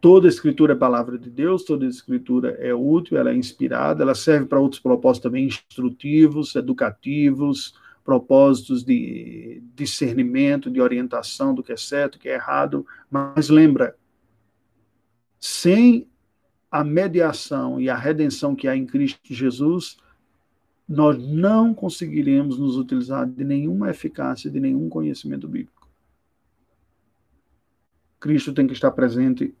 Toda 0.00 0.28
Escritura 0.28 0.72
é 0.72 0.76
palavra 0.76 1.18
de 1.18 1.28
Deus, 1.28 1.62
toda 1.62 1.84
Escritura 1.84 2.52
é 2.58 2.72
útil, 2.72 3.18
ela 3.18 3.30
é 3.30 3.34
inspirada, 3.34 4.02
ela 4.02 4.14
serve 4.14 4.46
para 4.46 4.58
outros 4.58 4.80
propósitos 4.80 5.24
também 5.24 5.44
instrutivos, 5.44 6.56
educativos, 6.56 7.74
propósitos 8.02 8.82
de 8.82 9.62
discernimento, 9.74 10.70
de 10.70 10.80
orientação 10.80 11.54
do 11.54 11.62
que 11.62 11.72
é 11.72 11.76
certo, 11.76 12.14
do 12.14 12.18
que 12.20 12.30
é 12.30 12.34
errado. 12.34 12.86
Mas 13.10 13.50
lembra, 13.50 13.94
sem 15.38 16.08
a 16.70 16.82
mediação 16.82 17.78
e 17.78 17.90
a 17.90 17.96
redenção 17.96 18.56
que 18.56 18.68
há 18.68 18.74
em 18.74 18.86
Cristo 18.86 19.34
Jesus, 19.34 19.98
nós 20.88 21.18
não 21.18 21.74
conseguiremos 21.74 22.58
nos 22.58 22.76
utilizar 22.76 23.28
de 23.28 23.44
nenhuma 23.44 23.90
eficácia, 23.90 24.50
de 24.50 24.58
nenhum 24.58 24.88
conhecimento 24.88 25.46
bíblico. 25.46 25.88
Cristo 28.18 28.52
tem 28.52 28.66
que 28.66 28.72
estar 28.72 28.90
presente 28.90 29.54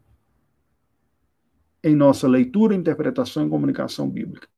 em 1.82 1.94
nossa 1.94 2.28
leitura, 2.28 2.74
interpretação 2.74 3.46
e 3.46 3.50
comunicação 3.50 4.08
bíblica. 4.08 4.48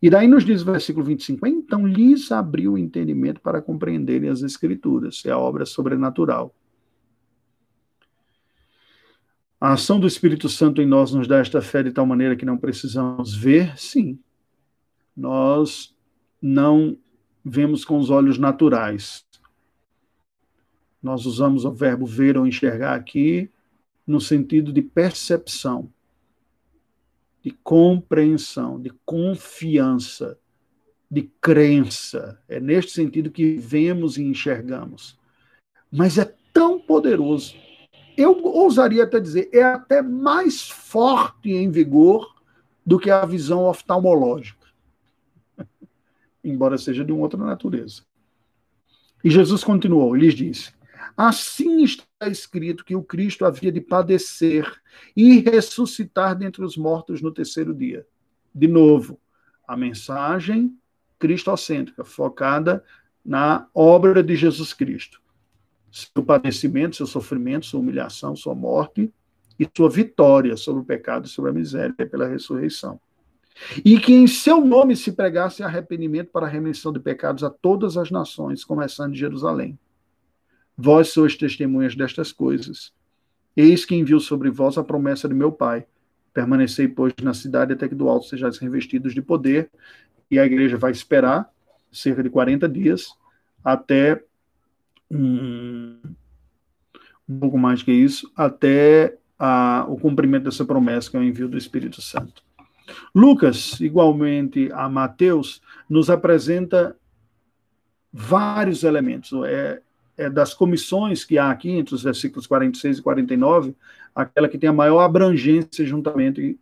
E 0.00 0.08
daí 0.08 0.28
nos 0.28 0.44
diz 0.44 0.62
o 0.62 0.66
versículo 0.66 1.04
25: 1.04 1.46
então 1.46 1.86
lhes 1.86 2.30
abriu 2.30 2.72
o 2.72 2.78
entendimento 2.78 3.40
para 3.40 3.60
compreenderem 3.60 4.28
as 4.28 4.42
Escrituras, 4.42 5.22
é 5.24 5.30
a 5.30 5.38
obra 5.38 5.66
sobrenatural. 5.66 6.54
A 9.60 9.72
ação 9.72 9.98
do 9.98 10.06
Espírito 10.06 10.48
Santo 10.48 10.82
em 10.82 10.86
nós 10.86 11.12
nos 11.12 11.26
dá 11.26 11.38
esta 11.38 11.62
fé 11.62 11.82
de 11.82 11.90
tal 11.90 12.04
maneira 12.04 12.36
que 12.36 12.44
não 12.44 12.58
precisamos 12.58 13.34
ver? 13.34 13.78
Sim. 13.78 14.18
Nós 15.16 15.96
não 16.40 16.98
vemos 17.42 17.82
com 17.82 17.96
os 17.98 18.10
olhos 18.10 18.36
naturais. 18.36 19.24
Nós 21.02 21.24
usamos 21.24 21.64
o 21.64 21.72
verbo 21.72 22.04
ver 22.04 22.36
ou 22.36 22.46
enxergar 22.46 22.94
aqui 22.94 23.50
no 24.06 24.20
sentido 24.20 24.70
de 24.70 24.82
percepção, 24.82 25.90
de 27.44 27.50
compreensão, 27.50 28.80
de 28.80 28.90
confiança, 29.04 30.38
de 31.10 31.22
crença. 31.40 32.40
É 32.48 32.58
neste 32.58 32.92
sentido 32.92 33.30
que 33.30 33.56
vemos 33.56 34.16
e 34.16 34.22
enxergamos. 34.22 35.18
Mas 35.92 36.18
é 36.18 36.34
tão 36.52 36.80
poderoso 36.80 37.54
eu 38.16 38.42
ousaria 38.44 39.04
até 39.04 39.18
dizer, 39.18 39.48
é 39.52 39.62
até 39.62 40.00
mais 40.00 40.68
forte 40.68 41.50
em 41.50 41.70
vigor 41.70 42.34
do 42.86 42.98
que 42.98 43.10
a 43.10 43.24
visão 43.24 43.64
oftalmológica, 43.64 44.66
embora 46.42 46.78
seja 46.78 47.04
de 47.04 47.12
uma 47.12 47.22
outra 47.22 47.38
natureza. 47.38 48.02
E 49.22 49.30
Jesus 49.30 49.64
continuou, 49.64 50.14
lhes 50.14 50.34
disse: 50.34 50.72
Assim 51.16 51.82
está 51.82 52.28
escrito 52.28 52.84
que 52.84 52.96
o 52.96 53.02
Cristo 53.02 53.44
havia 53.44 53.70
de 53.70 53.80
padecer 53.80 54.66
e 55.16 55.40
ressuscitar 55.40 56.36
dentre 56.36 56.64
os 56.64 56.76
mortos 56.76 57.22
no 57.22 57.32
terceiro 57.32 57.74
dia. 57.74 58.06
De 58.54 58.66
novo, 58.66 59.20
a 59.66 59.76
mensagem 59.76 60.76
cristocêntrica, 61.18 62.04
focada 62.04 62.84
na 63.24 63.66
obra 63.74 64.22
de 64.22 64.36
Jesus 64.36 64.72
Cristo 64.72 65.24
seu 65.94 66.24
padecimento, 66.24 66.96
seu 66.96 67.06
sofrimento, 67.06 67.66
sua 67.66 67.78
humilhação, 67.78 68.34
sua 68.34 68.54
morte 68.54 69.12
e 69.58 69.68
sua 69.76 69.88
vitória 69.88 70.56
sobre 70.56 70.82
o 70.82 70.84
pecado 70.84 71.26
e 71.26 71.28
sobre 71.28 71.52
a 71.52 71.54
miséria 71.54 71.94
pela 71.94 72.26
ressurreição. 72.26 73.00
E 73.84 74.00
que 74.00 74.12
em 74.12 74.26
seu 74.26 74.60
nome 74.64 74.96
se 74.96 75.12
pregasse 75.12 75.62
arrependimento 75.62 76.32
para 76.32 76.46
a 76.46 76.48
remissão 76.48 76.92
de 76.92 76.98
pecados 76.98 77.44
a 77.44 77.50
todas 77.50 77.96
as 77.96 78.10
nações, 78.10 78.64
começando 78.64 79.12
de 79.12 79.20
Jerusalém. 79.20 79.78
Vós 80.76 81.08
sois 81.08 81.36
testemunhas 81.36 81.94
destas 81.94 82.32
coisas. 82.32 82.92
Eis 83.56 83.84
que 83.84 83.94
enviou 83.94 84.20
sobre 84.20 84.50
vós 84.50 84.76
a 84.76 84.84
promessa 84.84 85.28
de 85.28 85.34
meu 85.34 85.52
Pai. 85.52 85.86
Permanecei, 86.32 86.88
pois, 86.88 87.12
na 87.22 87.32
cidade 87.32 87.72
até 87.72 87.88
que 87.88 87.94
do 87.94 88.08
alto 88.08 88.26
sejais 88.26 88.58
revestidos 88.58 89.14
de 89.14 89.22
poder. 89.22 89.70
E 90.30 90.38
a 90.38 90.44
igreja 90.44 90.76
vai 90.76 90.90
esperar 90.90 91.48
cerca 91.92 92.22
de 92.22 92.30
40 92.30 92.68
dias 92.68 93.14
até 93.64 94.22
um, 95.10 95.96
um 97.28 97.38
pouco 97.38 97.56
mais 97.56 97.82
que 97.82 97.92
isso, 97.92 98.30
até 98.36 99.16
a, 99.38 99.86
o 99.88 99.96
cumprimento 99.96 100.44
dessa 100.44 100.64
promessa, 100.64 101.10
que 101.10 101.16
é 101.16 101.20
o 101.20 101.24
envio 101.24 101.48
do 101.48 101.56
Espírito 101.56 102.02
Santo. 102.02 102.42
Lucas, 103.14 103.80
igualmente 103.80 104.70
a 104.72 104.88
Mateus, 104.88 105.62
nos 105.88 106.10
apresenta 106.10 106.96
vários 108.12 108.84
elementos. 108.84 109.32
É, 109.46 109.80
é, 110.16 110.30
das 110.30 110.54
comissões 110.54 111.24
que 111.24 111.38
há 111.38 111.50
aqui, 111.50 111.70
entre 111.70 111.94
os 111.94 112.02
versículos 112.02 112.46
46 112.46 112.98
e 112.98 113.02
49, 113.02 113.76
aquela 114.14 114.48
que 114.48 114.58
tem 114.58 114.68
a 114.68 114.72
maior 114.72 115.00
abrangência 115.00 115.84
juntamente 115.84 116.58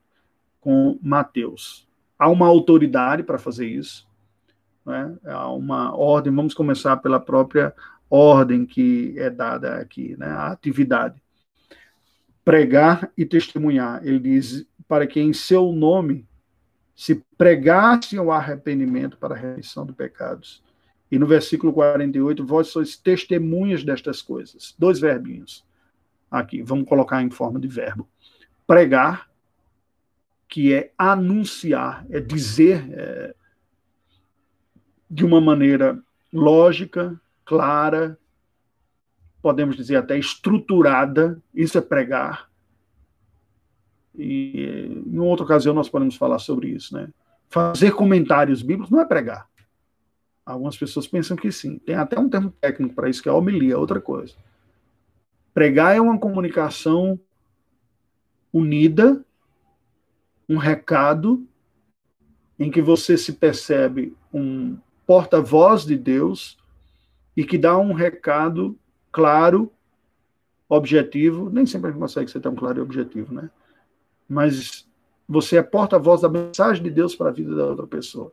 com 0.61 0.99
Mateus. 1.03 1.87
Há 2.19 2.29
uma 2.29 2.47
autoridade 2.47 3.23
para 3.23 3.39
fazer 3.39 3.67
isso, 3.67 4.07
né? 4.87 5.17
há 5.25 5.53
uma 5.53 5.95
ordem, 5.95 6.35
vamos 6.35 6.55
começar 6.55 6.97
pela 6.99 7.19
própria 7.19 7.75
ordem 8.09 8.67
que 8.67 9.15
é 9.17 9.31
dada 9.31 9.77
aqui, 9.77 10.15
né, 10.19 10.27
a 10.27 10.49
atividade. 10.49 11.21
Pregar 12.45 13.11
e 13.17 13.25
testemunhar. 13.25 14.07
Ele 14.07 14.19
diz 14.19 14.67
para 14.87 15.07
que 15.07 15.21
em 15.21 15.33
seu 15.33 15.73
nome 15.73 16.27
se 16.95 17.25
pregasse 17.39 18.19
o 18.19 18.31
arrependimento 18.31 19.17
para 19.17 19.35
a 19.35 19.39
remissão 19.39 19.87
de 19.87 19.93
pecados. 19.93 20.63
E 21.13 21.19
no 21.19 21.27
versículo 21.27 21.75
48, 21.75 22.43
vós 22.43 22.69
sois 22.69 22.97
testemunhas 22.97 23.85
destas 23.85 24.23
coisas. 24.23 24.75
Dois 24.79 24.99
verbinhos 24.99 25.63
aqui, 26.31 26.63
vamos 26.63 26.89
colocar 26.89 27.23
em 27.23 27.29
forma 27.29 27.61
de 27.61 27.69
verbo. 27.69 28.09
Pregar, 28.67 29.29
que 30.49 30.73
é 30.73 30.91
anunciar, 30.97 32.07
é 32.09 32.19
dizer 32.19 32.91
é, 32.93 33.35
de 35.11 35.23
uma 35.23 35.39
maneira 35.39 36.03
lógica, 36.33 37.21
clara, 37.45 38.19
podemos 39.43 39.77
dizer 39.77 39.97
até 39.97 40.19
estruturada, 40.19 41.39
isso 41.55 41.77
é 41.77 41.83
pregar. 41.83 42.51
E 44.15 45.05
em 45.07 45.19
outra 45.19 45.45
ocasião 45.45 45.75
nós 45.75 45.91
podemos 45.91 46.17
falar 46.17 46.39
sobre 46.39 46.69
isso, 46.69 46.95
né? 46.95 47.11
Fazer 47.51 47.93
comentários 47.93 48.63
bíblicos 48.63 48.91
não 48.91 49.01
é 49.01 49.05
pregar. 49.05 49.52
Algumas 50.45 50.77
pessoas 50.77 51.07
pensam 51.07 51.37
que 51.37 51.53
sim. 51.53 51.79
Tem 51.79 51.95
até 51.95 52.19
um 52.19 52.29
termo 52.29 52.51
técnico 52.61 52.95
para 52.95 53.09
isso, 53.09 53.23
que 53.23 53.29
é 53.29 53.33
homilia, 53.33 53.79
outra 53.79 54.01
coisa. 54.01 54.35
Pregar 55.55 55.97
é 55.97 56.01
uma 56.01 56.19
comunicação 56.19 57.19
unida, 58.53 59.25
um 60.49 60.57
recado 60.57 61.47
em 62.59 62.71
que 62.71 62.83
você 62.83 63.17
se 63.17 63.33
percebe 63.35 64.17
um 64.33 64.77
porta-voz 65.07 65.85
de 65.85 65.97
Deus 65.97 66.59
e 67.37 67.45
que 67.45 67.57
dá 67.57 67.79
um 67.79 67.93
recado 67.93 68.79
claro, 69.11 69.73
objetivo. 70.69 71.51
Nem 71.51 71.67
sempre 71.67 71.89
a 71.89 71.93
gente 71.93 72.01
consegue 72.01 72.31
ser 72.31 72.41
tão 72.41 72.55
claro 72.55 72.79
e 72.79 72.83
objetivo, 72.83 73.33
né? 73.33 73.51
Mas 74.29 74.89
você 75.29 75.57
é 75.57 75.63
porta-voz 75.63 76.21
da 76.23 76.29
mensagem 76.29 76.83
de 76.83 76.91
Deus 76.91 77.15
para 77.15 77.29
a 77.29 77.33
vida 77.33 77.55
da 77.55 77.67
outra 77.67 77.87
pessoa. 77.87 78.33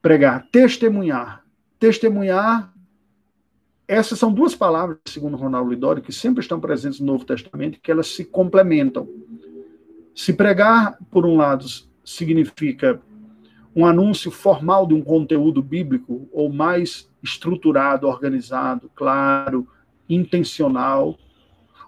Pregar, 0.00 0.46
testemunhar. 0.50 1.44
Testemunhar, 1.78 2.72
essas 3.86 4.18
são 4.18 4.32
duas 4.32 4.54
palavras, 4.54 4.98
segundo 5.06 5.36
Ronaldo 5.36 5.70
Lidori, 5.70 6.00
que 6.00 6.12
sempre 6.12 6.40
estão 6.40 6.60
presentes 6.60 7.00
no 7.00 7.06
Novo 7.06 7.24
Testamento, 7.24 7.80
que 7.80 7.90
elas 7.90 8.08
se 8.08 8.24
complementam. 8.24 9.08
Se 10.14 10.32
pregar, 10.32 10.98
por 11.10 11.24
um 11.24 11.36
lado, 11.36 11.64
significa 12.04 13.00
um 13.74 13.86
anúncio 13.86 14.30
formal 14.30 14.86
de 14.86 14.94
um 14.94 15.02
conteúdo 15.02 15.62
bíblico 15.62 16.28
ou 16.32 16.52
mais 16.52 17.08
estruturado, 17.22 18.06
organizado, 18.06 18.90
claro, 18.94 19.68
intencional. 20.08 21.18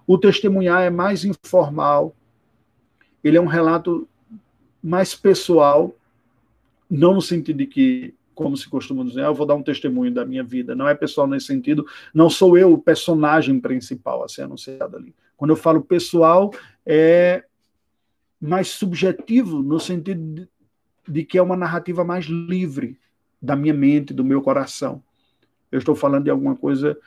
O 0.07 0.17
testemunhar 0.17 0.83
é 0.83 0.89
mais 0.89 1.25
informal, 1.25 2.15
ele 3.23 3.37
é 3.37 3.41
um 3.41 3.45
relato 3.45 4.07
mais 4.81 5.13
pessoal, 5.13 5.93
não 6.91 7.13
no 7.13 7.21
sentido 7.21 7.57
de 7.57 7.65
que, 7.65 8.13
como 8.35 8.57
se 8.57 8.67
costuma 8.67 9.05
dizer, 9.05 9.21
ah, 9.21 9.27
eu 9.27 9.33
vou 9.33 9.45
dar 9.45 9.55
um 9.55 9.63
testemunho 9.63 10.13
da 10.13 10.25
minha 10.25 10.43
vida. 10.43 10.75
Não 10.75 10.87
é 10.87 10.93
pessoal 10.93 11.25
nesse 11.25 11.45
sentido, 11.45 11.87
não 12.13 12.29
sou 12.29 12.57
eu 12.57 12.73
o 12.73 12.77
personagem 12.77 13.61
principal 13.61 14.23
a 14.25 14.27
ser 14.27 14.41
anunciado 14.41 14.97
ali. 14.97 15.15
Quando 15.37 15.51
eu 15.51 15.55
falo 15.55 15.81
pessoal, 15.81 16.53
é 16.85 17.45
mais 18.39 18.67
subjetivo, 18.67 19.63
no 19.63 19.79
sentido 19.79 20.47
de 21.07 21.23
que 21.23 21.37
é 21.37 21.41
uma 21.41 21.55
narrativa 21.55 22.03
mais 22.03 22.25
livre 22.25 22.99
da 23.41 23.55
minha 23.55 23.73
mente, 23.73 24.13
do 24.13 24.23
meu 24.23 24.41
coração. 24.41 25.01
Eu 25.71 25.79
estou 25.79 25.95
falando 25.95 26.25
de 26.25 26.29
alguma 26.29 26.55
coisa 26.55 26.97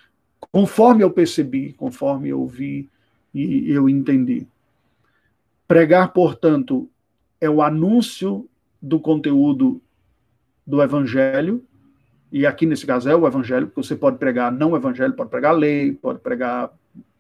conforme 0.51 1.05
eu 1.05 1.11
percebi, 1.11 1.73
conforme 1.75 2.31
eu 2.31 2.47
vi 2.47 2.89
e 3.35 3.71
eu 3.71 3.89
entendi. 3.89 4.47
Pregar, 5.67 6.13
portanto, 6.13 6.89
é 7.41 7.51
o 7.51 7.61
anúncio 7.61 8.49
do 8.85 9.01
conteúdo 9.01 9.81
do 10.67 10.83
evangelho, 10.83 11.65
e 12.31 12.45
aqui 12.47 12.67
nesse 12.67 12.87
caso 12.87 13.09
é 13.09 13.17
o 13.17 13.27
evangelho, 13.27 13.67
porque 13.67 13.83
você 13.83 13.97
pode 13.97 14.19
pregar 14.19 14.53
não 14.53 14.77
evangelho, 14.77 15.15
pode 15.15 15.31
pregar 15.31 15.55
lei, 15.55 15.93
pode 15.93 16.19
pregar 16.19 16.71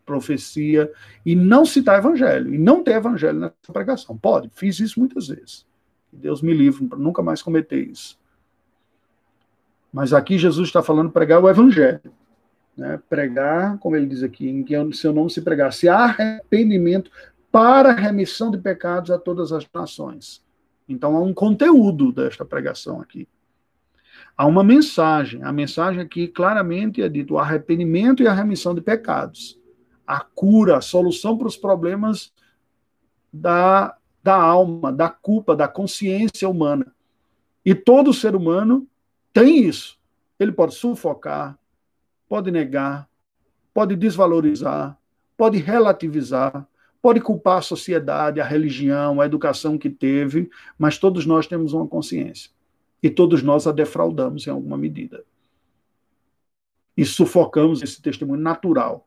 profecia, 0.04 0.92
e 1.24 1.34
não 1.34 1.64
citar 1.64 1.98
evangelho, 1.98 2.52
e 2.52 2.58
não 2.58 2.84
ter 2.84 2.92
evangelho 2.92 3.40
nessa 3.40 3.72
pregação. 3.72 4.16
Pode, 4.16 4.50
fiz 4.54 4.78
isso 4.78 5.00
muitas 5.00 5.28
vezes. 5.28 5.64
Deus 6.12 6.42
me 6.42 6.52
livre 6.52 6.86
nunca 6.98 7.22
mais 7.22 7.40
cometer 7.40 7.80
isso. 7.80 8.18
Mas 9.90 10.12
aqui 10.12 10.36
Jesus 10.36 10.68
está 10.68 10.82
falando 10.82 11.10
pregar 11.10 11.42
o 11.42 11.48
evangelho. 11.48 12.12
Né? 12.76 13.00
Pregar, 13.08 13.78
como 13.78 13.96
ele 13.96 14.06
diz 14.06 14.22
aqui, 14.22 14.48
em 14.48 14.62
que 14.62 14.74
seu 14.92 15.12
nome 15.12 15.30
se 15.30 15.40
pregasse 15.40 15.88
arrependimento 15.88 17.10
para 17.50 17.92
remissão 17.92 18.50
de 18.50 18.58
pecados 18.58 19.10
a 19.10 19.18
todas 19.18 19.52
as 19.52 19.66
nações. 19.72 20.43
Então 20.88 21.16
há 21.16 21.20
um 21.20 21.32
conteúdo 21.32 22.12
desta 22.12 22.44
pregação 22.44 23.00
aqui. 23.00 23.28
Há 24.36 24.46
uma 24.46 24.64
mensagem. 24.64 25.42
A 25.42 25.52
mensagem 25.52 26.00
aqui 26.00 26.28
claramente 26.28 27.02
é 27.02 27.08
dito 27.08 27.34
o 27.34 27.38
arrependimento 27.38 28.22
e 28.22 28.26
a 28.26 28.32
remissão 28.32 28.74
de 28.74 28.80
pecados. 28.80 29.58
A 30.06 30.20
cura, 30.20 30.76
a 30.76 30.80
solução 30.80 31.38
para 31.38 31.46
os 31.46 31.56
problemas 31.56 32.32
da, 33.32 33.96
da 34.22 34.36
alma, 34.36 34.92
da 34.92 35.08
culpa, 35.08 35.56
da 35.56 35.66
consciência 35.66 36.48
humana. 36.48 36.94
E 37.64 37.74
todo 37.74 38.12
ser 38.12 38.36
humano 38.36 38.86
tem 39.32 39.64
isso. 39.64 39.98
Ele 40.38 40.52
pode 40.52 40.74
sufocar, 40.74 41.58
pode 42.28 42.50
negar, 42.50 43.08
pode 43.72 43.96
desvalorizar, 43.96 44.98
pode 45.36 45.58
relativizar, 45.58 46.66
pode 47.04 47.20
culpar 47.20 47.58
a 47.58 47.60
sociedade, 47.60 48.40
a 48.40 48.44
religião, 48.46 49.20
a 49.20 49.26
educação 49.26 49.76
que 49.76 49.90
teve, 49.90 50.48
mas 50.78 50.96
todos 50.96 51.26
nós 51.26 51.46
temos 51.46 51.74
uma 51.74 51.86
consciência. 51.86 52.50
E 53.02 53.10
todos 53.10 53.42
nós 53.42 53.66
a 53.66 53.72
defraudamos 53.72 54.46
em 54.46 54.50
alguma 54.50 54.78
medida. 54.78 55.22
E 56.96 57.04
sufocamos 57.04 57.82
esse 57.82 58.00
testemunho 58.00 58.40
natural. 58.40 59.06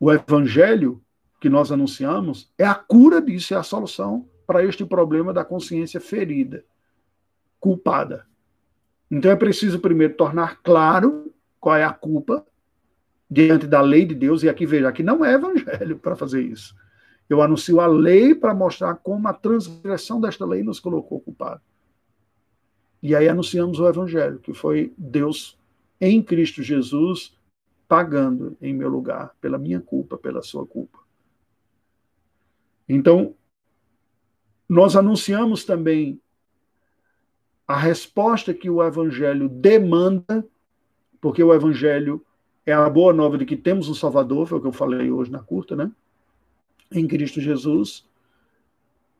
O 0.00 0.10
evangelho 0.10 1.04
que 1.38 1.50
nós 1.50 1.70
anunciamos 1.70 2.50
é 2.56 2.64
a 2.64 2.74
cura 2.74 3.20
disso, 3.20 3.52
é 3.52 3.58
a 3.58 3.62
solução 3.62 4.26
para 4.46 4.64
este 4.64 4.82
problema 4.82 5.34
da 5.34 5.44
consciência 5.44 6.00
ferida, 6.00 6.64
culpada. 7.60 8.24
Então 9.10 9.30
é 9.30 9.36
preciso 9.36 9.80
primeiro 9.80 10.14
tornar 10.14 10.62
claro 10.62 11.30
qual 11.60 11.76
é 11.76 11.84
a 11.84 11.92
culpa 11.92 12.42
diante 13.30 13.66
da 13.66 13.82
lei 13.82 14.06
de 14.06 14.14
Deus, 14.14 14.42
e 14.42 14.48
aqui 14.48 14.64
veja, 14.64 14.88
aqui 14.88 15.02
não 15.02 15.22
é 15.22 15.34
evangelho 15.34 15.98
para 16.00 16.16
fazer 16.16 16.40
isso. 16.40 16.74
Eu 17.28 17.42
anuncio 17.42 17.80
a 17.80 17.86
lei 17.86 18.34
para 18.34 18.54
mostrar 18.54 18.94
como 18.96 19.26
a 19.26 19.32
transgressão 19.32 20.20
desta 20.20 20.44
lei 20.44 20.62
nos 20.62 20.78
colocou 20.78 21.20
culpado. 21.20 21.60
E 23.02 23.14
aí 23.14 23.28
anunciamos 23.28 23.78
o 23.78 23.88
evangelho, 23.88 24.38
que 24.38 24.54
foi 24.54 24.92
Deus 24.96 25.58
em 26.00 26.22
Cristo 26.22 26.62
Jesus 26.62 27.36
pagando 27.88 28.56
em 28.60 28.74
meu 28.74 28.88
lugar 28.88 29.34
pela 29.40 29.58
minha 29.58 29.80
culpa, 29.80 30.18
pela 30.18 30.42
sua 30.42 30.66
culpa. 30.66 30.98
Então, 32.88 33.34
nós 34.68 34.96
anunciamos 34.96 35.64
também 35.64 36.20
a 37.66 37.76
resposta 37.76 38.54
que 38.54 38.70
o 38.70 38.82
Evangelho 38.82 39.48
demanda, 39.48 40.46
porque 41.20 41.42
o 41.42 41.52
Evangelho 41.52 42.24
é 42.64 42.72
a 42.72 42.88
boa 42.88 43.12
nova 43.12 43.38
de 43.38 43.44
que 43.44 43.56
temos 43.56 43.88
um 43.88 43.94
Salvador, 43.94 44.46
foi 44.46 44.58
o 44.58 44.60
que 44.60 44.66
eu 44.66 44.72
falei 44.72 45.10
hoje 45.10 45.30
na 45.30 45.40
curta, 45.40 45.74
né? 45.74 45.90
Em 46.92 47.06
Cristo 47.06 47.40
Jesus. 47.40 48.06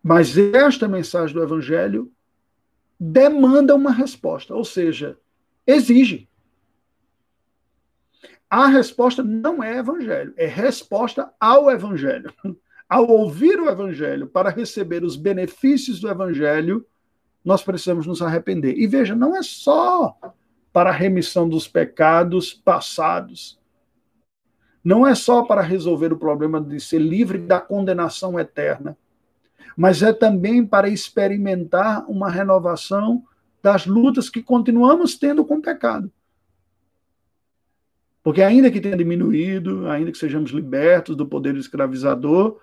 Mas 0.02 0.36
esta 0.38 0.86
mensagem 0.86 1.34
do 1.34 1.42
Evangelho 1.42 2.12
demanda 2.98 3.74
uma 3.74 3.90
resposta, 3.90 4.54
ou 4.54 4.64
seja, 4.64 5.18
exige. 5.66 6.28
A 8.48 8.68
resposta 8.68 9.22
não 9.22 9.62
é 9.62 9.78
Evangelho, 9.78 10.32
é 10.36 10.46
resposta 10.46 11.32
ao 11.40 11.70
Evangelho. 11.70 12.32
Ao 12.88 13.04
ouvir 13.04 13.58
o 13.58 13.68
Evangelho 13.68 14.28
para 14.28 14.48
receber 14.48 15.02
os 15.02 15.16
benefícios 15.16 15.98
do 15.98 16.08
Evangelho, 16.08 16.86
nós 17.44 17.60
precisamos 17.60 18.06
nos 18.06 18.22
arrepender. 18.22 18.78
E 18.78 18.86
veja, 18.86 19.12
não 19.12 19.36
é 19.36 19.42
só 19.42 20.16
para 20.72 20.90
a 20.90 20.92
remissão 20.92 21.48
dos 21.48 21.66
pecados 21.66 22.54
passados. 22.54 23.58
Não 24.86 25.04
é 25.04 25.16
só 25.16 25.42
para 25.42 25.62
resolver 25.62 26.12
o 26.12 26.16
problema 26.16 26.60
de 26.60 26.78
ser 26.78 27.00
livre 27.00 27.38
da 27.38 27.58
condenação 27.58 28.38
eterna, 28.38 28.96
mas 29.76 30.00
é 30.00 30.12
também 30.12 30.64
para 30.64 30.88
experimentar 30.88 32.08
uma 32.08 32.30
renovação 32.30 33.24
das 33.60 33.84
lutas 33.84 34.30
que 34.30 34.40
continuamos 34.40 35.16
tendo 35.16 35.44
com 35.44 35.56
o 35.56 35.60
pecado. 35.60 36.08
Porque 38.22 38.40
ainda 38.40 38.70
que 38.70 38.80
tenha 38.80 38.96
diminuído, 38.96 39.90
ainda 39.90 40.12
que 40.12 40.18
sejamos 40.18 40.52
libertos 40.52 41.16
do 41.16 41.26
poder 41.26 41.56
escravizador, 41.56 42.60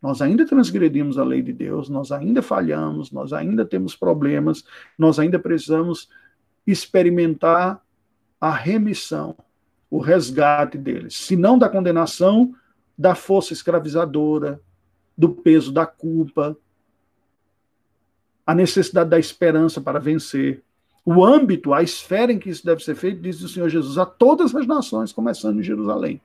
nós 0.00 0.22
ainda 0.22 0.46
transgredimos 0.46 1.18
a 1.18 1.24
lei 1.24 1.42
de 1.42 1.52
Deus, 1.52 1.90
nós 1.90 2.10
ainda 2.10 2.40
falhamos, 2.40 3.12
nós 3.12 3.34
ainda 3.34 3.66
temos 3.66 3.94
problemas, 3.94 4.64
nós 4.96 5.18
ainda 5.18 5.38
precisamos 5.38 6.08
experimentar 6.66 7.84
a 8.40 8.50
remissão, 8.50 9.36
o 9.96 10.00
resgate 10.00 10.78
deles. 10.78 11.14
Se 11.16 11.36
não 11.36 11.58
da 11.58 11.68
condenação, 11.68 12.54
da 12.96 13.14
força 13.14 13.52
escravizadora, 13.52 14.60
do 15.16 15.30
peso 15.30 15.72
da 15.72 15.86
culpa, 15.86 16.56
a 18.46 18.54
necessidade 18.54 19.10
da 19.10 19.18
esperança 19.18 19.80
para 19.80 19.98
vencer. 19.98 20.62
O 21.04 21.24
âmbito, 21.24 21.72
a 21.72 21.82
esfera 21.82 22.32
em 22.32 22.38
que 22.38 22.50
isso 22.50 22.64
deve 22.64 22.82
ser 22.82 22.94
feito, 22.94 23.20
diz 23.20 23.40
o 23.42 23.48
Senhor 23.48 23.68
Jesus, 23.68 23.98
a 23.98 24.06
todas 24.06 24.54
as 24.54 24.66
nações, 24.66 25.12
começando 25.12 25.60
em 25.60 25.62
Jerusalém 25.62 26.20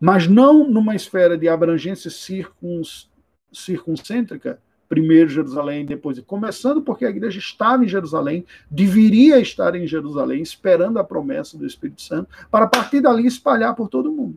mas 0.00 0.26
não 0.26 0.66
numa 0.66 0.96
esfera 0.96 1.36
de 1.36 1.46
abrangência 1.46 2.10
circuns, 2.10 3.10
circuncêntrica, 3.52 4.58
primeiro 4.90 5.30
Jerusalém, 5.30 5.86
depois. 5.86 6.18
Começando 6.18 6.82
porque 6.82 7.06
a 7.06 7.10
igreja 7.10 7.38
estava 7.38 7.84
em 7.84 7.88
Jerusalém, 7.88 8.44
deveria 8.68 9.38
estar 9.38 9.76
em 9.76 9.86
Jerusalém, 9.86 10.42
esperando 10.42 10.98
a 10.98 11.04
promessa 11.04 11.56
do 11.56 11.64
Espírito 11.64 12.02
Santo, 12.02 12.28
para 12.50 12.64
a 12.64 12.68
partir 12.68 13.00
dali 13.00 13.24
espalhar 13.24 13.76
por 13.76 13.88
todo 13.88 14.10
mundo. 14.10 14.36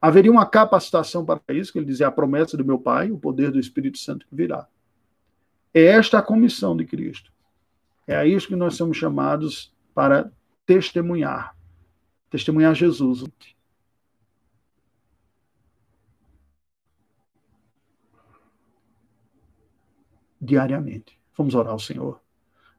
Haveria 0.00 0.30
uma 0.30 0.44
capacitação 0.44 1.24
para 1.24 1.40
isso, 1.48 1.72
que 1.72 1.78
ele 1.78 1.86
dizia 1.86 2.08
a 2.08 2.12
promessa 2.12 2.58
do 2.58 2.64
meu 2.64 2.78
Pai, 2.78 3.10
o 3.10 3.18
poder 3.18 3.50
do 3.50 3.58
Espírito 3.58 3.98
Santo 3.98 4.26
que 4.28 4.36
virá. 4.36 4.68
É 5.72 5.84
esta 5.84 6.18
a 6.18 6.22
comissão 6.22 6.76
de 6.76 6.84
Cristo. 6.84 7.32
É 8.06 8.16
a 8.16 8.26
isso 8.26 8.46
que 8.46 8.54
nós 8.54 8.76
somos 8.76 8.98
chamados 8.98 9.72
para 9.94 10.30
testemunhar. 10.66 11.56
Testemunhar 12.30 12.74
Jesus 12.74 13.24
diariamente. 20.40 21.18
Vamos 21.36 21.54
orar 21.54 21.72
ao 21.72 21.78
Senhor. 21.78 22.20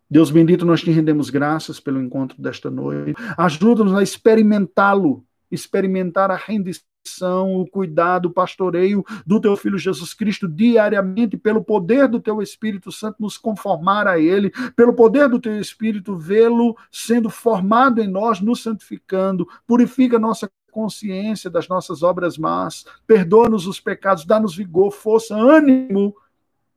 Deus 0.10 0.32
bendito, 0.32 0.66
nós 0.66 0.82
te 0.82 0.90
rendemos 0.90 1.30
graças 1.30 1.80
pelo 1.80 2.02
encontro 2.02 2.42
desta 2.42 2.72
noite. 2.72 3.14
Ajuda-nos 3.38 3.94
a 3.94 4.02
experimentá-lo, 4.02 5.24
experimentar 5.52 6.32
a 6.32 6.36
rendição, 6.36 7.56
o 7.56 7.68
cuidado, 7.68 8.26
o 8.26 8.32
pastoreio 8.32 9.06
do 9.26 9.40
teu 9.40 9.56
filho 9.56 9.78
Jesus 9.78 10.14
Cristo 10.16 10.48
diariamente, 10.48 11.38
pelo 11.38 11.64
poder 11.64 12.08
do 12.08 12.20
teu 12.20 12.42
Espírito 12.42 12.92
Santo, 12.92 13.18
nos 13.20 13.38
conformar 13.38 14.08
a 14.08 14.20
ele, 14.20 14.52
pelo 14.76 14.94
poder 14.94 15.30
do 15.30 15.40
teu 15.40 15.60
Espírito, 15.60 16.18
vê-lo 16.18 16.76
sendo 16.92 17.30
formado 17.30 18.02
em 18.02 18.08
nós, 18.08 18.42
nos 18.42 18.64
santificando, 18.64 19.48
purifica 19.68 20.18
nossa 20.18 20.50
consciência 20.72 21.50
das 21.50 21.68
nossas 21.68 22.02
obras 22.02 22.38
más, 22.38 22.84
perdoa-nos 23.06 23.68
os 23.68 23.80
pecados, 23.80 24.26
dá-nos 24.26 24.56
vigor, 24.56 24.92
força, 24.92 25.36
ânimo 25.36 26.16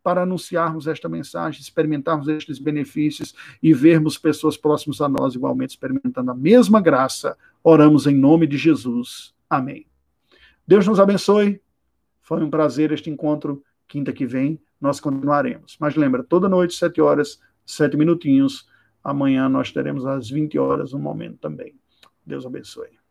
para 0.03 0.23
anunciarmos 0.23 0.87
esta 0.87 1.09
mensagem, 1.09 1.61
experimentarmos 1.61 2.29
estes 2.29 2.59
benefícios 2.59 3.35
e 3.63 3.73
vermos 3.73 4.19
pessoas 4.19 4.57
próximas 4.57 5.01
a 5.01 5.09
nós 5.09 5.35
igualmente 5.35 5.71
experimentando 5.71 6.31
a 6.31 6.35
mesma 6.35 6.81
graça. 6.81 7.37
Oramos 7.63 8.07
em 8.07 8.15
nome 8.15 8.47
de 8.47 8.57
Jesus. 8.57 9.35
Amém. 9.49 9.87
Deus 10.67 10.87
nos 10.87 10.99
abençoe. 10.99 11.61
Foi 12.21 12.43
um 12.43 12.51
prazer 12.51 12.93
este 12.93 13.11
encontro. 13.11 13.63
Quinta 13.87 14.13
que 14.13 14.27
vem 14.27 14.61
nós 14.81 14.99
continuaremos. 14.99 15.77
Mas 15.79 15.95
lembra, 15.95 16.25
toda 16.25 16.49
noite, 16.49 16.75
sete 16.75 17.01
horas, 17.01 17.41
sete 17.65 17.97
minutinhos. 17.97 18.69
Amanhã 19.03 19.49
nós 19.49 19.71
teremos 19.71 20.05
às 20.05 20.29
20 20.29 20.59
horas 20.59 20.93
um 20.93 20.99
momento 20.99 21.39
também. 21.39 21.75
Deus 22.27 22.45
abençoe. 22.45 23.02